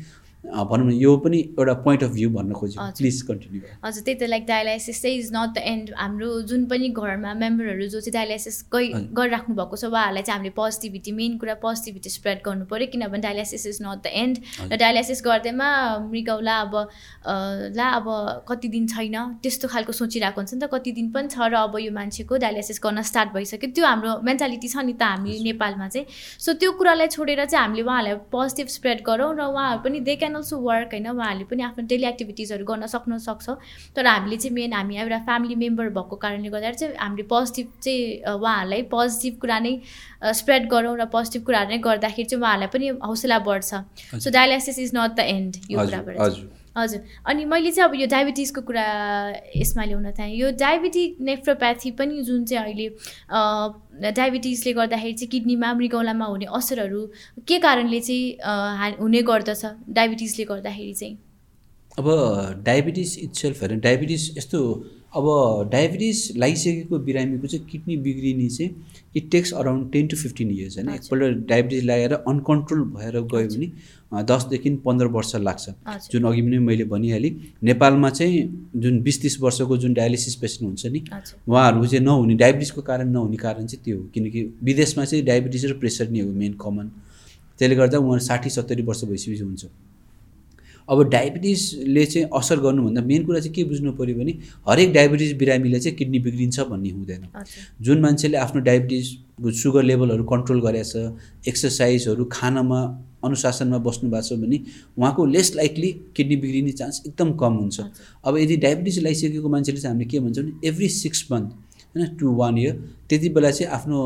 भनौँ 0.47 0.87
न 0.87 0.93
यो 0.93 1.17
पनि 1.25 1.39
एउटा 1.59 1.73
पोइन्ट 1.85 2.03
अफ 2.05 2.11
भ्यू 2.11 2.31
भन्न 2.31 2.53
खोजेँ 2.53 2.79
हजुर। 2.79 2.97
प्लिज 2.99 3.21
कन्टिन्यू 3.29 3.61
हजुर 3.85 4.03
त्यही 4.05 4.19
त 4.19 4.29
लाइक 4.31 4.47
डायलाइसिस 4.47 5.03
चाहिँ 5.03 5.19
इज 5.19 5.31
नट 5.35 5.51
द 5.55 5.63
एन्ड 5.73 5.91
हाम्रो 5.97 6.31
जुन 6.49 6.65
पनि 6.67 6.89
घरमा 6.89 7.35
मेम्बरहरू 7.35 7.87
जो 7.87 8.01
चाहिँ 8.01 8.13
डायलाइसिस 8.13 8.57
गइ। 8.75 8.87
गरिराख्नु 9.13 9.55
भएको 9.57 9.77
छ 9.77 9.85
उहाँहरूलाई 9.85 10.23
चाहिँ 10.23 10.39
हामीले 10.39 10.55
पोजिटिभिटी 10.57 11.13
मेन 11.13 11.39
कुरा 11.39 11.55
पोजिटिभिटी 11.65 12.11
स्प्रेड 12.11 12.39
गर्नु 12.47 12.65
पऱ्यो 12.71 12.87
किनभने 12.93 13.21
dialysis 13.27 13.67
is 13.67 13.79
not 13.83 14.03
the 14.05 14.13
end 14.23 14.37
र। 14.73 14.77
डायलाइसिस 14.77 15.23
गर्दैमा 15.27 15.69
मृगौला 16.13 16.57
अब 16.61 16.75
ला 17.77 17.89
अब 17.99 18.07
कति 18.49 18.69
दिन 18.69 18.87
छैन 18.87 19.17
त्यस्तो 19.43 19.69
खालको 19.69 19.93
सोचिरहेको 19.93 20.41
हुन्छ 20.41 20.55
नि 20.55 20.61
त 20.61 20.71
कति 20.73 20.93
दिन 20.93 21.11
पनि 21.11 21.29
छ 21.29 21.51
र 21.51 21.55
अब 21.67 21.79
यो 21.81 21.93
मान्छेको 21.93 22.37
डायलाइसिस 22.47 22.81
गर्न 22.85 23.03
स्टार्ट 23.03 23.33
भइसक्यो 23.35 23.71
त्यो 23.73 23.85
हाम्रो 23.87 24.13
मेन्टालिटी 24.23 24.69
छ 24.69 24.87
नि 24.87 24.95
त 24.95 25.03
हामी। 25.03 25.39
नेपालमा 25.47 25.89
चाहिँ 25.89 26.07
सो 26.39 26.53
त्यो 26.61 26.73
कुरालाई 26.79 27.09
छोडेर 27.09 27.45
चाहिँ 27.45 27.63
हामीले 27.65 27.83
उहाँहरूलाई 27.83 28.15
पोजिटिभ 28.31 28.67
स्प्रेड 28.77 28.99
गरौँ 29.07 29.33
र 29.37 29.43
उहाँहरू 29.47 29.81
पनि 29.85 30.01
दे 30.01 30.15
क्यान 30.17 30.36
अल्सो 30.37 30.59
वर्क 30.61 30.88
होइन? 30.92 31.09
उहाँहरूले 31.09 31.44
पनि 31.51 31.62
आफ्नो 31.62 31.87
डेली 31.87 32.07
एक्टिभिटिजहरू 32.07 32.64
गर्न 32.64 32.87
सक्न 32.87 33.18
सक्छ 33.27 33.46
तर 33.96 34.07
हामीले 34.07 34.37
चाहिँ 34.37 34.55
मेन 34.55 34.72
हामी 34.72 34.96
एउटा 34.96 35.18
फ्यामिली 35.25 35.55
मेम्बर 35.57 35.88
भएको 35.96 36.16
कारणले 36.16 36.51
गर्दाखेरि 36.51 36.79
चाहिँ 36.79 36.96
हामीले 36.99 37.27
पोजिटिभ 37.33 37.72
चाहिँ 37.81 38.35
उहाँहरूलाई 38.35 38.83
पोजिटिभ 38.92 39.40
कुरा 39.40 39.59
नै 39.59 39.75
स्प्रेड 40.35 40.68
गरौँ 40.70 40.96
र 40.99 41.05
पोजिटिभ 41.16 41.42
कुराहरू 41.46 41.70
नै 41.70 41.79
गर्दाखेरि 41.88 42.29
चाहिँ 42.29 42.42
उहाँहरूलाई 42.42 42.70
पनि 42.75 42.87
हौसला 43.07 43.38
बढ्छ। 43.49 43.70
So 44.20 44.31
dialysis 44.31 44.79
is 44.79 44.90
not 44.94 45.16
the 45.16 45.29
end 45.35 45.57
यो 45.70 45.79
कुराबाट। 45.81 46.64
हजुर। 46.77 47.01
अनि 47.27 47.45
मैले 47.45 47.71
चाहिँ 47.73 47.89
अब 47.89 47.95
यो 47.97 48.07
डायबिटिजको 48.07 48.61
कुरा 48.62 48.87
यसमा 49.57 49.85
ल्याउन 49.85 50.11
चाहेँ 50.12 50.35
यो 50.37 50.51
डायबिटिक 50.61 51.17
नेफ्रोप्याथी 51.21 51.91
पनि 51.99 52.23
जुन 52.23 52.45
चाहिँ 52.45 52.65
अहिले 52.65 54.11
डायबिटिजले 54.12 54.73
गर्दाखेरि 54.73 55.12
चाहिँ 55.12 55.31
किडनीमा 55.31 55.73
मृगौलामा 55.75 56.27
हुने 56.27 56.47
असरहरू 56.53 57.07
के 57.49 57.59
कारणले 57.59 58.01
चाहिँ 58.01 58.97
हुने 59.01 59.23
गर्दछ 59.23 59.65
डायबिटिजले 59.91 60.45
गर्दाखेरि 60.45 60.95
चाहिँ? 60.95 61.17
अब 61.99 62.07
डायबिटिस 62.65 63.19
इट्सेल्फ 63.19 63.62
हेर 63.62 63.75
डायबिटिस 63.81 64.37
यस्तो 64.37 64.61
अब 65.16 65.26
डायबिटिस 65.72 66.37
लागिसकेको 66.37 66.98
बिरामीको 67.05 67.46
चाहिँ 67.46 67.66
किडनी 67.66 67.96
बिग्रिने 68.05 68.48
चाहिँ 68.48 68.70
it 69.16 69.31
takes 69.33 69.52
around 69.55 69.90
ten 69.92 70.07
to 70.07 70.16
fifteen 70.16 70.50
years 70.50 70.76
होइन। 70.76 70.88
एकपल्ट 70.94 71.46
डायबिटिस 71.48 71.85
लागेर 71.85 72.12
अनकन्ट्रोल 72.12 72.83
भएर 72.96 73.20
गयो 73.33 73.48
भने 73.48 73.68
दसदेखि 74.24 74.70
पन्ध्र 74.85 75.07
वर्ष 75.16 75.35
लाग्छ। 75.37 75.64
जुन 76.12 76.24
अघि 76.24 76.42
पनि 76.42 76.59
मैले 76.59 76.85
भनिहालेँ 76.85 77.31
नेपालमा 77.62 78.11
चाहिँ 78.11 78.42
जुन 78.76 79.00
बिस 79.02 79.20
तिस 79.22 79.40
वर्षको 79.40 79.76
जुन 79.76 79.94
डायलिसिस 79.94 80.35
पेसेन्ट 80.37 80.68
हुन्छ 80.68 80.87
नि 80.92 81.00
उहाँहरूको 81.48 81.87
चाहिँ 81.87 82.05
नहुने 82.05 82.35
डायबिटिसको 82.35 82.83
कारण 82.83 83.09
नहुने 83.12 83.37
कारण 83.37 83.66
चाहिँ 83.66 83.85
त्यो 83.85 83.96
हो। 83.96 84.05
किनकि 84.14 84.44
विदेशमा 84.62 85.05
चाहिँ 85.05 85.24
डायबिटिस 85.24 85.64
र 85.64 85.79
प्रेसर 85.81 86.11
नै 86.11 86.20
हो 86.20 86.33
मेन 86.35 86.52
कमन। 86.61 86.87
त्यसले 87.59 87.76
गर्दा 87.76 87.98
उहाँहरू 87.98 88.24
साठी 88.24 88.50
सत्तरी 88.50 88.83
वर्ष 88.83 89.05
भइसकेपछि 89.05 89.42
हुन्छ। 89.42 89.64
अब 90.88 91.03
डायबिटिसले 91.11 92.05
चाहिँ 92.07 92.29
असर 92.38 92.61
गर्नुभन्दा 92.61 93.03
मेन 93.03 93.25
कुरा 93.27 93.40
चाहिँ 93.40 93.55
के 93.55 93.64
बुझ्नु 93.64 93.92
पऱ्यो 93.92 94.14
भने 94.16 94.33
हरेक 94.68 94.92
डायबिटिस 94.94 95.33
बिरामीलाई 95.37 95.81
चाहिँ 95.81 95.96
किडनी 95.99 96.18
बिग्रिन्छ 96.27 96.61
भन्ने 96.70 96.90
हुँदैन 96.90 97.27
जुन 97.83 98.01
मान्छेले 98.01 98.37
आफ्नो 98.38 98.61
डायबिटिस 98.62 99.07
सुगर 99.62 99.83
लेभलहरू 99.83 100.25
कन्ट्रोल 100.25 100.61
गरेछ 100.61 100.94
एक्सर्साइजहरू 101.49 102.25
खानामा 102.33 102.81
अनुशासनमा 103.25 103.79
बस्नु 103.83 104.11
भएको 104.11 104.22
छ 104.22 104.38
भने 104.40 104.61
उहाँको 104.99 105.25
लेस 105.27 105.55
लाइकली 105.57 105.90
किडनी 106.16 106.37
बिग्रिने 106.37 106.72
चान्स 106.72 107.03
एकदम 107.07 107.33
कम 107.37 107.55
हुन्छ। 107.55 107.81
अब 108.25 108.37
यदि 108.38 108.57
डायबिटिस 108.57 108.99
लगाइसकेको 108.99 109.49
मान्छेले 109.49 109.81
चाहिँ 109.81 109.92
हामीले 109.92 110.09
के 110.11 110.20
भन्छौँ 110.20 110.44
भने 110.44 110.68
एभ्री 110.68 110.88
सिक्स 110.88 111.27
मन्थ 111.33 111.51
होइन 111.96 112.16
टु 112.16 112.33
वान 112.37 112.59
इयर 112.59 112.75
त्यति 113.09 113.29
बेला 113.35 113.51
चाहिँ 113.51 113.72
आफ्नो 113.72 113.99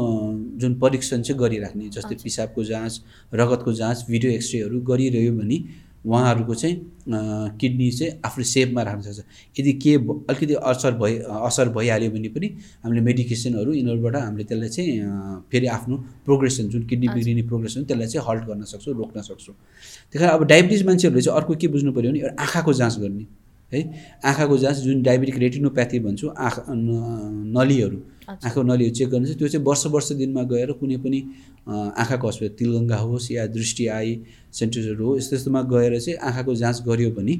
जुन 0.60 0.74
परीक्षण 0.80 1.22
चाहिँ 1.22 1.38
गरिराख्ने 1.40 1.88
जस्तै। 1.90 2.16
पिसाबको 2.24 2.64
जाँच 2.64 3.00
रगतको 3.34 3.72
जाँच 3.72 4.04
भिडियो 4.10 4.32
एक्सरेहरू 4.32 4.80
गरिरह्यो 4.90 5.32
भने 5.38 5.58
उहाँहरूको 6.00 6.54
चाहिँ 6.54 6.76
किडनी 7.60 7.90
चाहिँ 7.90 8.12
आफ्नो 8.24 8.44
सेपमा 8.44 8.82
राख्न 8.82 9.00
सक्छ। 9.02 9.20
यदि 9.58 9.72
के 9.82 9.94
अलिकति 9.94 10.54
असर 10.54 10.92
भइ 10.96 11.18
असर 11.28 11.68
भइहाल्यो 11.76 12.10
भने 12.10 12.28
पनि 12.28 12.48
हामीले 12.84 13.00
मेडिकेसनहरू 13.00 13.72
यिनीहरूबाट 13.72 14.16
हामीले 14.16 14.44
त्यसलाई 14.44 14.68
चाहिँ 14.68 15.44
फेरि 15.52 15.66
आफ्नो 15.76 15.96
प्रोग्रेसन 16.24 16.68
जुन 16.72 16.82
किडनी। 16.88 17.08
बिग्रिने 17.08 17.42
प्रोग्रेसन 17.48 17.84
त्यसलाई 17.84 18.08
चाहिँ 18.08 18.26
हल्ट 18.28 18.44
गर्न 18.48 18.62
सक्छौँ 18.64 18.94
रोक्न 18.96 19.20
सक्छौँ। 19.20 19.54
त्यही 19.54 20.18
कारण 20.18 20.32
अब 20.32 20.44
डायबिटिज 20.48 20.86
मान्छेहरूले 20.86 21.22
चाहिँ 21.22 21.36
अर्को 21.36 21.54
के 21.60 21.68
बुझ्नु 21.68 21.92
पऱ्यो 21.92 22.10
भने 22.10 22.20
एउटा 22.20 22.42
आँखाको 22.42 22.72
जाँच 22.72 22.98
गर्ने। 22.98 23.26
है 23.72 23.80
आँखाको 24.24 24.56
जाँच 24.58 24.76
जुन 24.82 25.02
डायबिटिक 25.02 25.36
रेटिनोप्याथी 25.38 25.98
भन्छौँ 26.00 26.34
आँखा 26.38 26.62
नलीहरू 26.68 27.98
आँखाको 28.32 28.62
नलीहरू 28.62 28.94
चेक 28.94 29.08
गर्नु 29.10 29.34
त्यो 29.34 29.48
चाहिँ 29.48 29.64
वर्ष 29.64 29.86
वर्ष 29.88 30.12
दिनमा 30.14 30.42
गएर 30.46 30.72
कुनै 30.74 30.96
पनि 30.98 31.20
आँखाको 31.68 32.28
अस्पताल 32.28 32.54
तिलगङ्गा 32.58 32.96
होस् 32.98 33.30
या 33.32 33.46
दृष्टि 33.48 33.86
आई 33.90 34.10
सेन्टर्सहरू 34.52 35.06
हो 35.06 35.16
यस्तो 35.16 35.36
यस्तोमा 35.36 35.62
गएर 35.68 35.98
चाहिँ 35.98 36.18
आँखाको 36.20 36.54
जाँच 36.56 36.82
गरियो 36.86 37.10
भने 37.12 37.34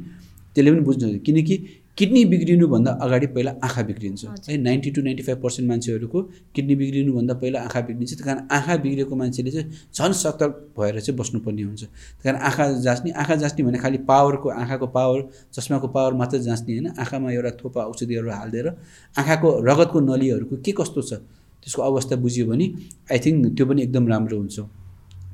त्यसले 0.57 0.71
पनि 0.73 0.81
बुझ्नु 0.83 1.19
किनकि 1.21 1.57
किडनी 1.99 2.25
बिग्रिनुभन्दा 2.25 2.91
अगाडि 3.03 3.27
पहिला 3.27 3.53
आँखा 3.65 3.83
बिग्रिन्छ। 3.83 4.25
है 4.49 4.57
ninety 4.59 4.91
two 4.91 5.01
ninety 5.03 5.23
five 5.23 5.39
percent 5.43 5.69
मान्छेहरूको 5.69 6.21
किडनी 6.55 6.75
बिग्रिनुभन्दा 6.75 7.35
पहिला 7.35 7.61
आँखा 7.61 7.81
बिग्रिन्छ। 7.81 8.13
त्यही 8.13 8.25
कारण 8.25 8.41
आँखा 8.49 8.77
बिग्रेको 8.85 9.15
मान्छेले 9.17 9.51
चाहिँ 9.51 9.67
झन् 9.95 10.13
सतर्क 10.13 10.55
भएर 10.79 11.01
चाहिँ 11.01 11.19
बस्नुपर्ने 11.19 11.63
हुन्छ। 11.63 11.83
त्यही 11.83 12.25
कारण 12.25 12.39
आँखा 12.41 12.65
जाँच्ने 12.81 13.11
आँखा 13.13 13.35
जाँच्ने 13.37 13.65
भने 13.65 13.79
खालि 13.79 13.99
पावरको 14.09 14.49
आँखाको 14.49 14.87
पावर 14.97 15.29
चस्माको 15.53 15.89
पावर 15.93 16.13
मात्र 16.15 16.39
जाँच्ने 16.41 16.73
होइन। 16.73 16.87
आँखामा 16.97 17.31
एउटा 17.33 17.51
थोपा 17.61 17.81
औषधिहरू 17.85 18.31
हालिदिएर 18.31 18.69
आँखाको 19.17 19.49
रगतको 19.61 20.01
नलीहरूको 20.01 20.57
के 20.65 20.73
कस्तो 20.73 21.03
छ 21.03 21.13
त्यसको 21.61 21.83
अवस्था 21.83 22.17
बुझ्यो 22.17 22.47
भने 22.49 22.67
आई 23.13 23.19
थिङ्क 23.21 23.57
त्यो 23.57 23.67
पनि 23.67 23.83
एकदम 23.83 24.09
राम्रो 24.09 24.37
हुन्छ। 24.39 24.59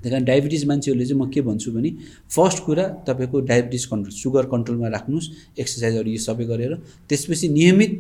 त्यही 0.03 0.11
कारण 0.11 0.25
डायबिटिज 0.25 0.65
मान्छेहरूले 0.67 1.07
चाहिँ 1.07 1.21
म 1.21 1.31
के 1.31 1.41
भन्छु 1.43 1.73
भने 1.73 1.91
फर्स्ट 2.31 2.59
कुरा 2.65 2.85
तपाईँको 3.09 3.41
डायबिटिज 3.51 3.85
कन्ट्रोल 3.93 4.15
सुगर 4.15 4.45
कन्ट्रोलमा 4.55 4.89
राख्नुहोस् 4.89 5.29
एक्सर्साइजहरू 5.59 6.11
यो 6.11 6.21
सबै 6.21 6.45
गरेर 6.45 6.73
त्यसपछि 7.09 7.49
नियमित 7.49 7.93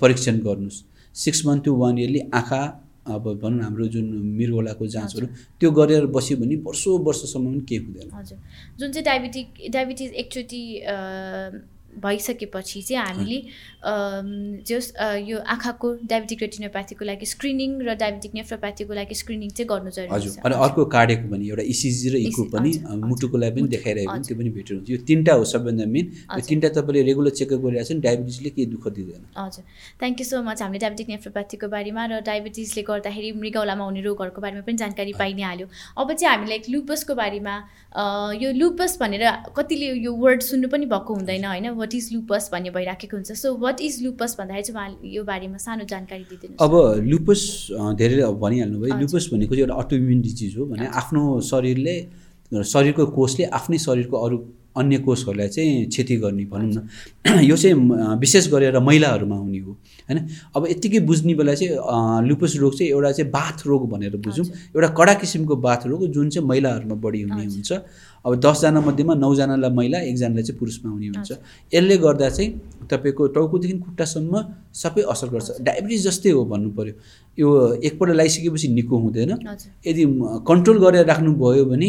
परीक्षण 0.00 0.38
गर्नुहोस्। 0.40 0.82
Six 1.14 1.46
month 1.46 1.64
to 1.64 1.74
one 1.76 1.98
yearly 1.98 2.20
आँखा 2.34 2.62
अब 3.06 3.24
भनौँ 3.42 3.58
न 3.58 3.62
हाम्रो 3.62 3.86
जुन 3.86 4.06
मृगौलाको 4.36 4.86
जाँचहरू 4.86 5.26
त्यो 5.60 5.70
गरेर 5.70 6.06
बस्यो 6.08 6.36
भने 6.36 6.56
वर्षौँ 6.64 6.98
वर्षसम्म 7.04 7.46
पनि 7.46 7.60
केही 7.68 7.84
हुँदैन। 7.84 8.08
हजुर। 8.12 8.38
जुन 8.78 8.92
चाहिँ 8.92 9.04
डायबिटिक 9.04 9.46
डायबिटिज 9.70 10.10
एकचोटि 10.12 10.62
भइसकेपछि 11.94 12.80
चाहिँ 12.82 13.04
हामीले 13.06 13.38
जस 13.84 14.92
यो 15.28 15.38
आँखाको 15.38 15.88
डायबिटिक 16.04 16.42
रेटिनोप्याथीको 16.42 17.04
लागि 17.04 17.26
स्क्रिनिङ 17.26 17.70
र 17.82 17.94
डायबिटिक 17.94 18.34
नेफ्रोप्याथीको 18.34 18.92
लागि 18.94 19.14
स्क्रिनिङ 19.14 19.50
चाहिँ 19.50 19.68
गर्नु 19.68 19.90
जरुरी 19.90 20.14
हजुर 20.14 20.32
छ। 20.32 20.38
अनि 20.44 20.54
अर्को 20.54 20.84
कार्डियको 20.84 21.26
पनि 21.30 21.48
एउटा 21.48 21.64
इसिजी 21.74 22.08
र 22.10 22.16
इको 22.24 22.42
पनि 22.48 22.70
हजुर, 22.70 22.84
अ, 22.84 22.92
हजुर। 22.92 23.06
मुटुको 23.06 23.36
लागि 23.38 23.60
पनि 23.60 23.68
देखाइरहेको 23.68 24.10
पनि 24.10 24.18
हजुर। 24.18 24.26
त्यो 24.26 24.36
पनि 24.38 24.50
भेटेर 24.56 24.76
हुन्छ। 24.76 24.90
यो 24.90 24.98
तिनवटा 25.04 25.32
हो 25.34 25.44
सबभन्दा 25.44 25.84
मेन। 25.84 26.06
यो। 26.32 26.40
तिनवटा 26.48 26.68
तपाईँले 26.80 27.02
रेगुलर 27.04 27.30
चेकअप 27.30 27.60
गरिरहेको 27.60 27.88
छ 27.88 27.92
भने 27.92 28.00
डायबिटिजले 28.00 28.50
केही 28.50 28.66
दुःख 28.72 28.84
दिँदैन। 28.88 29.22
हजुर। 29.36 29.64
थ्याङ्क 30.00 30.16
यू 30.20 30.26
सो 30.26 30.42
मच 30.42 30.62
हामीले 30.62 30.80
डायबिटिक 30.80 31.08
नेफ्रोप्याथीको 31.08 31.66
बारेमा 31.68 32.02
र 32.06 32.20
डायबिटिजले 32.24 32.82
गर्दाखेरि 32.88 33.30
मृगौलामा 33.36 33.84
हुने 33.84 34.00
रोगहरूको 34.02 34.40
बारेमा 34.40 34.62
पनि 34.64 34.76
जानकारी 34.80 35.12
पाइ 35.18 35.32
नै 35.34 35.42
हाल्यो 35.42 35.66
अब 35.98 36.08
चाहिँ 36.12 36.30
हामीलाई 36.34 36.58
लुपसको 36.70 37.14
बारेमा 37.14 37.54
यो 38.40 38.48
लुपस 38.52 38.92
भनेर 39.00 39.24
कतिले 39.56 39.86
यो 40.00 40.12
वर्ड 40.14 40.40
सुन्नु 40.42 40.68
पनि 40.68 40.86
भएको 40.86 41.14
हुँदैन 41.14 41.44
होइन? 41.44 41.68
वाट 41.78 41.94
इज 41.94 42.06
लुपस 42.12 42.50
भन्ने 42.52 42.70
भइराखेको 42.70 43.16
हुन्छ। 43.16 43.32
सो 43.32 43.54
वाट 43.54 43.73
इज 43.80 44.02
लुपस 44.04 44.36
भन्दाखेरि 44.38 44.62
चाहिँ 44.62 44.76
उहाँले 44.76 45.14
यो 45.16 45.24
बारेमा 45.24 45.56
सानो 45.58 45.84
जानकारी 45.84 46.24
दिइदिनु 46.30 46.54
अब 46.64 46.72
लुपस 47.10 47.40
धेरै 47.98 48.20
अब 48.22 48.38
भनिहाल्नु 48.40 48.80
भयो। 48.80 48.94
लुपस 49.00 49.28
भनेको 49.32 49.54
चाहिँ 49.54 49.66
एउटा 49.66 49.74
अटोइम्युन 49.82 50.20
डिजिज 50.20 50.56
हो। 50.58 50.66
भने 50.66 50.86
आफ्नो 51.00 51.22
शरीरले 51.50 51.96
शरीरको 52.52 53.06
कोषले 53.16 53.44
आफ्नै 53.58 53.78
शरीरको 53.78 54.16
अरू 54.16 54.38
अन्य 54.76 54.98
कोषहरूलाई 55.06 55.48
चाहिँ 55.48 55.86
क्षति 55.88 56.16
गर्ने 56.16 56.44
भनौँ 56.50 56.70
न। 56.72 56.88
यो 57.50 57.56
चाहिँ 57.56 57.74
विशेष 58.20 58.48
गरेर 58.52 58.78
महिलाहरूमा 58.78 59.36
हुने 59.36 59.58
हो 59.58 59.72
होइन? 59.72 60.18
अब 60.56 60.66
यत्तिकै 60.70 61.00
बुझ्ने 61.06 61.34
बेला 61.34 61.54
चाहिँ 61.54 62.26
लुपस 62.28 62.56
रोग 62.60 62.72
चाहिँ 62.78 62.90
एउटा 62.92 63.12
चाहिँ 63.12 63.30
बाथ 63.30 63.66
रोग 63.66 63.88
भनेर 63.90 64.16
बुझौँ 64.18 64.46
एउटा 64.46 64.88
कडा 64.98 65.14
किसिमको 65.22 65.56
बाथ 65.56 65.86
रोग 65.86 66.06
जुन 66.10 66.28
चाहिँ 66.30 66.48
महिलाहरूमा 66.48 66.94
बढी 66.94 67.22
हुने। 67.22 67.44
हुन्छ। 67.44 67.72
अब 68.24 68.40
दसजना 68.40 68.80
मध्येमा 68.80 69.14
नौजनालाई 69.14 69.70
महिला 69.70 69.98
एकजनालाई 70.10 70.42
चाहिँ 70.42 70.58
पुरुषमा 70.58 70.90
हुने 70.90 71.06
हुन्छ। 71.12 71.30
यसले 71.74 71.96
गर्दा 72.04 72.28
चाहिँ 72.28 72.50
तपाईँको 72.90 73.26
टाउकोदेखि 73.36 73.78
खुट्टासम्म 73.84 74.34
सबै 74.74 75.02
असर 75.12 75.28
गर्छ। 75.28 75.48
डायबिटिज 75.60 76.00
जस्तै 76.08 76.30
हो 76.30 76.44
भन्नु 76.50 76.70
पऱ्यो 76.72 76.94
यो 77.38 77.48
एकपल्ट 77.84 78.10
लगाइसकेपछि 78.10 78.68
निको 78.74 78.96
हुँदैन। 78.98 79.30
यदि 79.86 80.04
कन्ट्रोल 80.48 80.78
गरेर 80.84 81.04
राख्नुभयो 81.06 81.64
भने 81.64 81.88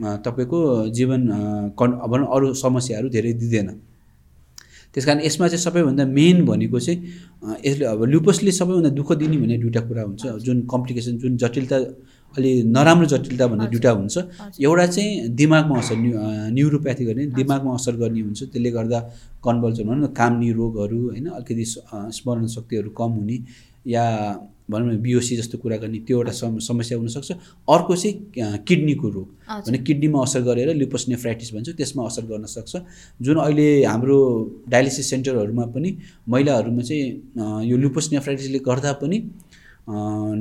तपाईँको 0.00 0.58
जीवन 0.90 1.20
कन् 1.78 1.92
भनौँ 2.10 2.28
अरू 2.34 2.54
समस्याहरू 2.54 3.08
धेरै 3.08 3.32
दिँदैन। 3.32 3.68
त्यस 4.94 5.04
कारण 5.04 5.20
यसमा 5.20 5.46
चाहिँ 5.48 5.62
सबैभन्दा 5.62 6.04
मेन 6.06 6.44
भनेको 6.46 6.78
चाहिँ 6.80 6.98
यसले 7.66 7.84
अब 7.84 8.02
लुपसले 8.06 8.50
सबैभन्दा 8.50 8.90
दुःख 8.94 9.12
दिने 9.18 9.36
भने 9.42 9.56
दुइटा 9.58 9.80
कुरा 9.90 10.02
हुन्छ। 10.02 10.22
जुन 10.46 10.66
कम्प्लिकेसन 10.70 11.18
जुन 11.18 11.36
जटिलता 11.36 11.76
अलि 12.34 12.50
नराम्रो 12.66 13.06
जटिलता 13.06 13.46
भन्ने। 13.46 13.66
दुइटा 13.74 13.90
हुन्छ। 13.90 14.16
एउटा 14.62 14.86
चाहिँ 14.86 15.28
दिमागमा 15.34 15.78
असर 15.78 15.96
न्यु 15.98 16.12
न्युरोप्याथी 16.54 17.04
गर्ने 17.04 17.26
दिमागमा 17.34 17.74
असर 17.74 17.94
गर्ने 17.96 18.20
हुन्छ। 18.22 18.40
त्यसले 18.54 18.70
गर्दा 18.70 18.98
कन्भल्सन 19.44 19.84
भनौँ 19.88 20.02
न 20.02 20.12
कामनी 20.14 20.50
रोगहरू 20.52 21.00
होइन 21.10 21.26
अलिकति 21.30 21.64
स्मरण 22.14 22.46
शक्तिहरू 22.46 22.90
कम 22.90 23.10
हुने 23.18 23.36
या 23.86 24.04
भनौँ 24.70 24.92
न 24.92 24.96
बिओसी 25.02 25.36
जस्तो 25.36 25.58
कुरा 25.58 25.76
गर्ने 25.76 25.98
त्यो 26.08 26.16
एउटा 26.18 26.32
सम 26.32 26.58
समस्या 26.58 26.98
हुनसक्छ। 26.98 27.32
अर्को 27.68 27.96
चाहिँ 27.96 28.62
किडनीको 28.64 29.08
रोग। 29.08 29.28
भने 29.66 29.78
किडनीमा 29.84 30.22
असर 30.22 30.40
गरेर 30.40 30.74
लिपोस 30.74 31.08
नेफ्राइटिस 31.08 31.52
भन्छ 31.54 31.68
त्यसमा 31.76 32.06
असर 32.06 32.24
गर्न 32.32 32.44
सक्छ। 32.48 32.76
जुन 33.20 33.36
अहिले 33.44 33.84
हाम्रो 33.84 34.18
डायलिसिस 34.68 35.10
सेन्टरहरूमा 35.10 35.64
पनि 35.74 35.90
महिलाहरूमा 36.28 36.82
चाहिँ 36.82 37.68
यो 37.68 37.76
लुपोस 37.76 38.12
नेफ्राइटिसले 38.12 38.58
गर्दा 38.64 38.92
पनि 39.04 39.18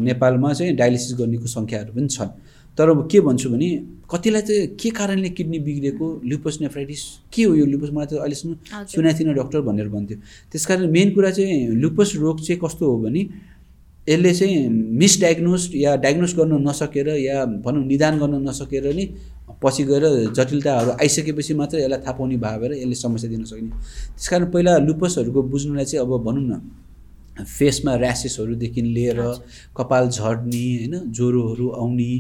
नेपालमा 0.08 0.54
चाहिँ 0.54 0.76
डायलिसिस 0.76 1.14
गर्नेको 1.20 1.48
सङ्ख्याहरू 1.48 1.92
पनि 1.94 2.08
छन् 2.08 2.32
तर 2.78 2.90
अब 2.90 3.08
के 3.12 3.20
भन्छु 3.22 3.50
भने 3.50 3.70
कतिलाई 4.10 4.42
चाहिँ 4.42 4.68
के 4.80 4.90
कारणले 4.90 5.30
किडनी 5.38 5.60
बिग्रेको 5.68 6.06
लुपोस 6.26 6.62
नेफ्राइटिस 6.62 7.02
के 7.34 7.44
हो 7.44 7.54
यो 7.56 7.66
लुपोस? 7.66 7.90
मलाई 7.92 8.08
त 8.08 8.14
अहिलेसम्म 8.18 8.52
सुनेको 8.88 9.18
थिइनँ 9.20 9.34
डक्टर 9.36 9.62
भनेर 9.62 9.88
भन्थ्यो। 9.94 10.18
त्यस 10.52 10.66
कारण 10.66 10.90
मेन 10.90 11.14
कुरा 11.14 11.32
चाहिँ 11.38 11.68
लुपस 11.84 12.16
रोग 12.18 12.42
चाहिँ 12.42 12.60
कस्तो 12.64 12.84
हो 12.88 12.98
भने 13.04 13.22
यसले 14.08 14.34
चाहिँ 14.34 14.68
मिसडायग्नोज 15.00 15.70
या 15.76 15.96
डायग्नोज 15.96 16.34
गर्न 16.36 16.54
नसकेर 16.68 17.08
या 17.08 17.46
भनौँ 17.66 17.84
निदान 17.86 18.20
गर्न 18.20 18.36
नसकेर 18.50 18.86
नि 18.96 19.06
पछि 19.64 19.84
गएर 19.84 20.06
जटिलताहरू 20.36 20.92
आइसकेपछि 21.02 21.54
मात्र 21.54 21.78
यसलाई 21.80 22.00
थाहा 22.00 22.12
पाउने 22.12 22.38
भएर 22.38 22.72
यसले 22.74 22.96
समस्या 22.96 23.30
दिन 23.32 23.44
सक्ने 23.44 23.70
त्यस 23.70 24.28
कारण 24.30 24.46
पहिला 24.52 24.78
लुपसहरूको 24.88 25.42
बुझ्नुलाई 25.52 25.86
चाहिँ 25.86 26.06
अब 26.06 26.12
भनौँ 26.26 26.44
न 26.44 26.62
फेसमा 27.48 27.94
ऱ्यासेसहरूदेखि 27.96 28.82
लिएर 28.82 29.20
कपाल 29.78 30.10
झर्ने 30.10 30.66
होइन 30.78 31.12
ज्वरोहरू 31.12 31.70
आउने 31.82 32.12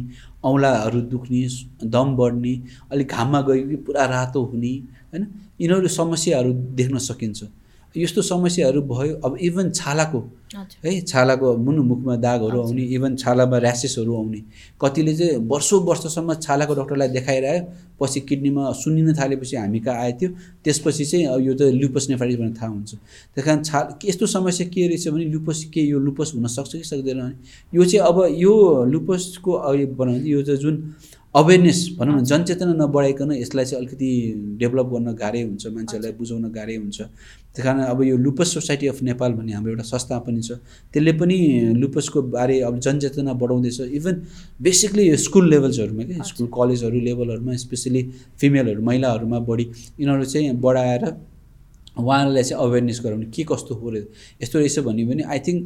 औँलाहरू 0.43 1.01
दुख्ने 1.11 1.41
दम 1.85 2.15
बढ्ने 2.17 2.53
अलिक 2.91 3.07
घाममा 3.07 3.41
गयो 3.47 3.67
कि 3.69 3.75
पुरा 3.85 4.05
रातो 4.05 4.43
हुने 4.43 4.73
होइन 5.11 5.27
यिनीहरू 5.61 5.87
समस्याहरू 5.87 6.53
देख्न 6.79 6.97
सकिन्छ। 7.09 7.43
यस्तो 7.95 8.21
समस्याहरू 8.21 8.81
भयो 8.81 9.15
अब 9.25 9.37
इभन 9.41 9.69
छालाको 9.71 10.19
है 10.85 10.99
छालाको 11.01 11.55
मुनु 11.57 11.83
मुखमा 11.83 12.15
दागहरू। 12.17 12.61
आउने 12.61 12.83
इभन 12.95 13.15
छालामा 13.15 13.57
ऱ्यासेसहरू 13.57 14.15
आउने। 14.15 14.39
कतिले 14.81 15.13
चाहिँ 15.15 15.37
वर्षौँ 15.45 15.79
वर्षसम्म 15.85 16.33
छालाको 16.41 16.73
डक्टरलाई 16.75 17.07
देखाइरह्यो 17.09 17.61
पछि 18.01 18.19
किडनीमा 18.29 18.71
सुन्निन 18.81 19.13
थालेपछि 19.13 19.55
हामी 19.55 19.79
कहाँ 19.79 20.01
आयो 20.01 20.17
थियो 20.19 20.29
त्यसपछि 20.65 21.05
चाहिँ 21.05 21.25
यो 21.45 21.53
त 21.53 21.69
लुपस 21.81 22.09
नेफाइटिस 22.09 22.37
भनेर 22.39 22.53
थाहा 22.61 22.71
हुन्छ। 22.73 22.91
त्यस 23.35 23.45
कारण 23.45 23.61
छा 23.63 23.79
यस्तो 24.05 24.25
समस्या 24.25 24.67
के 24.73 24.87
रहेछ 24.87 25.07
भने 25.07 25.25
लुपस 25.33 25.63
के 25.73 25.81
यो 25.81 25.99
लुपस 25.99 26.31
हुनसक्छ 26.35 26.73
कि 26.73 26.83
सक्दैन 26.83 27.19
भने 27.21 27.35
यो 27.73 27.85
चाहिँ 27.85 28.05
अब 28.09 28.17
यो 28.37 28.53
लुपसको 28.93 29.51
अहिले 29.51 29.85
बनाउँदा 29.93 30.25
यो 30.29 30.41
चाहिँ 30.41 30.59
जुन 30.61 30.75
अवेरनेस 31.35 31.79
भनौँ 31.99 32.15
न 32.15 32.23
जनचेतना 32.29 32.73
नबढाइकन 32.77 33.31
यसलाई 33.33 33.65
चाहिँ 33.65 33.85
अलिकति 33.85 34.09
डेभलप 34.61 34.87
गर्न 34.93 35.13
गाह्रै 35.17 35.41
हुन्छ 35.41 35.65
मान्छेहरूलाई 35.67 36.13
बुझाउन 36.13 36.45
गाह्रै 36.53 36.75
हुन्छ। 36.75 37.01
त्यस 37.55 37.65
कारण 37.65 37.79
अब 37.83 38.01
यो 38.03 38.17
लुपस 38.17 38.53
सोसाइटी 38.53 38.87
अफ 38.87 39.01
नेपाल 39.03 39.33
भन्ने 39.33 39.53
हाम्रो 39.53 39.71
एउटा 39.71 39.83
संस्था 39.83 40.17
पनि 40.25 40.41
छ। 40.41 40.51
त्यसले 40.93 41.13
पनि 41.21 41.37
लुपसको 41.77 42.21
बारे 42.33 42.59
अब 42.61 42.79
जनचेतना 42.79 43.33
बढाउँदैछ। 43.33 43.79
इभन 43.93 44.15
बेसिकली 44.61 45.03
यो 45.09 45.17
स्कुल 45.17 45.49
लेभल्सहरूमा 45.49 46.03
क्या 46.03 46.23
स्कुल 46.23 46.47
कलेजहरू 46.49 46.99
लेभलहरूमा 46.99 47.55
स्पेसली 47.65 48.01
फिमेलहरू 48.41 48.81
महिलाहरूमा 48.81 49.39
बढी 49.45 49.65
यिनीहरू 49.99 50.25
चाहिँ 50.25 50.53
बढाएर 50.57 51.03
उहाँहरूलाई 51.93 52.43
चाहिँ 52.43 52.63
अवेरनेस 52.63 52.99
गराउने 53.03 53.25
के 53.29 53.43
कस्तो 53.45 53.75
हो 53.75 53.89
रहेछ 53.89 54.07
यस्तो 54.41 54.59
रहेछ 54.59 54.79
भन्यो 54.89 55.07
भने 55.07 55.23
आई 55.29 55.39
थिङ्क 55.45 55.59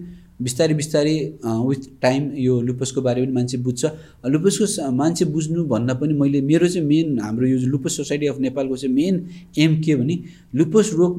बिस्तारै 0.44 0.74
बिस्तारै 0.76 1.16
विथ 1.40 1.84
टाइम 2.02 2.32
यो 2.36 2.60
लुपसको 2.68 3.02
बारे 3.02 3.22
पनि 3.24 3.32
मान्छे 3.32 3.58
बुझ्छ। 3.64 3.86
लुपसको 4.28 4.92
मान्छे 4.92 5.26
बुझ्नु 5.26 5.64
भन्दा 5.66 5.94
पनि 5.96 6.14
मैले 6.14 6.42
मेरो 6.44 6.68
चाहिँ 6.68 6.88
मेन 6.88 7.20
हाम्रो 7.24 7.48
यो 7.48 7.58
लुपस 7.72 7.98
सोसाइटी 7.98 8.28
अफ 8.28 8.40
नेपालको 8.44 8.76
चाहिँ 8.76 8.96
मेन 8.96 9.16
एम 9.58 9.82
के 9.82 9.96
भने 9.96 10.20
लुपस 10.56 10.92
रोग 10.94 11.14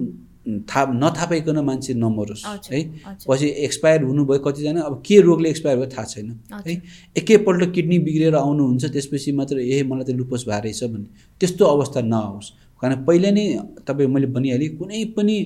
थाहा 0.68 0.84
नथाहा 0.92 1.26
पाइकन 1.26 1.58
मान्छे 1.64 1.94
नमरोस् 1.94 2.44
है। 2.72 2.80
पछि 3.28 3.46
एक्सपायर 3.66 4.02
हुनुभयो 4.02 4.38
कतिजना 4.40 4.80
अब 4.82 5.02
के 5.06 5.20
रोगले 5.20 5.48
एक्सपायर 5.50 5.76
भयो 5.78 5.88
थाहा 5.92 6.04
छैन 6.04 6.28
है? 6.66 6.74
एकैपल्ट 7.16 7.72
किडनी 7.74 7.98
बिग्रेर 8.06 8.34
आउनुहुन्छ 8.34 8.84
त्यसपछि 8.92 9.32
मात्र 9.32 9.60
ए 9.60 9.82
मलाई 9.84 10.04
त 10.04 10.16
लुपस 10.16 10.44
भएर 10.48 10.62
रहेछ 10.62 10.84
भन्ने। 10.84 11.08
त्यस्तो 11.40 11.64
अवस्था 11.64 12.00
नआओस्। 12.00 12.48
कारण 12.82 13.04
पहिला 13.04 13.30
नै 13.30 13.44
तपाईँ 13.86 14.08
मैले 14.08 14.26
भनिहालेँ 14.32 14.68
कुनै 14.78 15.04
पनि 15.16 15.36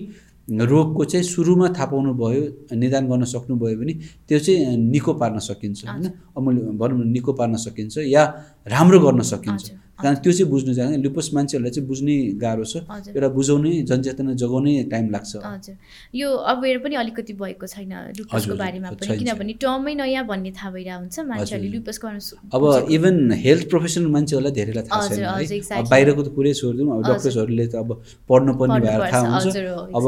रोगको 0.48 1.05
चाहिँ 1.05 1.24
सुरुमा 1.24 1.68
थाहा 1.72 1.86
पाउनु 1.86 2.12
भयो 2.14 2.42
निदान 2.76 3.09
गर्न 3.09 3.24
सक्नुभयो 3.24 3.76
भने 3.78 3.92
त्यो 4.28 4.38
चाहिँ 4.38 4.76
निको 4.76 5.12
पार्न 5.14 5.38
सकिन्छ 5.38 5.86
होइन? 5.86 6.07
अब 6.36 6.42
मैले 6.42 6.61
भनौँ 6.78 6.98
न 6.98 7.09
निको 7.11 7.32
पार्न 7.32 7.57
सकिन्छ 7.57 7.98
या 8.07 8.22
राम्रो 8.66 8.98
गर्न 9.00 9.22
सकिन्छ। 9.22 9.66
कारण 10.03 10.14
त्यो 10.22 10.32
चाहिँ 10.32 10.50
बुझ्नु 10.50 10.72
जाने 10.74 10.96
लुपस 11.05 11.30
मान्छेहरूलाई 11.34 11.72
चाहिँ 11.72 11.86
बुझ्ने 11.88 12.16
गाह्रो 12.42 12.64
छ 12.64 12.74
एउटा 13.14 13.28
बुझाउने 13.38 13.72
जनचेतना 13.90 14.32
जगाउने 14.42 14.72
टाइम 14.92 15.11
लाग्छ 15.14 15.32
हजुर 15.44 15.74
यो 16.14 16.28
अवेर 16.53 16.78
पनि 16.84 16.94
अलिकति 17.03 17.32
भएको 17.42 17.66
छैन 17.66 17.92
लुपसको 18.18 18.55
बारेमा 18.62 18.90
पनि। 18.98 19.18
किनभने 19.18 19.53
टर्मै 19.62 19.94
नयाँ 19.94 20.24
भन्ने 20.26 20.50
थाहा 20.59 20.70
भइरहेको 20.74 21.00
हुन्छ 21.00 21.18
मान्छेहरूले। 21.30 21.70
लुपसको 21.76 22.07
अब 22.57 22.62
इभन 22.90 23.16
हेल्थ 23.44 23.64
प्रोफेसनल 23.70 24.09
मान्छेहरूलाई 24.16 24.53
धेरैलाई 24.59 24.84
थाहा 24.90 25.09
छैन 25.09 25.22
है. 25.22 25.82
बाहिरको 25.92 26.22
त 26.22 26.28
कुरै 26.36 26.53
छोडिदिउँ 26.61 26.88
अब। 26.92 27.00
डक्टर्सहरूले 27.09 27.66
त 27.66 27.74
अब 27.82 27.88
पढ्नु 28.28 28.53
पर्ने 28.59 28.80
भएर 28.86 29.00
थाहा 29.12 29.26
हुन्छ 29.38 29.57
अब. 29.98 30.07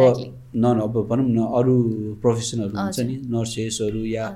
न 0.57 0.65
अब 0.87 0.95
भनौँ 1.11 1.27
न 1.29 1.39
अरू 1.59 1.75
प्रोफेसनहरू 2.23 2.75
हुन्छ। 2.75 2.99
नि 3.01 3.15
नर्सेसहरू 3.31 4.01
या। 4.07 4.27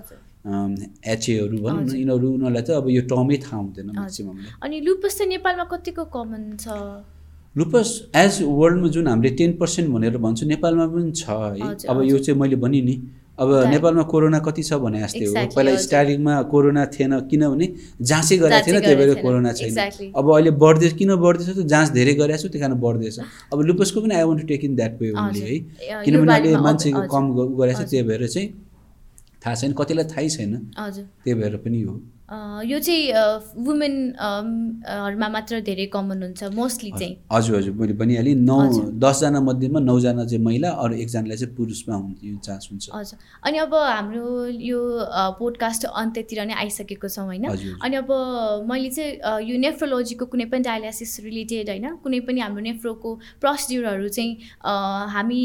एचएहरू 0.44 1.58
भनौँ 1.58 1.82
न। 1.82 1.96
यिनीहरू 1.98 2.26
उनीहरूलाई 2.32 2.62
त 2.62 2.70
अब 2.78 2.88
यो 2.88 3.02
टर्मै 3.10 3.36
थाहा 3.44 3.56
हुँदैन 3.58 3.90
म्याक्सिममले 3.90 4.48
अनि 4.62 4.76
लुपस 4.86 5.18
चाहिँ 5.18 5.30
नेपालमा 5.34 5.64
कतिको 5.72 6.04
कमन 6.14 6.42
छ 6.56 6.66
लुपस 7.56 7.88
एज 8.16 8.42
वर्ल्डमा 8.42 8.88
जुन 8.94 9.06
हामीले 9.08 9.30
टेन 9.36 9.52
पर्सेन्ट 9.60 9.90
भनेर 9.90 10.16
भन्छु 10.24 10.46
नेपालमा 10.46 10.86
पनि 10.94 11.12
छ 11.12 11.28
है 11.28 11.74
अब 11.90 12.02
यो। 12.04 12.18
चाहिँ 12.18 12.38
मैले 12.40 12.56
भने 12.56 12.80
नि 12.82 12.94
अब. 13.38 13.50
नेपालमा 13.70 14.02
कोरोना 14.12 14.38
कति 14.46 14.62
छ 14.62 14.72
भने 14.82 15.00
जस्तै 15.00 15.24
हो 15.24 15.34
पहिला। 15.54 15.74
स्टार्टिङमा 15.78 16.34
कोरोना 16.52 16.84
थिएन 16.94 17.12
किनभने 17.30 17.66
जाँचै 18.02 18.36
गरेको 18.38 18.66
थिएन 18.66 18.78
त्यही 18.80 18.96
भएर। 18.96 19.14
कोरोना 19.22 19.52
छैन. 19.58 19.74
अब 20.14 20.30
अहिले 20.30 20.50
बढ्दैछ 20.62 20.92
किन 20.98 21.10
बढ्दैछ 21.16 21.48
त 21.50 21.66
जाँच 21.66 21.88
धेरै 21.98 22.14
गरेको 22.20 22.38
छु 22.42 22.48
त्यही 22.48 22.62
कारण 22.62 22.78
बढ्दैछ 22.78 23.18
अब 23.52 23.58
लुपसको 23.68 24.00
पनि 24.00 24.14
I 24.14 24.22
want 24.22 24.40
to 24.40 24.46
take 24.48 24.64
in 24.64 24.74
that 24.76 24.92
way 25.02 25.10
only. 25.12 25.40
है 25.40 26.02
किनभने 26.04 26.32
अहिले 26.34 26.56
मान्छेको। 26.66 27.00
कम 27.10 27.24
गरेको 27.34 27.82
छ। 27.82 27.90
त्यही 27.90 28.02
भएर 28.10 28.26
चाहिँ 28.26 28.48
थाहा 29.46 29.54
छैन 29.54 29.72
कतिलाई 29.72 30.04
थाहै 30.04 30.28
छैन। 30.28 30.70
हजुर। 30.78 31.04
त्यही 31.24 31.34
भएर 31.40 31.56
पनि 31.56 31.82
हो। 31.82 31.94
यो 32.28 32.78
चाहिँ 32.78 33.64
वुमेन 33.64 33.94
हरूमा 34.84 35.28
मात्र 35.28 35.60
धेरै 35.64 35.86
कमन 35.88 36.22
हुन्छ 36.22 36.44
मोस्टली 36.52 36.90
चाहिँ। 36.92 37.16
हजुर 37.32 37.56
हजुर 37.56 37.74
मैले 37.74 37.92
भनिहालेँ 37.96 38.34
नौ। 38.36 38.58
दसजना 39.00 39.40
मध्येमा 39.40 39.80
नौजना 39.80 40.24
चाहिँ 40.24 40.44
महिला 40.44 40.70
अरू 40.76 40.94
एकजनालाई 40.94 41.36
चाहिँ 41.36 41.54
पुरुषमा 41.56 41.94
हुने 41.94 42.36
चान्स 42.44 42.68
हुन्छ। 42.70 42.88
हजुर। 42.94 43.18
अनि 43.48 43.58
अब 43.58 43.74
हाम्रो 43.74 44.26
यो 44.60 44.80
पोडकास्ट 45.40 45.84
अन्त्यतिर 45.88 46.44
नै 46.44 46.54
आइसकेको 46.54 47.08
छौँ 47.08 47.24
होइन? 47.24 47.48
अनि 47.80 47.96
अब 47.96 48.10
मैले 48.68 48.90
चाहिँ 48.92 49.48
यो 49.48 49.56
नेफ्रोलोजीको 49.58 50.24
कुनै 50.28 50.44
पनि 50.52 50.62
डायलासिस 50.68 51.20
रिलेटेड 51.24 51.68
होइन? 51.68 51.96
कुनै 52.04 52.20
पनि 52.28 52.40
हाम्रो 52.40 52.62
नेफ्रोको 52.68 53.14
प्रोसिड्युरहरू 53.40 54.08
चाहिँ 54.08 54.32
हामी 55.16 55.42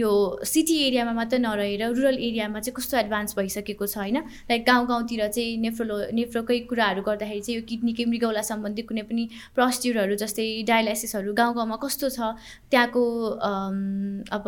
यो 0.00 0.10
सिटी 0.44 0.76
एरियामा 0.88 1.12
मात्र 1.12 1.38
नरहेर 1.44 1.92
रुरल 1.92 2.16
एरियामा 2.16 2.60
चाहिँ 2.64 2.74
कस्तो 2.76 2.96
एडभान्स 3.04 3.36
भइसकेको 3.36 3.86
छ 3.86 3.96
होइन? 3.98 4.16
लाइक 4.48 4.64
गाउँ 4.64 4.86
गाउँतिर 4.88 5.28
चाहिँ 5.28 5.56
नेफ्रोलो 5.58 5.96
नेफ्रोकै 6.12 6.58
कुराहरू 6.70 7.02
गर्दाखेरि 7.02 7.40
चाहिँ 7.40 7.56
यो 7.58 7.62
किडनीकै 7.70 8.04
मृगौला 8.12 8.42
सम्बन्धी 8.50 8.82
कुनै 8.88 9.02
पनि 9.10 9.24
प्रोसिड्युरहरू 9.54 10.14
जस्तै 10.22 10.46
डायलासिसहरू 10.70 11.34
गाउँ 11.34 11.54
गाउँमा 11.54 11.76
कस्तो 11.84 12.08
छ 12.16 12.18
त्यहाँको 12.70 13.02
अब 14.30 14.46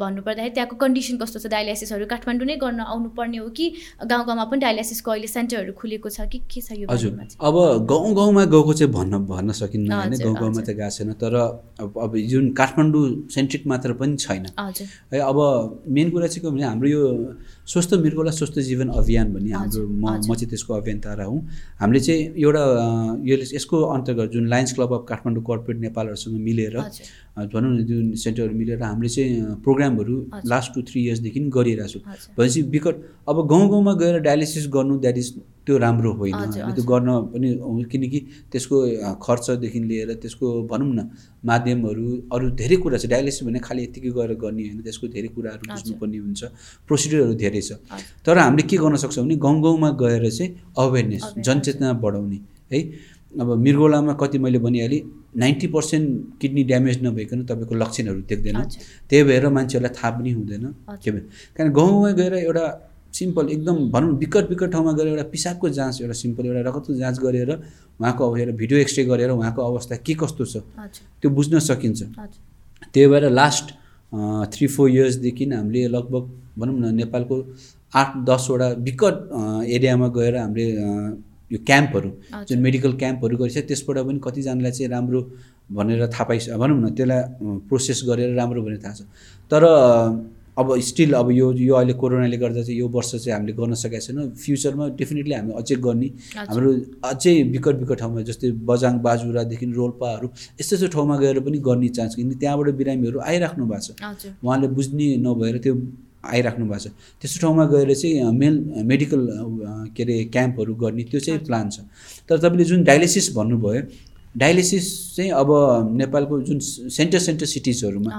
भन्नुपर्दाखेरि 0.00 0.54
त्यहाँको 0.54 0.76
कन्डिसन 0.76 1.16
कस्तो 1.22 1.38
छ 1.38 1.46
डायलासिसहरू 1.52 2.06
काठमाडौँ 2.12 2.46
नै 2.46 2.56
गर्न 2.56 2.80
आउनुपर्ने 2.86 3.38
हो 3.38 3.48
कि 3.58 3.66
गाउँ 4.06 4.24
गाउँमा 4.26 4.44
पनि 4.50 4.60
डायलासिसको 4.60 5.10
अहिले 5.10 5.28
सेन्टरहरू 5.28 5.72
खुलेको 5.74 6.08
छ 6.10 6.28
कि 6.32 6.38
के 6.46 6.60
छ 6.60 6.80
यो 6.80 6.86
हजुर 6.90 7.12
अब 7.40 7.56
गाउँ 7.90 8.14
गाउँमा 8.14 8.44
गएको 8.54 8.72
चाहिँ 8.74 8.92
भन्न 8.92 9.24
भन्न 9.26 9.52
सकिन्न 9.60 9.92
होइन 9.92 10.18
गाउँ 10.24 10.36
गाउँमा 10.36 10.62
त 10.62 10.76
गएको 10.76 10.90
छैन 10.96 11.12
तर 11.20 11.34
अब 11.80 11.98
अब 11.98 12.16
जुन 12.30 12.52
काठमाडौँ 12.54 13.04
सेन्ट्रिक 13.30 13.66
मात्र 13.66 13.92
पनि 14.00 14.16
छैन। 14.16 14.46
है 15.12 15.20
अब 15.20 15.38
मेन 15.88 16.10
कुरा 16.10 16.26
चाहिँ 16.26 16.42
के 16.42 16.50
भने 16.50 16.64
हाम्रो 16.64 16.88
यो 16.88 17.02
स्वस्थ 17.66 17.94
मृगौला 17.94 18.30
स्वस्थ 18.30 18.58
जीवन 18.60 18.88
अभियान 18.94 19.32
भन्ने 19.34 19.50
हाम्रो 19.52 19.86
म। 19.88 20.04
म 20.06 20.34
चाहिँ 20.34 20.48
त्यसको 20.50 20.74
अभियन्ता 20.74 21.22
हुँ 21.24 21.40
हामीले 21.80 22.00
चाहिँ 22.00 22.22
एउटा 22.38 22.62
यसको 23.54 23.76
अन्तर्गत 23.82 24.30
जुन 24.30 24.46
Lions 24.48 24.72
Club 24.74 24.92
of 24.94 25.04
Kathmandu 25.08 25.42
corporate 25.42 25.80
नेपालहरूसँग 25.80 26.38
मिलेर 26.40 26.76
भनौँ 27.36 27.70
न 27.72 27.84
जुन 27.84 28.14
सेन्टरहरू 28.16 28.54
मिलेर 28.56 28.82
हामीले 28.82 29.08
चाहिँ 29.08 29.60
प्रोग्रामहरू। 29.64 30.14
लास्ट 30.46 30.74
टु 30.74 30.82
थ्री 30.88 31.00
इयर्सदेखि 31.04 31.40
गरिरहेको 31.52 31.88
छौँ 31.88 32.02
भनेपछि 32.36 32.62
विकट 32.72 32.96
अब 33.28 33.36
गाउँ 33.46 33.68
गाउँमा 33.70 33.92
गएर 34.00 34.18
डायलिसिस 34.24 34.66
गर्नु 34.72 34.98
द्याट 35.04 35.18
इज 35.18 35.28
त्यो 35.66 35.76
राम्रो 35.78 36.12
होइन? 36.14 36.36
त्यो। 36.54 36.82
गर्न 36.86 37.08
पनि 37.32 37.84
किनकि 37.92 38.18
त्यसको 38.52 38.76
खर्चदेखि 39.20 39.80
लिएर 39.80 40.12
त्यसको 40.22 40.46
भनौँ 40.70 40.94
न 40.94 41.10
माध्यमहरू 41.44 42.06
अरू 42.32 42.50
धेरै 42.56 42.76
कुरा 42.82 42.98
छ 42.98 43.06
डायलिसिस 43.06 43.44
भने 43.46 43.58
खालि 43.60 43.82
यत्तिकै 43.82 44.10
गएर 44.16 44.32
गर्ने 44.40 44.62
होइन 44.62 44.80
त्यसको 44.86 45.06
धेरै 45.12 45.28
कुराहरू। 45.34 45.64
बुझ्नुपर्ने 45.66 46.18
हुन्छ 46.18 46.42
प्रोसिडियरहरू 46.88 47.34
धेरै 47.34 47.60
छ। 47.60 47.70
तर 48.24 48.38
हामीले 48.38 48.62
के 48.64 48.76
गर्न 48.76 48.96
सक्छौँ 48.96 49.24
भने 49.24 49.36
गाउँ 49.36 49.60
गाउँमा 49.62 49.90
गएर 50.00 50.24
चाहिँ 50.30 50.50
अवेरनेस 50.78 51.24
जनचेतना 51.38 51.92
बढाउने 52.00 52.38
है 52.72 52.80
अब 53.40 53.48
मृगौलामा 53.58 54.12
कति 54.20 54.38
मैले 54.38 54.58
भनिहालेँ 54.58 55.00
नाइन्टी 55.36 55.66
पर्सेन्ट 55.68 56.40
किडनी 56.40 56.62
ड्यामेज 56.64 57.02
नभइकन 57.04 57.44
तपाईँको 57.44 57.74
लक्षणहरू 57.74 58.20
देख्दैन। 58.30 58.56
त्यही 59.08 59.22
भएर 59.28 59.48
मान्छेहरूलाई 59.48 59.92
थाहा 59.96 60.10
पनि 60.16 60.30
हुँदैन। 60.32 60.64
के 61.02 61.10
भन्छ 61.10 61.24
कारण 61.56 61.72
गाउँमा 61.72 62.10
गएर 62.20 62.34
एउटा 62.34 62.64
सिम्पल 63.12 63.48
एकदम 63.50 63.76
भनौँ 63.92 64.12
न 64.12 64.16
विकट 64.16 64.48
विकट 64.50 64.70
ठाउँमा 64.72 64.92
गएर 64.92 65.06
एउटा 65.08 65.22
पिसाबको 65.32 65.68
जाँच 65.68 66.00
एउटा 66.02 66.16
सिम्पल 66.22 66.46
एउटा 66.46 66.60
रगतको 66.68 66.94
जाँच 66.94 67.18
गरेर 67.20 67.50
उहाँको 68.00 68.30
अब 68.30 68.38
एउटा 68.38 68.52
भिडियो 68.56 68.78
एक्सरे 68.80 69.04
गरेर 69.04 69.30
उहाँको 69.30 69.62
अवस्था 69.62 69.96
के 70.06 70.14
कस्तो 70.20 70.44
छ 70.44 70.56
त्यो 71.20 71.30
बुझ्न 71.30 71.58
सकिन्छ। 71.60 72.02
त्यही 72.92 73.06
भएर 73.08 73.30
लास्ट 73.30 73.66
थ्री 74.52 74.66
फोर 74.66 74.90
इयर्सदेखि 74.90 75.44
हामीले 75.52 75.86
लगभग 75.88 76.24
भनौँ 76.58 76.78
न 76.80 76.94
नेपालको 76.94 77.36
आठ 77.94 78.16
दसवटा 78.28 78.68
विकट 78.80 79.16
एरियामा 79.68 80.08
गएर 80.16 80.36
हामीले 80.36 80.66
यो 81.50 81.58
क्याम्पहरू। 81.66 82.10
जुन 82.48 82.58
मेडिकल 82.58 82.92
क्याम्पहरू 83.02 83.36
गरिन्छ 83.36 83.58
त्यसबाट 83.68 83.98
पनि 84.06 84.18
कतिजनालाई 84.24 84.72
चाहिँ 84.72 84.90
राम्रो 84.90 85.20
भनेर 85.72 86.06
थाहा 86.14 86.24
पाइस 86.24 86.48
भनौँ 86.62 86.78
न 86.78 86.94
त्यसलाई 86.94 87.20
प्रोसेस 87.68 88.02
गरेर 88.08 88.34
राम्रो 88.34 88.62
भनेर 88.62 88.80
थाहा 88.84 88.94
छ। 88.94 89.00
तर 89.50 89.62
अब 90.56 90.68
स्टिल 90.80 91.12
अब 91.12 91.30
यो 91.30 91.52
यो 91.52 91.74
अहिले 91.76 91.92
कोरोनाले 92.00 92.36
गर्दा 92.40 92.62
चाहिँ 92.64 92.78
यो 92.80 92.88
वर्ष 92.88 93.10
चाहिँ 93.14 93.32
हामीले 93.32 93.52
गर्न 93.52 93.74
सकेका 93.76 93.98
छैनौँ। 94.00 94.30
फ्युचरमा 94.34 94.84
डेफिनेटली 94.96 95.34
हामी 95.34 95.52
अझै 95.52 95.76
गर्ने। 95.84 96.08
हाम्रो 96.32 96.70
अझै 97.04 97.34
विकट 97.52 97.74
विकट 97.84 97.98
ठाउँमा 98.00 98.20
जस्तै 98.24 98.50
बजाङ 98.64 98.98
बाजुरादेखि 99.04 99.66
रोल्पाहरू 99.76 100.26
यस्तो 100.60 100.72
यस्तो 100.76 100.88
ठाउँमा 100.96 101.16
गएर 101.20 101.40
पनि 101.44 101.58
गर्ने 101.60 101.88
चान्स 101.92 102.14
किनकि 102.16 102.36
त्यहाँबाट 102.40 102.68
बिरामीहरू 102.72 103.18
आइराख्नु 103.20 103.64
भएको 103.68 103.92
छ। 104.00 104.32
उहाँले 104.42 104.68
बुझ्ने 104.72 105.06
नभएर 105.20 105.58
त्यो 105.60 105.74
आइराख्नु 106.24 106.64
भएको 106.66 106.78
छ। 106.78 106.86
त्यस्तो 107.20 107.38
ठाउँमा 107.40 107.64
गएर 107.72 107.94
चाहिँ 107.94 108.32
मेल 108.32 108.54
मेडिकल 108.84 109.20
के 109.96 110.02
अरे 110.02 110.16
क्याम्पहरू 110.32 110.74
गर्ने 110.74 111.02
त्यो 111.10 111.20
चाहिँ 111.20 111.40
प्लान 111.46 111.70
छ। 111.70 111.80
तर 112.28 112.38
तपाईँले 112.38 112.64
जुन 112.64 112.82
डायलिसिस 112.84 113.34
भन्नुभयो 113.36 113.82
डायलिसिस 114.36 114.86
चाहिँ 115.16 115.30
अब 115.32 115.48
नेपालको 115.96 116.40
जुन 116.44 116.58
सेन्टर 116.92 117.18
सेन्टर 117.18 117.46
सिटिजहरूमा 117.46 118.10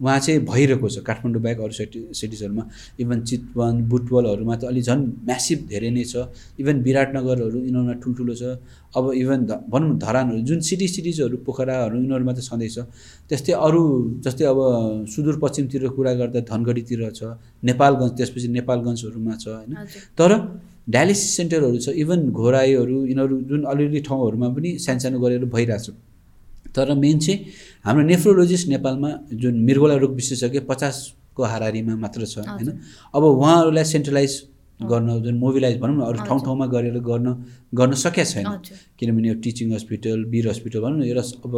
उहाँ 0.00 0.18
चाहिँ 0.20 0.40
भइरहेको 0.44 0.88
छ। 0.88 0.98
काठमाडौँ 1.04 1.42
बाहेक 1.42 1.60
अरू 1.60 1.72
सिटी 1.72 2.00
सिटिजहरूमा। 2.12 2.64
इभन 3.00 3.18
चितवन 3.28 3.74
बुटवलहरूमा 3.88 4.54
त 4.56 4.64
अलि 4.72 4.82
झन् 4.82 5.02
म्यासिभ 5.28 5.58
धेरै 5.68 5.90
नै 5.92 6.04
छ। 6.04 6.32
इभन 6.60 6.76
विराटनगरहरू 6.80 7.58
यिनीहरूमा 7.60 7.94
ठुल्ठुलो 8.00 8.34
छ। 8.34 8.42
अब 8.96 9.04
इभन 9.12 9.40
ध 9.44 9.52
भनौँ 9.68 9.96
धरानहरू 10.00 10.40
जुन 10.48 10.60
सिटी 10.64 10.88
सिटिजहरू 10.88 11.36
पोखराहरू 11.44 11.96
यिनीहरूमा 11.96 12.32
त 12.32 12.40
छँदैछ 12.40 12.76
त्यस्तै 13.28 13.52
अरू 13.52 13.82
जस्तै 14.24 14.44
अब 14.52 14.58
सुदूरपश्चिमतिर 15.12 15.82
कुरा 15.92 16.12
गर्दा 16.20 16.40
धनगढीतिर 16.44 17.00
छ। 17.12 17.36
नेपालगञ्ज 17.68 18.12
त्यसपछि 18.16 18.48
नेपालगञ्जहरूमा 18.58 19.34
छ 19.36 19.44
होइन। 19.48 19.72
तर 20.16 20.30
डायलिसिस 20.86 21.36
सेन्टरहरू 21.36 21.78
छ 21.78 21.88
इभन 22.02 22.30
घोराईहरू 22.30 22.98
यिनीहरू 23.06 23.36
जुन 23.50 23.62
अलिअलि 23.72 24.00
ठाउँहरूमा 24.08 24.48
पनि 24.54 24.70
सानसानो 24.78 25.18
गरेर 25.18 25.44
भइरहेछ। 25.50 25.86
तर 26.74 26.94
मेन 26.94 27.18
चाहिँ 27.18 27.38
हाम्रो 27.84 28.02
नेफ्रोलोजिस्ट 28.06 28.68
नेपालमा 28.68 29.10
जुन 29.42 29.54
मृगोला 29.66 29.94
रोग 30.02 30.12
विशेषज्ञ 30.14 30.60
पचासको 30.70 31.42
हाराहारीमा 31.42 31.94
मात्र 31.96 32.26
छ 32.26 32.38
होइन? 32.38 32.68
अब 33.14 33.22
उहाँहरूलाई 33.24 33.84
सेन्ट्रलाइज 33.84 34.32
गर्न 34.80 35.08
जुन 35.24 35.36
मोबिलाइज 35.40 35.76
भनौँ 35.80 35.96
न 35.96 36.00
अरू 36.04 36.18
ठाउँ 36.28 36.40
ठाउँमा 36.44 36.66
गरेर 36.68 36.98
गर्न 37.00 37.28
गर्न 37.72 37.92
सकेका 37.96 38.24
छैन। 38.24 38.46
किनभने 39.00 39.28
यो 39.28 39.34
टिचिङ 39.40 39.72
हस्पिटल 39.72 40.24
वीर 40.28 40.48
हस्पिटल 40.48 40.80
भनौँ 40.84 40.98
न 41.00 41.02
एउटा 41.08 41.22
अब 41.48 41.54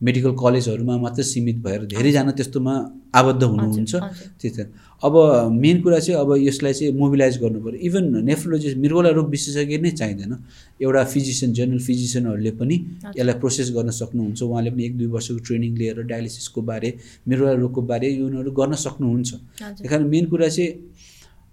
मेडिकल 0.00 0.32
कलेजहरूमा 0.40 0.96
मात्रै 1.04 1.24
सीमित 1.32 1.56
भएर 1.60 1.84
धेरैजना 1.92 2.32
त्यस्तोमा 2.32 2.74
आबद्ध 3.12 3.42
हुनुहुन्छ। 3.44 3.92
त्यही 4.40 4.50
त। 4.56 4.58
अब 5.02 5.14
मेन 5.52 5.80
कुरा 5.82 5.98
चाहिँ 5.98 6.20
अब 6.20 6.30
यसलाई 6.40 6.72
चाहिँ 6.72 6.92
मोबिलाइज 6.96 7.36
गर्नु 7.40 7.60
पऱ्यो। 7.60 7.78
इभन 7.78 8.04
नेफ्रोलोजिस्ट 8.24 8.76
मृगोला 8.80 9.10
रोग 9.12 9.28
विशेषज्ञ 9.30 9.76
नै 9.84 9.90
चाहिँदैन। 9.90 10.32
एउटा 10.80 11.04
फिजिसियन 11.04 11.52
जेनरल 11.52 11.80
फिजिसियनहरूले 11.84 12.50
पनि 12.56 12.76
यसलाई 13.16 13.36
प्रोसेस 13.36 13.70
गर्न 13.76 13.90
सक्नुहुन्छ। 13.92 14.42
उहाँले 14.42 14.70
पनि 14.70 14.84
एक 14.84 14.96
दुई 14.98 15.06
वर्षको 15.12 15.38
ट्रेनिङ 15.46 15.76
लिएर 15.76 16.02
डायलिसिसको 16.08 16.60
बारे 16.62 16.88
मृगोला 17.28 17.52
रोगको 17.60 17.80
बारे 17.82 18.08
यो 18.08 18.26
उनीहरू 18.26 18.50
गर्न 18.50 18.74
सक्नुहुन्छ। 18.74 19.30
त्यही 19.60 19.88
कारण 19.88 20.04
मेन 20.08 20.24
कुरा 20.32 20.48
चाहिँ 20.48 20.70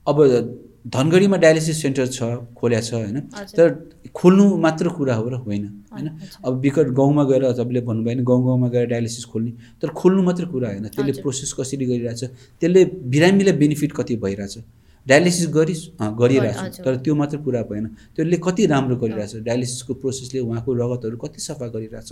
अब 0.08 0.18
धनगढीमा 0.86 1.38
डायलिसिस 1.38 1.82
सेन्टर 1.82 2.08
छ 2.08 2.24
खोल्या 2.60 2.82
छ 2.82 2.94
होइन। 2.94 3.20
तर 3.56 3.68
खोल्नु 4.12 4.46
मात्र 4.58 4.90
कुरा 4.98 5.16
हो 5.16 5.30
र 5.30 5.36
होइन 5.40 5.66
होइन। 5.94 6.08
अब 6.44 6.60
विकट 6.60 6.88
गाउँमा 6.92 7.24
गएर 7.24 7.44
तपाईँले 7.52 7.82
भन्नुभयो 7.82 8.16
भने 8.16 8.24
गाउँ 8.24 8.44
गाउँमा 8.46 8.68
गएर 8.68 8.86
डायलिसिस 8.92 9.26
खोल्ने 9.32 9.52
तर 9.82 9.88
खोल्नु 9.96 10.22
मात्र 10.24 10.46
कुरा 10.52 10.68
होइन। 10.70 10.88
त्यसले। 10.92 11.22
प्रोसेस 11.24 11.54
कसरी 11.56 11.86
गरिरहेछ 11.86 12.24
त्यसले 12.60 12.86
बिरामीलाई 13.08 13.56
बेनिफिट 13.56 13.92
कति 13.96 14.16
भइरहेछ? 14.20 14.58
डायलिसिस 15.08 15.48
गरि 15.50 15.76
गरिरहेछ। 16.20 16.80
तर 16.80 16.96
त्यो 17.04 17.16
मात्र 17.16 17.38
कुरा 17.44 17.62
भएन। 17.68 17.86
त्यसले 18.16 18.38
कति 18.44 18.66
राम्रो 18.68 18.96
गरिरहेछ? 18.96 19.36
डायलिसिसको 19.44 19.94
प्रोसेसले 20.00 20.40
उहाँको 20.40 20.70
रगतहरू 20.74 21.18
कति 21.18 21.40
सफा 21.42 21.68
गरिरहेछ? 21.68 22.12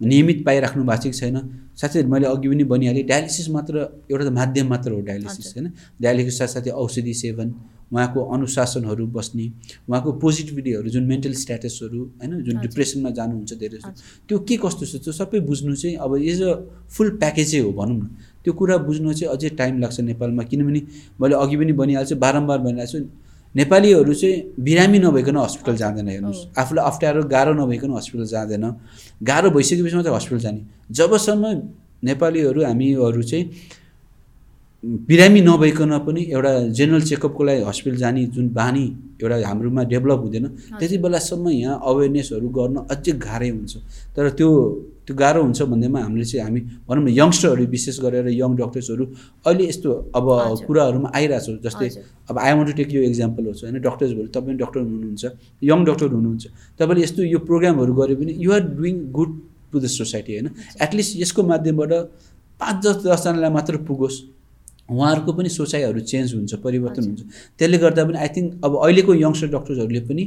नियमित 0.00 0.44
पाइराख्नु 0.44 0.84
भएको 0.84 1.02
छ 1.02 1.04
कि 1.04 1.18
छैन। 1.20 1.36
साथै 1.76 2.02
मैले 2.04 2.26
अघि 2.26 2.48
पनि 2.48 2.64
भनिहालेँ 2.64 3.04
डायलिसिस 3.04 3.48
मात्र 3.50 3.74
एउटा 4.08 4.24
त 4.24 4.32
माध्यम 4.32 4.66
मात्र 4.68 4.92
हो 4.92 5.00
डायलिसिस 5.00 5.52
होइन? 5.56 5.66
डायलिसिस 6.00 6.38
साथसाथै 6.38 6.70
औषधि 6.72 7.14
सेवन 7.14 7.48
उहाँको 7.92 8.20
अनुशासनहरू 8.34 9.06
बस्ने 9.06 9.46
उहाँको 9.88 10.12
पोजिटिभिटीहरू 10.22 10.88
जुन 10.90 11.04
मेन्टल 11.04 11.32
स्ट्याटसहरू 11.34 12.00
होइन 12.20 12.42
जुन 12.42 12.56
डिप्रेसनमा 12.60 13.10
जानुहुन्छ 13.10 13.52
धेरै 13.54 13.76
जस्तो। 13.78 13.90
त्यो 14.28 14.38
के 14.38 14.56
कस्तो 14.56 14.84
छ? 14.86 14.92
त्यो 15.04 15.12
सबै 15.12 15.40
बुझ्नु 15.40 15.74
चाहिँ 15.74 15.96
अब 15.96 16.16
एज 16.16 16.42
अ 16.42 16.52
फुल 16.90 17.08
प्याकेजै 17.20 17.60
हो 17.60 17.72
भनौँ 17.72 17.96
न। 17.96 18.04
त्यो 18.44 18.52
कुरा 18.52 18.76
बुझ्नु 18.88 19.12
चाहिँ 19.12 19.32
अझै 19.34 19.48
टाइम 19.60 19.80
लाग्छ 19.80 20.00
नेपालमा 20.00 20.42
किनभने 20.42 20.80
मैले 21.20 21.34
अघि 21.34 21.56
पनि 21.56 21.72
भनिहाल्छु 21.72 22.16
बारम्बार 22.16 22.58
भनिरहेको 22.66 22.92
छु 22.92 23.06
नेपालीहरू 23.54 24.14
चाहिँ 24.14 24.36
बिरामी 24.58 24.98
नभइकन 24.98 25.36
हस्पिटल 25.38 25.76
जाँदैन 25.76 26.08
हेर्नुहोस्। 26.08 26.58
आफूलाई 26.58 26.84
अप्ठ्यारो 26.90 27.22
गाह्रो 27.30 27.52
नभइकन 27.54 27.90
हस्पिटल 27.94 28.26
जाँदैन। 28.26 28.64
गाह्रो 29.22 29.50
भइसकेपछि 29.54 29.96
मात्रै 29.96 30.14
हस्पिटल 30.14 30.40
जाने। 30.42 30.60
जबसम्म 30.90 31.44
नेपालीहरू 32.02 32.60
हामीहरू 32.64 33.22
चाहिँ 33.22 33.44
बिरामी 34.84 35.40
नभइकन 35.40 35.92
पनि 36.04 36.22
एउटा 36.28 36.52
जेनरल 36.76 37.02
चेकअपको 37.08 37.42
लागि 37.44 37.62
हस्पिटल 37.64 37.96
जाने 37.96 38.24
जुन 38.36 38.48
बानी 38.52 38.84
एउटा 39.16 39.36
हाम्रोमा 39.48 39.82
डेभलप 39.88 40.20
हुँदैन 40.20 40.46
त्यति 40.78 40.96
बेलासम्म 41.00 41.48
यहाँ 41.48 41.80
अवेरनेसहरू 41.80 42.48
गर्न 42.48 42.76
अझै 42.92 43.12
गाह्रै 43.16 43.48
हुन्छ। 43.48 43.72
तर 44.12 44.28
त्यो 44.36 44.48
त्यो 45.06 45.14
गाह्रो 45.16 45.40
हुन्छ 45.42 45.62
भन्दैमा 45.72 46.00
हामीले 46.04 46.24
चाहिँ 46.24 46.44
हामी 46.44 46.60
भनौँ 46.84 47.04
न 47.04 47.08
यङ्स्टरहरू 47.16 47.64
विशेष 47.64 47.96
गरेर 48.04 48.28
यङ 48.28 48.50
डक्टर्सहरू 48.60 49.04
अहिले 49.46 49.64
यस्तो 49.72 49.88
अब। 50.12 50.26
कुराहरूमा 50.68 51.08
आइरहेको 51.16 51.56
छ। 51.56 51.64
जस्तै। 51.64 51.88
अब 52.28 52.36
आई 52.44 52.52
वान्ट 52.52 52.68
टु 52.68 52.76
टेक 52.76 52.88
यो 52.92 53.00
इक्जाम्पल 53.08 53.42
होस् 53.48 53.64
होइन? 53.64 53.80
डक्टर्सहरू 53.80 54.26
तपाईँ 54.36 54.56
डक्टर 54.60 54.80
हुनुहुन्छ 54.84 55.24
यङ 55.64 55.78
डक्टर 55.88 56.08
हुनुहुन्छ 56.12 56.44
तपाईँले 56.76 57.02
यस्तो 57.04 57.20
यो 57.24 57.38
प्रोग्रामहरू 57.48 57.92
गऱ्यो 57.94 58.16
भने 58.20 58.32
you're 58.36 58.62
doing 58.76 58.96
good 59.16 59.30
to 59.72 59.76
the 59.80 59.86
society 59.96 60.32
होइन? 60.36 60.48
एटलिस्ट 60.84 61.12
यसको 61.24 61.40
माध्यमबाट 61.42 61.92
पाँच 62.60 62.76
दस 62.84 62.96
दसजनालाई 63.00 63.50
मात्र 63.56 63.76
पुगोस्। 63.88 64.33
उहाँहरूको 64.90 65.32
पनि 65.32 65.48
सोचाइहरू 65.48 66.00
चेन्ज 66.00 66.34
हुन्छ 66.34 66.54
परिवर्तन 66.64 67.02
हुन्छ। 67.04 67.20
त्यसले 67.58 67.78
गर्दा 67.78 68.04
पनि 68.04 68.18
आई 68.18 68.28
थिङ्क 68.36 68.48
अब 68.64 68.72
अहिलेको 68.84 69.12
यङ्स्टर 69.14 69.48
डक्टर्सहरूले 69.56 70.00
पनि 70.08 70.24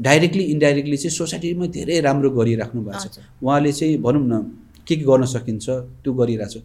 डाइरेक्टली 0.00 0.44
इन्डाइरेक्टली 0.54 0.96
चाहिँ 0.96 1.16
सोसाइटीमा 1.16 1.66
धेरै 1.76 2.00
राम्रो 2.06 2.30
गरिराख्नु 2.30 2.80
भएको 2.86 3.08
छ। 3.14 3.18
उहाँले 3.42 3.72
चाहिँ 3.72 3.96
भनौँ 3.98 4.22
न 4.22 4.34
के 4.86 4.94
के 4.96 5.04
गर्न 5.04 5.24
सकिन्छ 5.26 5.66
त्यो 6.04 6.12
गरिरहेको 6.14 6.60
छ 6.60 6.62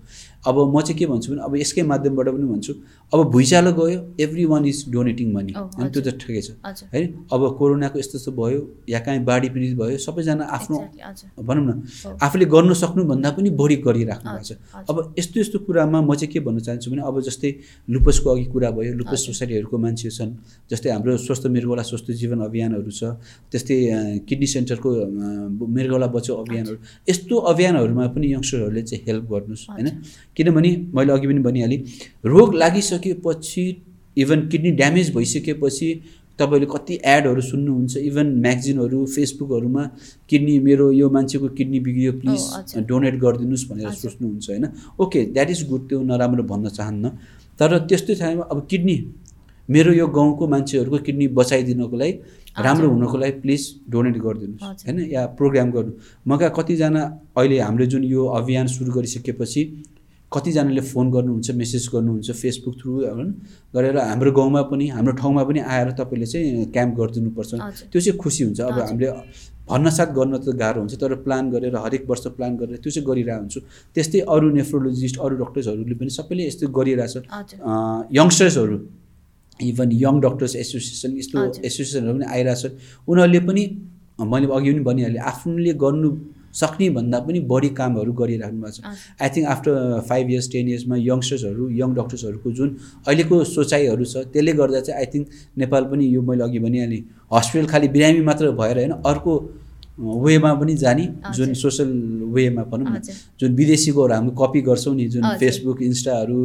अब 0.48 0.56
म 0.76 0.82
चाहिँ 0.82 0.98
के 1.00 1.06
भन्छु 1.06 1.32
भने 1.32 1.42
अब 1.44 1.56
यसकै 1.56 1.84
माध्यमबाट 1.84 2.28
पनि 2.32 2.46
भन्छु 2.48 2.74
अब 3.12 3.20
भुइँचालो 3.32 3.72
गयो 3.74 4.00
every 4.24 4.46
one 4.46 4.66
is 4.66 4.84
donating 4.92 5.34
money 5.34 5.54
अनि 5.54 5.90
त्यो 5.92 6.02
त 6.02 6.16
ठिकै 6.16 6.42
छ। 6.42 6.50
है 6.94 7.02
अब 7.34 7.42
कोरोनाको 7.60 8.00
यस्तो 8.00 8.18
यस्तो 8.18 8.32
भयो 8.32 8.60
या 8.90 9.00
काहीँ 9.04 9.24
बाढी 9.26 9.50
पीडित 9.50 9.76
भयो 9.78 9.98
सबैजना 10.00 10.44
आफ्नो 10.48 10.78
भनौँ 11.44 11.66
न। 11.66 11.72
आफूले 12.24 12.46
गर्नु 12.46 12.74
सक्नुभन्दा 12.74 13.30
पनि 13.36 13.50
बढी 13.60 13.76
गरिराख्नु 13.84 14.30
भएको 14.32 14.44
छ। 14.48 14.52
अब 14.90 14.96
यस्तो 15.20 15.40
यस्तो 15.40 15.58
कुरामा 15.68 16.00
म 16.02 16.16
चाहिँ 16.16 16.32
के 16.32 16.40
भन्न 16.40 16.60
चाहन्छु 16.60 16.92
भने 16.92 17.02
अब 17.04 17.20
जस्तै 17.28 17.50
लुपसको 17.90 18.28
अघि 18.30 18.46
कुरा 18.54 18.70
भयो 18.78 18.94
लुपस। 18.96 19.20
सोसाइटीहरूको 19.28 19.78
मान्छेहरू 19.78 20.16
छन् 20.16 20.32
जस्तै 20.72 20.90
हाम्रो 20.96 21.18
स्वस्थ 21.28 21.44
मृगौला 21.52 21.84
स्वस्थ 21.84 22.08
जीवन 22.16 22.40
अभियानहरू 22.48 22.92
छ 22.92 23.20
त्यस्तै 23.52 23.76
किडनी 24.24 24.48
सेन्टरको 24.56 24.90
मृगौला 25.76 26.08
बचाउ 26.16 26.36
अभियानहरू 26.44 26.78
यस्तो 27.10 27.36
अभियानहरूमा 27.52 28.08
पनि 28.16 28.26
यङ्स्टरहरूले 28.34 28.82
चाहिँ 28.88 29.04
हेल्प 29.08 29.26
गर्नुहोस् 29.34 29.66
होइन? 29.70 29.88
किनभने 30.40 30.72
मैले 30.96 31.12
अघि 31.14 31.28
पनि 31.28 31.42
भनिहालेँ 31.48 31.80
रोग 32.26 32.56
लागिसकेपछि 32.56 33.66
इभन 34.18 34.48
किडनी 34.48 34.72
ड्यामेज 34.80 35.14
भइसकेपछि 35.16 35.90
तपाईँले 36.40 36.68
कति 36.72 36.96
एडहरू 37.06 37.42
सुन्नुहुन्छ 37.42 37.98
इभन 38.00 38.28
म्यागजिनहरू 38.44 39.00
फेसबुकहरूमा 39.06 39.84
किडनी 40.30 40.56
मेरो 40.68 40.86
यो 40.92 41.10
मान्छेको 41.12 41.48
किडनी 41.58 41.80
बिग्रियो 41.80 42.12
प्लिज 42.22 42.42
हजुर। 42.56 42.84
डोनेट 42.90 43.16
गरिदिनुहोस् 43.20 43.66
भनेर। 43.70 43.92
सोच्नुहुन्छ 43.94 44.50
होइन 44.50 44.66
ओके 45.00 45.20
द्याट 45.36 45.50
इज 45.52 45.62
गुड 45.70 45.82
त्यो 45.90 46.00
नराम्रो 46.02 46.44
भन्न 46.52 46.70
चाहन्न 46.78 47.10
तर 47.60 47.78
त्यस्तै 47.90 48.16
टाइममा 48.16 48.46
अब 48.52 48.60
किडनी 48.72 48.98
मेरो 49.70 49.92
यो 49.94 50.08
गाउँको 50.08 50.48
मान्छेहरूको 50.48 50.98
किडनी 51.08 51.28
बचाइदिनको 51.40 51.96
लागि 51.98 52.14
राम्रो 52.64 52.88
हुनको 52.90 53.18
लागि 53.18 53.36
प्लिज 53.44 53.62
डोनेट 53.92 54.18
गरिदिनुहोस्। 54.18 54.86
होइन 54.88 54.98
या 55.12 55.26
प्रोग्राम 55.38 55.70
गर्नु 55.72 55.92
मका 56.26 56.50
कतिजना 56.58 57.04
अहिले 57.38 57.60
हामीले 57.60 57.86
जुन 57.92 58.04
यो 58.06 58.26
अभियान 58.40 58.68
सुरु 58.68 58.92
गरिसकेपछि 58.92 59.62
कतिजनाले 60.32 60.82
फोन 60.92 61.06
गर्नुहुन्छ 61.12 61.52
मेसेज 61.58 61.90
गर्नुहुन्छ 61.94 62.32
फेसबुक 62.42 62.76
थ्रु 62.80 62.92
गरेर 63.74 63.98
हाम्रो 63.98 64.32
गाउँमा 64.32 64.62
पनि 64.70 64.88
हाम्रो 64.96 65.14
ठाउँमा 65.22 65.44
पनि 65.50 65.60
आएर 65.66 65.92
तपाईँले 66.00 66.26
चाहिँ 66.26 66.66
क्याम्प 66.70 66.94
गरिदिनुपर्छ। 67.00 67.52
त्यो 67.90 68.00
चाहिँ 68.02 68.18
खुसी 68.18 68.44
हुन्छ 68.44 68.62
अब। 68.62 68.80
हामीले 68.80 69.10
भन्नसाथ 69.70 70.10
गर्न 70.18 70.38
त 70.38 70.54
गाह्रो 70.62 70.80
हुन्छ 70.82 70.96
तर 71.02 71.14
प्लान 71.26 71.50
गरेर 71.50 71.76
हरेक 71.76 72.04
वर्ष 72.10 72.26
प्लान 72.38 72.52
गरेर 72.62 72.78
त्यो 72.78 72.92
चाहिँ 72.94 73.06
गरिरहेको 73.10 73.42
हुन्छु 73.42 73.60
त्यस्तै 73.96 74.20
अरू 74.30 74.48
नेफ्रोलोजिस्ट 74.54 75.18
अरू 75.18 75.36
डक्टर्सहरूले 75.44 75.96
पनि 75.98 76.10
सबैले 76.10 76.44
यस्तो 76.48 76.66
गरिरहेछ 76.78 77.16
यङ्स्टर्सहरू 78.14 78.78
इभन 79.60 79.90
यङ 80.06 80.16
डक्टर्स 80.26 80.56
एसोसिएसन 80.56 81.12
यस्तो। 81.18 81.38
एसोसिएसनहरू 81.70 82.18
पनि 82.18 82.26
आइरहेको 82.26 82.62
छन् 82.62 82.76
उनीहरूले 83.10 83.40
पनि 83.50 83.64
मैले 84.32 84.46
अघि 84.58 84.72
पनि 84.74 84.84
भनिहालेँ 84.90 85.22
आफूले 85.32 85.74
गर्नु 85.84 86.10
सक्ने 86.60 86.90
भन्दा 86.98 87.20
पनि 87.28 87.40
बढी 87.52 87.70
कामहरू 87.80 88.12
गरिराख्नु 88.22 88.60
भएको 88.62 88.72
छ। 88.76 88.80
I 89.22 89.30
think 89.36 89.48
after 89.54 89.72
five 90.10 90.26
years 90.30 90.48
ten 90.52 90.68
इयर्समा 90.70 90.96
यङ्स्टर्सहरू 91.00 91.70
यङ 91.80 91.90
डक्टर्सहरूको 92.00 92.52
जुन 92.58 92.70
अहिलेको 93.08 93.44
सोचाइहरू 93.56 94.06
छ 94.12 94.26
त्यसले 94.34 94.54
गर्दा 94.60 94.80
चाहिँ 94.88 95.00
आई 95.00 95.08
थिङ्क 95.14 95.26
नेपाल 95.62 95.84
पनि 95.92 96.04
यो 96.16 96.22
मैले 96.30 96.44
अघि 96.44 96.60
भनिहालेँ 96.66 97.02
हस्पिटल 97.32 97.68
खालि 97.72 97.88
बिरामी 97.96 98.22
मात्र 98.30 98.52
भएर 98.62 98.78
होइन 98.78 98.94
अर्को 99.06 99.34
वेमा 100.00 100.54
पनि 100.56 100.74
जाने 100.80 101.06
जुन। 101.36 101.54
सोसल 101.60 101.90
वेमा 102.36 102.64
भनौँ 102.72 102.88
न। 102.88 103.02
जुन 103.40 103.56
विदेशीकोहरू 103.56 104.14
हामी 104.14 104.32
कपी 104.42 104.62
गर्छौँ 104.68 104.96
नि 104.96 105.08
जुन। 105.14 105.24
फेसबुक 105.40 105.82
इन्स्टाहरू 105.82 106.38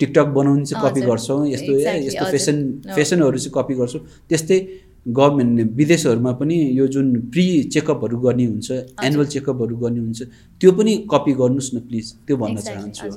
टिकटक 0.00 0.26
बनाउने 0.36 0.64
चाहिँ 0.64 0.82
कपी। 0.84 1.00
गर्छौँ 1.02 1.46
यस्तो 1.48 1.72
यस्तो। 1.74 2.24
फेसन। 2.30 2.56
फेसनहरू 2.94 3.38
चाहिँ 3.38 3.52
कपी 3.54 3.74
गर्छौँ 3.74 4.00
त्यस्तै 4.30 4.58
गभर्मेन्टले 5.06 5.64
विदेशहरूमा 5.74 6.32
पनि 6.32 6.56
यो 6.72 6.86
जुन 6.86 7.14
प्रि 7.30 7.44
चेकअपहरू 7.72 8.18
गर्ने 8.18 8.44
हुन्छ 8.44 8.70
एनुअल 9.04 9.26
चेकअपहरू 9.26 9.76
गर्ने 9.76 10.00
हुन्छ 10.00 10.22
त्यो 10.64 10.72
पनि 10.72 10.92
कपी 11.12 11.32
गर्नुहोस् 11.36 11.70
न 11.74 11.80
प्लिज 11.88 12.12
त्यो 12.24 12.36
भन्न 12.40 12.56
चाहन्छु 12.64 13.08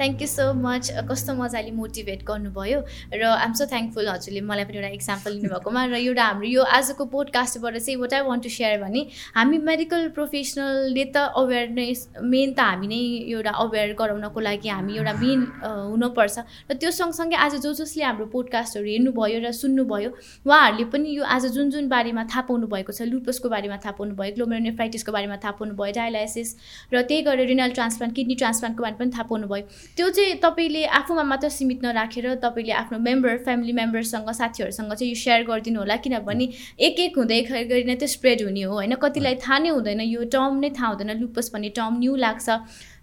थ्याङ्क 0.00 0.22
यू 0.22 0.28
सो 0.28 0.44
मच 0.56 1.04
कस्तो 1.08 1.32
मजाले 1.36 1.70
मोटिभेट 1.76 2.20
गर्नुभयो। 2.24 2.78
र 3.12 3.22
आइम 3.28 3.52
सो 3.60 3.64
थ्याङ्कफुल 3.72 4.08
हजुरले 4.08 4.40
मलाई 4.40 4.64
पनि 4.64 4.78
एउटा 4.80 4.92
इक्जाम्पल 4.96 5.32
लिनुभएकोमा 5.36 5.84
र 5.92 6.00
एउटा 6.00 6.24
हाम्रो 6.24 6.48
यो 6.48 6.62
आजको 6.78 7.04
पोडकास्टबाट 7.12 7.76
चाहिँ 7.76 7.98
what 8.00 8.12
I 8.14 8.22
want 8.24 8.42
to 8.44 8.50
share 8.56 8.80
भने 8.80 9.02
हामी 9.36 9.58
मेडिकल 9.68 10.08
प्रोफेसनलले 10.16 11.04
त 11.04 11.16
अवेरनेस 11.36 12.24
मेन 12.24 12.48
त 12.56 12.60
हामी 12.72 12.86
नै 12.88 13.00
एउटा 13.36 13.52
अवेर 13.64 13.92
गराउनको 14.00 14.40
लागि 14.48 14.68
हामी 14.68 14.96
एउटा 14.96 15.14
मेन 15.20 15.40
हुनुपर्छ। 15.60 16.36
र 16.72 16.74
त्यो 16.80 16.90
सँगसँगै 17.00 17.36
आज 17.36 17.60
जो 17.66 17.74
जसले 17.84 18.04
हाम्रो 18.04 18.26
पोडकास्टहरू 18.32 18.88
हेर्नुभयो 18.88 19.38
र 19.44 19.52
सुन्नुभयो 19.60 20.10
उहाँहरूले 20.48 20.88
पनि 20.88 21.08
यो 21.18 21.22
आज 21.36 21.52
जुन 21.52 21.70
जुन 21.76 21.92
बारेमा 21.92 22.24
थाहा 22.32 22.48
पाउनु 22.48 22.66
भएको 22.72 22.96
छ 22.96 23.12
लुपसको 23.12 23.52
बारेमा 23.52 23.76
थाहा 23.84 23.92
पाउनु 24.00 24.16
भयो 24.16 24.34
ग्लोमेरोनेफ्राइटिसको 24.40 25.12
बारेमा 25.12 25.36
थाहा 25.44 25.52
पाउनु 25.60 25.74
भयो 25.76 25.92
डायलाइसिस 26.00 26.48
र 26.94 27.02
त्यही 27.02 27.22
गरेर 27.22 27.46
रिनल 27.48 27.70
ट्रान्सप्लान्ट 27.74 28.14
किडनी 28.16 28.34
ट्रान्सप्लान्टको 28.34 28.82
बारेमा 28.82 28.98
पनि 28.98 29.10
थाहा 29.10 29.26
पाउनु 29.30 29.46
भयो 29.52 29.66
त्यो 29.96 30.08
चाहिँ 30.10 30.38
तपाईँले 30.42 30.84
आफूमा 31.00 31.22
मात्र 31.32 31.48
सीमित 31.50 31.82
नराखेर 31.84 32.34
तपाईँले 32.44 32.72
आफ्नो 32.82 32.98
मेम्बर 33.08 33.36
फ्यामिली 33.44 33.72
मेम्बर्ससँग 33.80 34.30
साथीहरूसँग 34.40 34.92
चाहिँ 34.94 35.10
यो 35.10 35.20
सेयर 35.24 35.42
गरिदिनु 35.50 35.78
होला 35.80 35.96
किनभने 36.04 36.48
एक 36.88 37.00
एक 37.00 37.18
हुँदै 37.18 37.40
गरी 37.50 37.84
नै 37.84 37.94
त्यो 37.96 38.08
स्प्रेड 38.14 38.42
हुने 38.42 38.62
हो 38.62 38.74
होइन? 38.74 38.94
कतिलाई 39.02 39.34
थाहा 39.44 39.58
नै 39.58 39.68
हुँदैन 39.68 40.00
यो 40.06 40.24
टर्म 40.32 40.58
नै 40.60 40.70
थाहा 40.78 40.88
हुँदैन 40.88 41.10
लुपस 41.20 41.50
भन्ने 41.54 41.68
टर्म 41.78 41.98
न्यू 41.98 42.16
लाग्छ। 42.16 42.48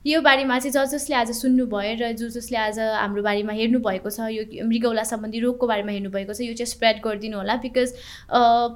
यो 0.06 0.22
बारेमा 0.22 0.58
चाहिँ 0.60 0.74
ज 0.74 0.90
जसले 0.92 1.16
आज 1.16 1.32
सुन्नुभयो 1.38 1.96
र 1.98 2.12
जो 2.18 2.28
जसले 2.34 2.58
आज 2.58 2.80
हाम्रो 2.80 3.22
बारेमा 3.24 3.54
हेर्नुभएको 3.54 4.10
छ 4.10 4.30
यो 4.34 4.66
मृगौला 4.66 5.04
सम्बन्धी 5.06 5.40
रोगको 5.40 5.68
बारेमा 5.68 5.92
हेर्नुभएको 5.92 6.34
छ 6.34 6.42
यो 6.42 6.54
चाहिँ 6.58 6.72
स्प्रेड 6.72 7.02
गरिदिनु 7.04 7.38
होला 7.38 7.56
बिकज 7.62 7.94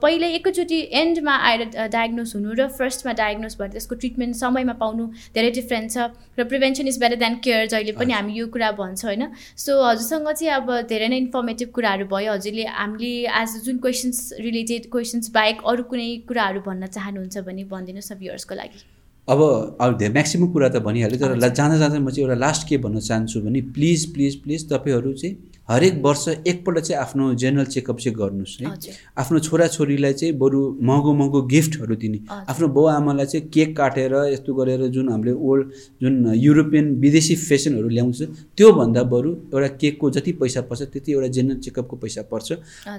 पहिल्यै 0.05 0.29
एकैचोटि 0.35 0.79
एन्डमा 1.01 1.35
आएर 1.49 1.63
डायग्नोस 1.97 2.35
हुनु 2.35 2.53
र 2.59 2.67
फर्स्टमा 2.77 3.13
डायग्नोस 3.17 3.57
भएर 3.57 3.71
त्यसको 3.73 3.95
ट्रिटमेन्ट 4.05 4.35
समयमा 4.37 4.73
पाउनु 4.77 5.07
धेरै 5.33 5.51
डिफ्रेन्ट 5.57 5.91
छ 5.91 6.07
र 6.37 6.45
prevention 6.45 6.93
is 6.93 6.99
better 7.01 7.17
than 7.25 7.41
care 7.41 7.67
जहिले 7.73 7.97
पनि 7.97 8.13
हामी 8.13 8.37
यो 8.37 8.47
कुरा 8.53 8.71
भन्छ 8.77 9.05
होइन? 9.05 9.27
सो 9.57 9.81
हजुरसँग 9.83 10.31
चाहिँ 10.31 10.53
अब 10.61 10.73
धेरै 10.93 11.07
नै 11.09 11.17
इन्फर्मेटिभ 11.25 11.69
कुराहरू 11.77 12.05
भयो। 12.13 12.33
हजुरले 12.33 12.65
हामीले 12.81 13.13
आज 13.41 13.61
जुन 13.65 13.77
क्वेसन्स 13.87 14.45
रिलेटेड 14.49 14.91
क्वेसन्स 14.93 15.33
बाहेक 15.39 15.65
अरू 15.73 15.89
कुनै 15.89 16.11
कुराहरू 16.29 16.61
भन्न 16.69 16.93
चाहनुहुन्छ 16.97 17.49
भने 17.49 17.63
भनिदिनुहोस् 17.73 18.11
न 18.13 18.17
भ्युवर्सको 18.21 18.55
लागि। 18.61 18.85
अब 19.27 19.41
अब 19.81 19.97
धेरै 19.97 20.13
म्याक्सिमम् 20.13 20.51
कुरा 20.53 20.67
त 20.69 20.81
भनिहालेँ 20.85 21.19
तर 21.19 21.37
जाँदा 21.39 21.77
जाँदा 21.77 21.99
म 21.99 22.09
चाहिँ 22.09 22.23
एउटा 22.23 22.37
लास्ट 22.39 22.67
के 22.69 22.77
भन्न 22.77 22.99
चाहन्छु 23.01 23.41
भने 23.41 23.61
प्लिज 23.73 24.05
प्लिज 24.13 24.35
प्लिज 24.43 24.69
तपाईँहरू 24.69 25.13
चाहिँ 25.13 25.35
हरेक 25.69 26.01
वर्ष 26.03 26.27
एकपल्ट 26.27 26.79
चाहिँ 26.79 27.01
आफ्नो 27.01 27.33
जेनरल 27.33 27.65
चेकअप 27.65 27.97
चाहिँ 27.99 28.15
गर्नुहोस् 28.17 28.57
है। 28.61 28.93
आफ्नो 29.17 29.39
छोराछोरीलाई 29.39 30.13
चाहिँ 30.13 30.33
बरु 30.37 30.59
महँगो 30.81 31.13
महँगो 31.13 31.41
गिफ्टहरू 31.53 31.95
दिने। 31.95 32.19
आफ्नो 32.29 32.67
बाउ 32.67 32.85
आमालाई 32.85 33.25
चाहिँ 33.25 33.47
केक 33.49 33.75
काटेर 33.77 34.13
यस्तो 34.33 34.53
गरेर 34.53 34.85
जुन 34.93 35.09
हामीले 35.09 35.33
ओल्ड 35.33 35.71
जुन 36.01 36.33
युरोपियन 36.35 36.93
विदेशी 37.01 37.35
फेसनहरू 37.35 37.89
ल्याउँछ 37.89 38.21
त्योभन्दा 38.57 39.03
बरु 39.03 39.31
एउटा 39.53 39.67
केकको 39.81 40.09
जति 40.11 40.31
पैसा 40.41 40.61
पर्छ 40.69 40.81
त्यति 40.93 41.11
एउटा 41.11 41.27
जेनरल 41.33 41.59
चेकअपको 41.59 41.95
पैसा 41.97 42.21
पर्छ। 42.31 42.47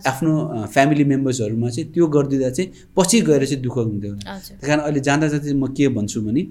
आफ्नो 0.06 0.32
फ्यामिली 0.72 1.04
मेम्बर्सहरूमा 1.04 1.68
चाहिँ 1.70 1.92
त्यो 1.92 2.06
गरिदिँदा 2.06 2.50
चाहिँ 2.50 2.72
पछि 2.96 3.20
गएर 3.20 3.44
चाहिँ 3.46 3.62
दुःख 3.62 3.76
हुँदैन। 3.78 4.18
त्यही 4.18 4.66
कारण 4.66 4.80
अहिले 4.80 5.00
जाँदा 5.00 5.28
जाँदा 5.28 5.44
चाहिँ 5.44 5.60
म 5.60 5.66
के 5.70 5.88
भन्छु 5.88 6.20
भने 6.20 6.42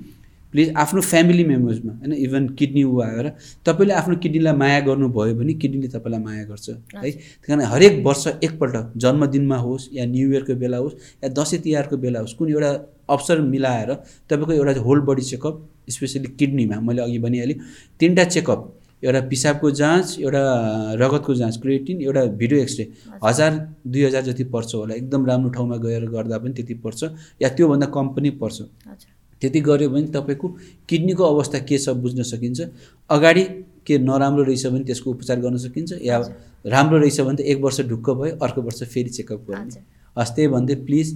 प्लिज 0.55 0.71
आफ्नो 0.79 1.01
फ्यामिली 1.01 1.43
मेम्बर्समा 1.45 1.93
होइन 1.93 2.13
इभन 2.15 2.47
किडनी 2.59 2.83
ऊ 2.83 2.99
आएर 3.03 3.27
तपाईँले 3.65 3.93
आफ्नो 3.93 4.15
किडनीलाई 4.23 4.55
माया 4.55 4.79
गर्नुभयो 4.87 5.33
भने 5.35 5.53
किडनीले 5.61 5.87
तपाईँलाई 5.95 6.21
माया 6.23 6.43
गर्छ 6.45 6.69
है। 6.69 6.75
त्यही 6.91 7.11
कारण 7.47 7.61
हरेक 7.71 8.01
वर्ष 8.05 8.27
एकपल्ट 8.39 8.75
जन्मदिनमा 9.03 9.57
होस् 9.65 9.87
या 9.93 10.05
न्यु 10.05 10.31
इयरको 10.31 10.55
बेला 10.61 10.77
होस् 10.77 10.95
या 11.23 11.29
दसैँ 11.35 11.59
तिहारको 11.61 11.97
बेला 11.99 12.19
होस् 12.19 12.35
कुनै 12.39 12.51
एउटा 12.51 12.71
अवसर 13.09 13.41
मिलाएर 13.51 13.93
तपाईँको 14.29 14.53
एउटा 14.53 14.81
होल 14.87 14.99
बडी 15.09 15.21
चेकअप 15.31 15.55
स्पेसली 15.89 16.29
किडनीमा 16.39 16.79
मैले 16.87 17.01
अघि 17.01 17.19
भनिहालेँ 17.25 17.57
तिनवटा 17.99 18.23
चेकअप 18.35 18.61
एउटा 19.03 19.21
पिसाबको 19.29 19.71
जाँच 19.71 20.15
एउटा 20.19 20.43
रगतको 21.01 21.33
जाँच 21.35 21.57
क्रिएटिन 21.61 22.01
एउटा 22.01 22.23
भिडियो 22.41 22.59
एक्सरे। 22.61 22.87
हजार। 23.23 23.51
दुई 23.87 24.03
हजार 24.03 24.23
जति 24.23 24.43
पर्छ 24.55 24.73
होला 24.75 24.95
एकदम 24.95 25.25
राम्रो 25.25 25.49
ठाउँमा 25.51 25.77
गएर 25.83 26.05
गर्दा 26.09 26.37
पनि 26.37 26.53
त्यति 26.53 26.73
पर्छ 26.85 27.03
या 27.41 27.49
त्योभन्दा 27.49 27.87
कम 27.93 28.07
पनि 28.15 28.29
पर्छ। 28.41 28.61
त्यति 29.41 29.59
गऱ्यो 29.61 29.89
भने 29.89 30.07
तपाईँको 30.15 30.47
किडनीको 30.89 31.23
अवस्था 31.23 31.59
के 31.69 31.77
छ 31.77 31.89
बुझ्न 32.03 32.23
सकिन्छ। 32.23 32.61
अगाडि 33.09 33.43
के 33.85 33.97
नराम्रो 33.99 34.43
रहेछ 34.43 34.65
भने 34.67 34.83
त्यसको 34.83 35.11
उपचार 35.11 35.39
गर्न 35.39 35.57
सकिन्छ 35.61 36.01
या 36.01 36.17
राम्रो 36.65 36.97
रहेछ 36.97 37.21
भने 37.21 37.37
त 37.37 37.45
एक 37.45 37.61
वर्ष 37.61 37.81
ढुक्क 37.89 38.09
भयो 38.09 38.37
अर्को 38.41 38.61
वर्ष 38.61 38.83
फेरि 38.83 39.09
चेकअप 39.17 39.41
गर्ने। 39.49 39.81
हस् 40.15 40.33
त्यही 40.35 40.47
भन्दै 40.47 40.75
please 40.87 41.07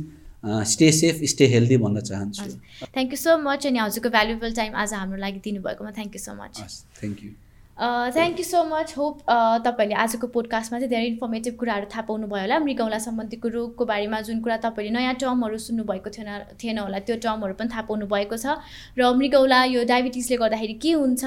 stay 0.72 0.92
safe 0.92 1.24
stay 1.30 1.46
healthy 1.48 1.78
भन्न 1.78 2.00
चाहन्छु। 2.00 2.44
थ्याङ्क 2.86 3.12
यू 3.12 3.18
सो 3.18 3.38
मच 3.44 3.68
अनि 3.68 3.80
हजुरको 3.80 4.10
भ्यालुएबल 4.10 4.54
टाइम 4.56 4.76
आज 4.76 4.94
हाम्रो 4.94 5.18
लागि 5.20 5.40
दिनुभएकोमा 5.44 5.92
thank 5.92 6.16
you 6.16 6.22
so 6.22 6.34
much 6.36 6.54
thank 7.02 7.24
you 7.24 7.32
thank 7.80 8.40
you 8.40 8.44
so 8.46 8.64
much 8.68 8.94
hope 8.98 9.20
तपाईँहरूले 9.66 9.96
आजको 10.04 10.28
पोडकास्टमा 10.36 10.80
चाहिँ 10.80 10.90
धेरै 10.92 11.06
इन्फर्मेटिभ 11.10 11.54
कुराहरू 11.60 11.88
थाहा 11.94 12.02
पाउनुभयो 12.10 12.42
होला। 12.44 12.58
मृगौला 12.60 12.98
सम्बन्धीको 13.08 13.48
रोगको 13.56 13.86
बारेमा 13.92 14.20
जुन 14.28 14.42
कुरा 14.44 14.58
तपाईँले 14.66 14.92
नयाँ 14.92 15.14
टर्महरू 15.24 15.58
सुन्नुभएको 15.58 16.10
थिएन 16.12 16.30
थिएन 16.60 16.78
होला 16.80 17.00
त्यो 17.08 17.16
टर्महरू 17.24 17.54
पनि 17.56 17.70
थाहा 17.72 17.84
पाउनु 17.88 18.06
भएको 18.12 18.36
छ। 18.36 18.60
र 19.00 19.02
मृगौला 19.16 19.64
यो 19.76 19.84
डायबिटिसले 19.88 20.38
गर्दाखेरि 20.44 20.76
के 20.84 20.92
हुन्छ? 20.92 21.24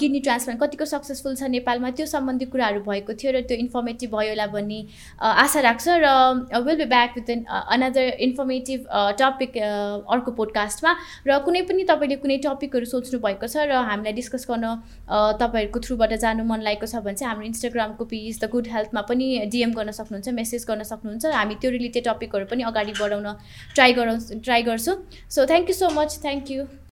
किडनी 0.00 0.20
ट्रान्सप्लान्ट 0.24 0.62
कतिको 0.62 0.84
सक्सेसफुल 0.94 1.34
छ 1.36 1.52
नेपालमा? 1.52 1.90
त्यो 2.00 2.06
सम्बन्धी 2.08 2.46
कुराहरू 2.48 2.80
भएको 2.88 3.12
थियो 3.20 3.32
र 3.36 3.44
त्यो 3.44 3.56
इन्फर्मेटिभ 3.68 4.16
भयो 4.16 4.32
होला 4.32 4.46
भन्ने 4.56 4.80
आशा 5.20 5.60
राख्छ। 5.68 5.86
र 6.00 6.08
will 6.64 6.76
be 6.80 6.88
back 6.94 7.12
with 7.20 7.30
an 7.36 7.44
another 7.52 8.24
informative 8.24 8.88
topic 9.20 9.52
अर्को 9.60 10.30
पोडकास्टमा 10.40 10.96
र 11.28 11.38
कुनै 11.44 11.62
पनि 11.68 11.84
तपाईँले 11.92 12.16
कुनै 12.24 12.40
टपिकहरू 12.48 12.86
सोच्नु 12.88 13.20
भएको 13.20 13.46
छ 13.52 13.68
र 13.68 13.84
हामीलाई 13.92 14.12
डिस्कस 14.16 14.48
गर्न 14.48 14.64
अ, 14.64 15.36
तपाईँहरूको 15.74 15.86
थ्रुबाट 15.86 16.12
जानु 16.20 16.44
मन 16.44 16.60
लागेको 16.62 16.86
छ 16.86 17.02
भने 17.02 17.14
चाहिँ 17.14 17.30
हाम्रो 17.30 17.46
इन्स्टाग्रामको 17.46 18.04
पेज 18.06 18.38
द 18.38 18.50
गुड 18.50 18.66
हेल्थमा 18.70 19.02
पनि 19.10 19.26
डिएम 19.50 19.72
गर्न 19.74 19.90
सक्नुहुन्छ 19.90 20.28
मेसेज 20.30 20.64
गर्न 20.70 20.82
सक्नुहुन्छ। 20.86 21.26
हामी 21.26 21.54
त्यो 21.58 21.70
रिलेटेड 21.70 22.04
टपिकहरू 22.06 22.46
पनि 22.46 22.62
अगाडि 22.62 22.92
बढाउन 22.94 23.26
ट्राई 23.74 23.92
गराउँ 23.92 24.18
ट्राई 24.38 24.62
गर्छौँ। 24.62 24.96
So 25.30 25.46
thank 25.46 25.68
you 25.68 25.74
so 25.74 25.90
much 25.90 26.18
thank 26.22 26.50
you 26.50 26.62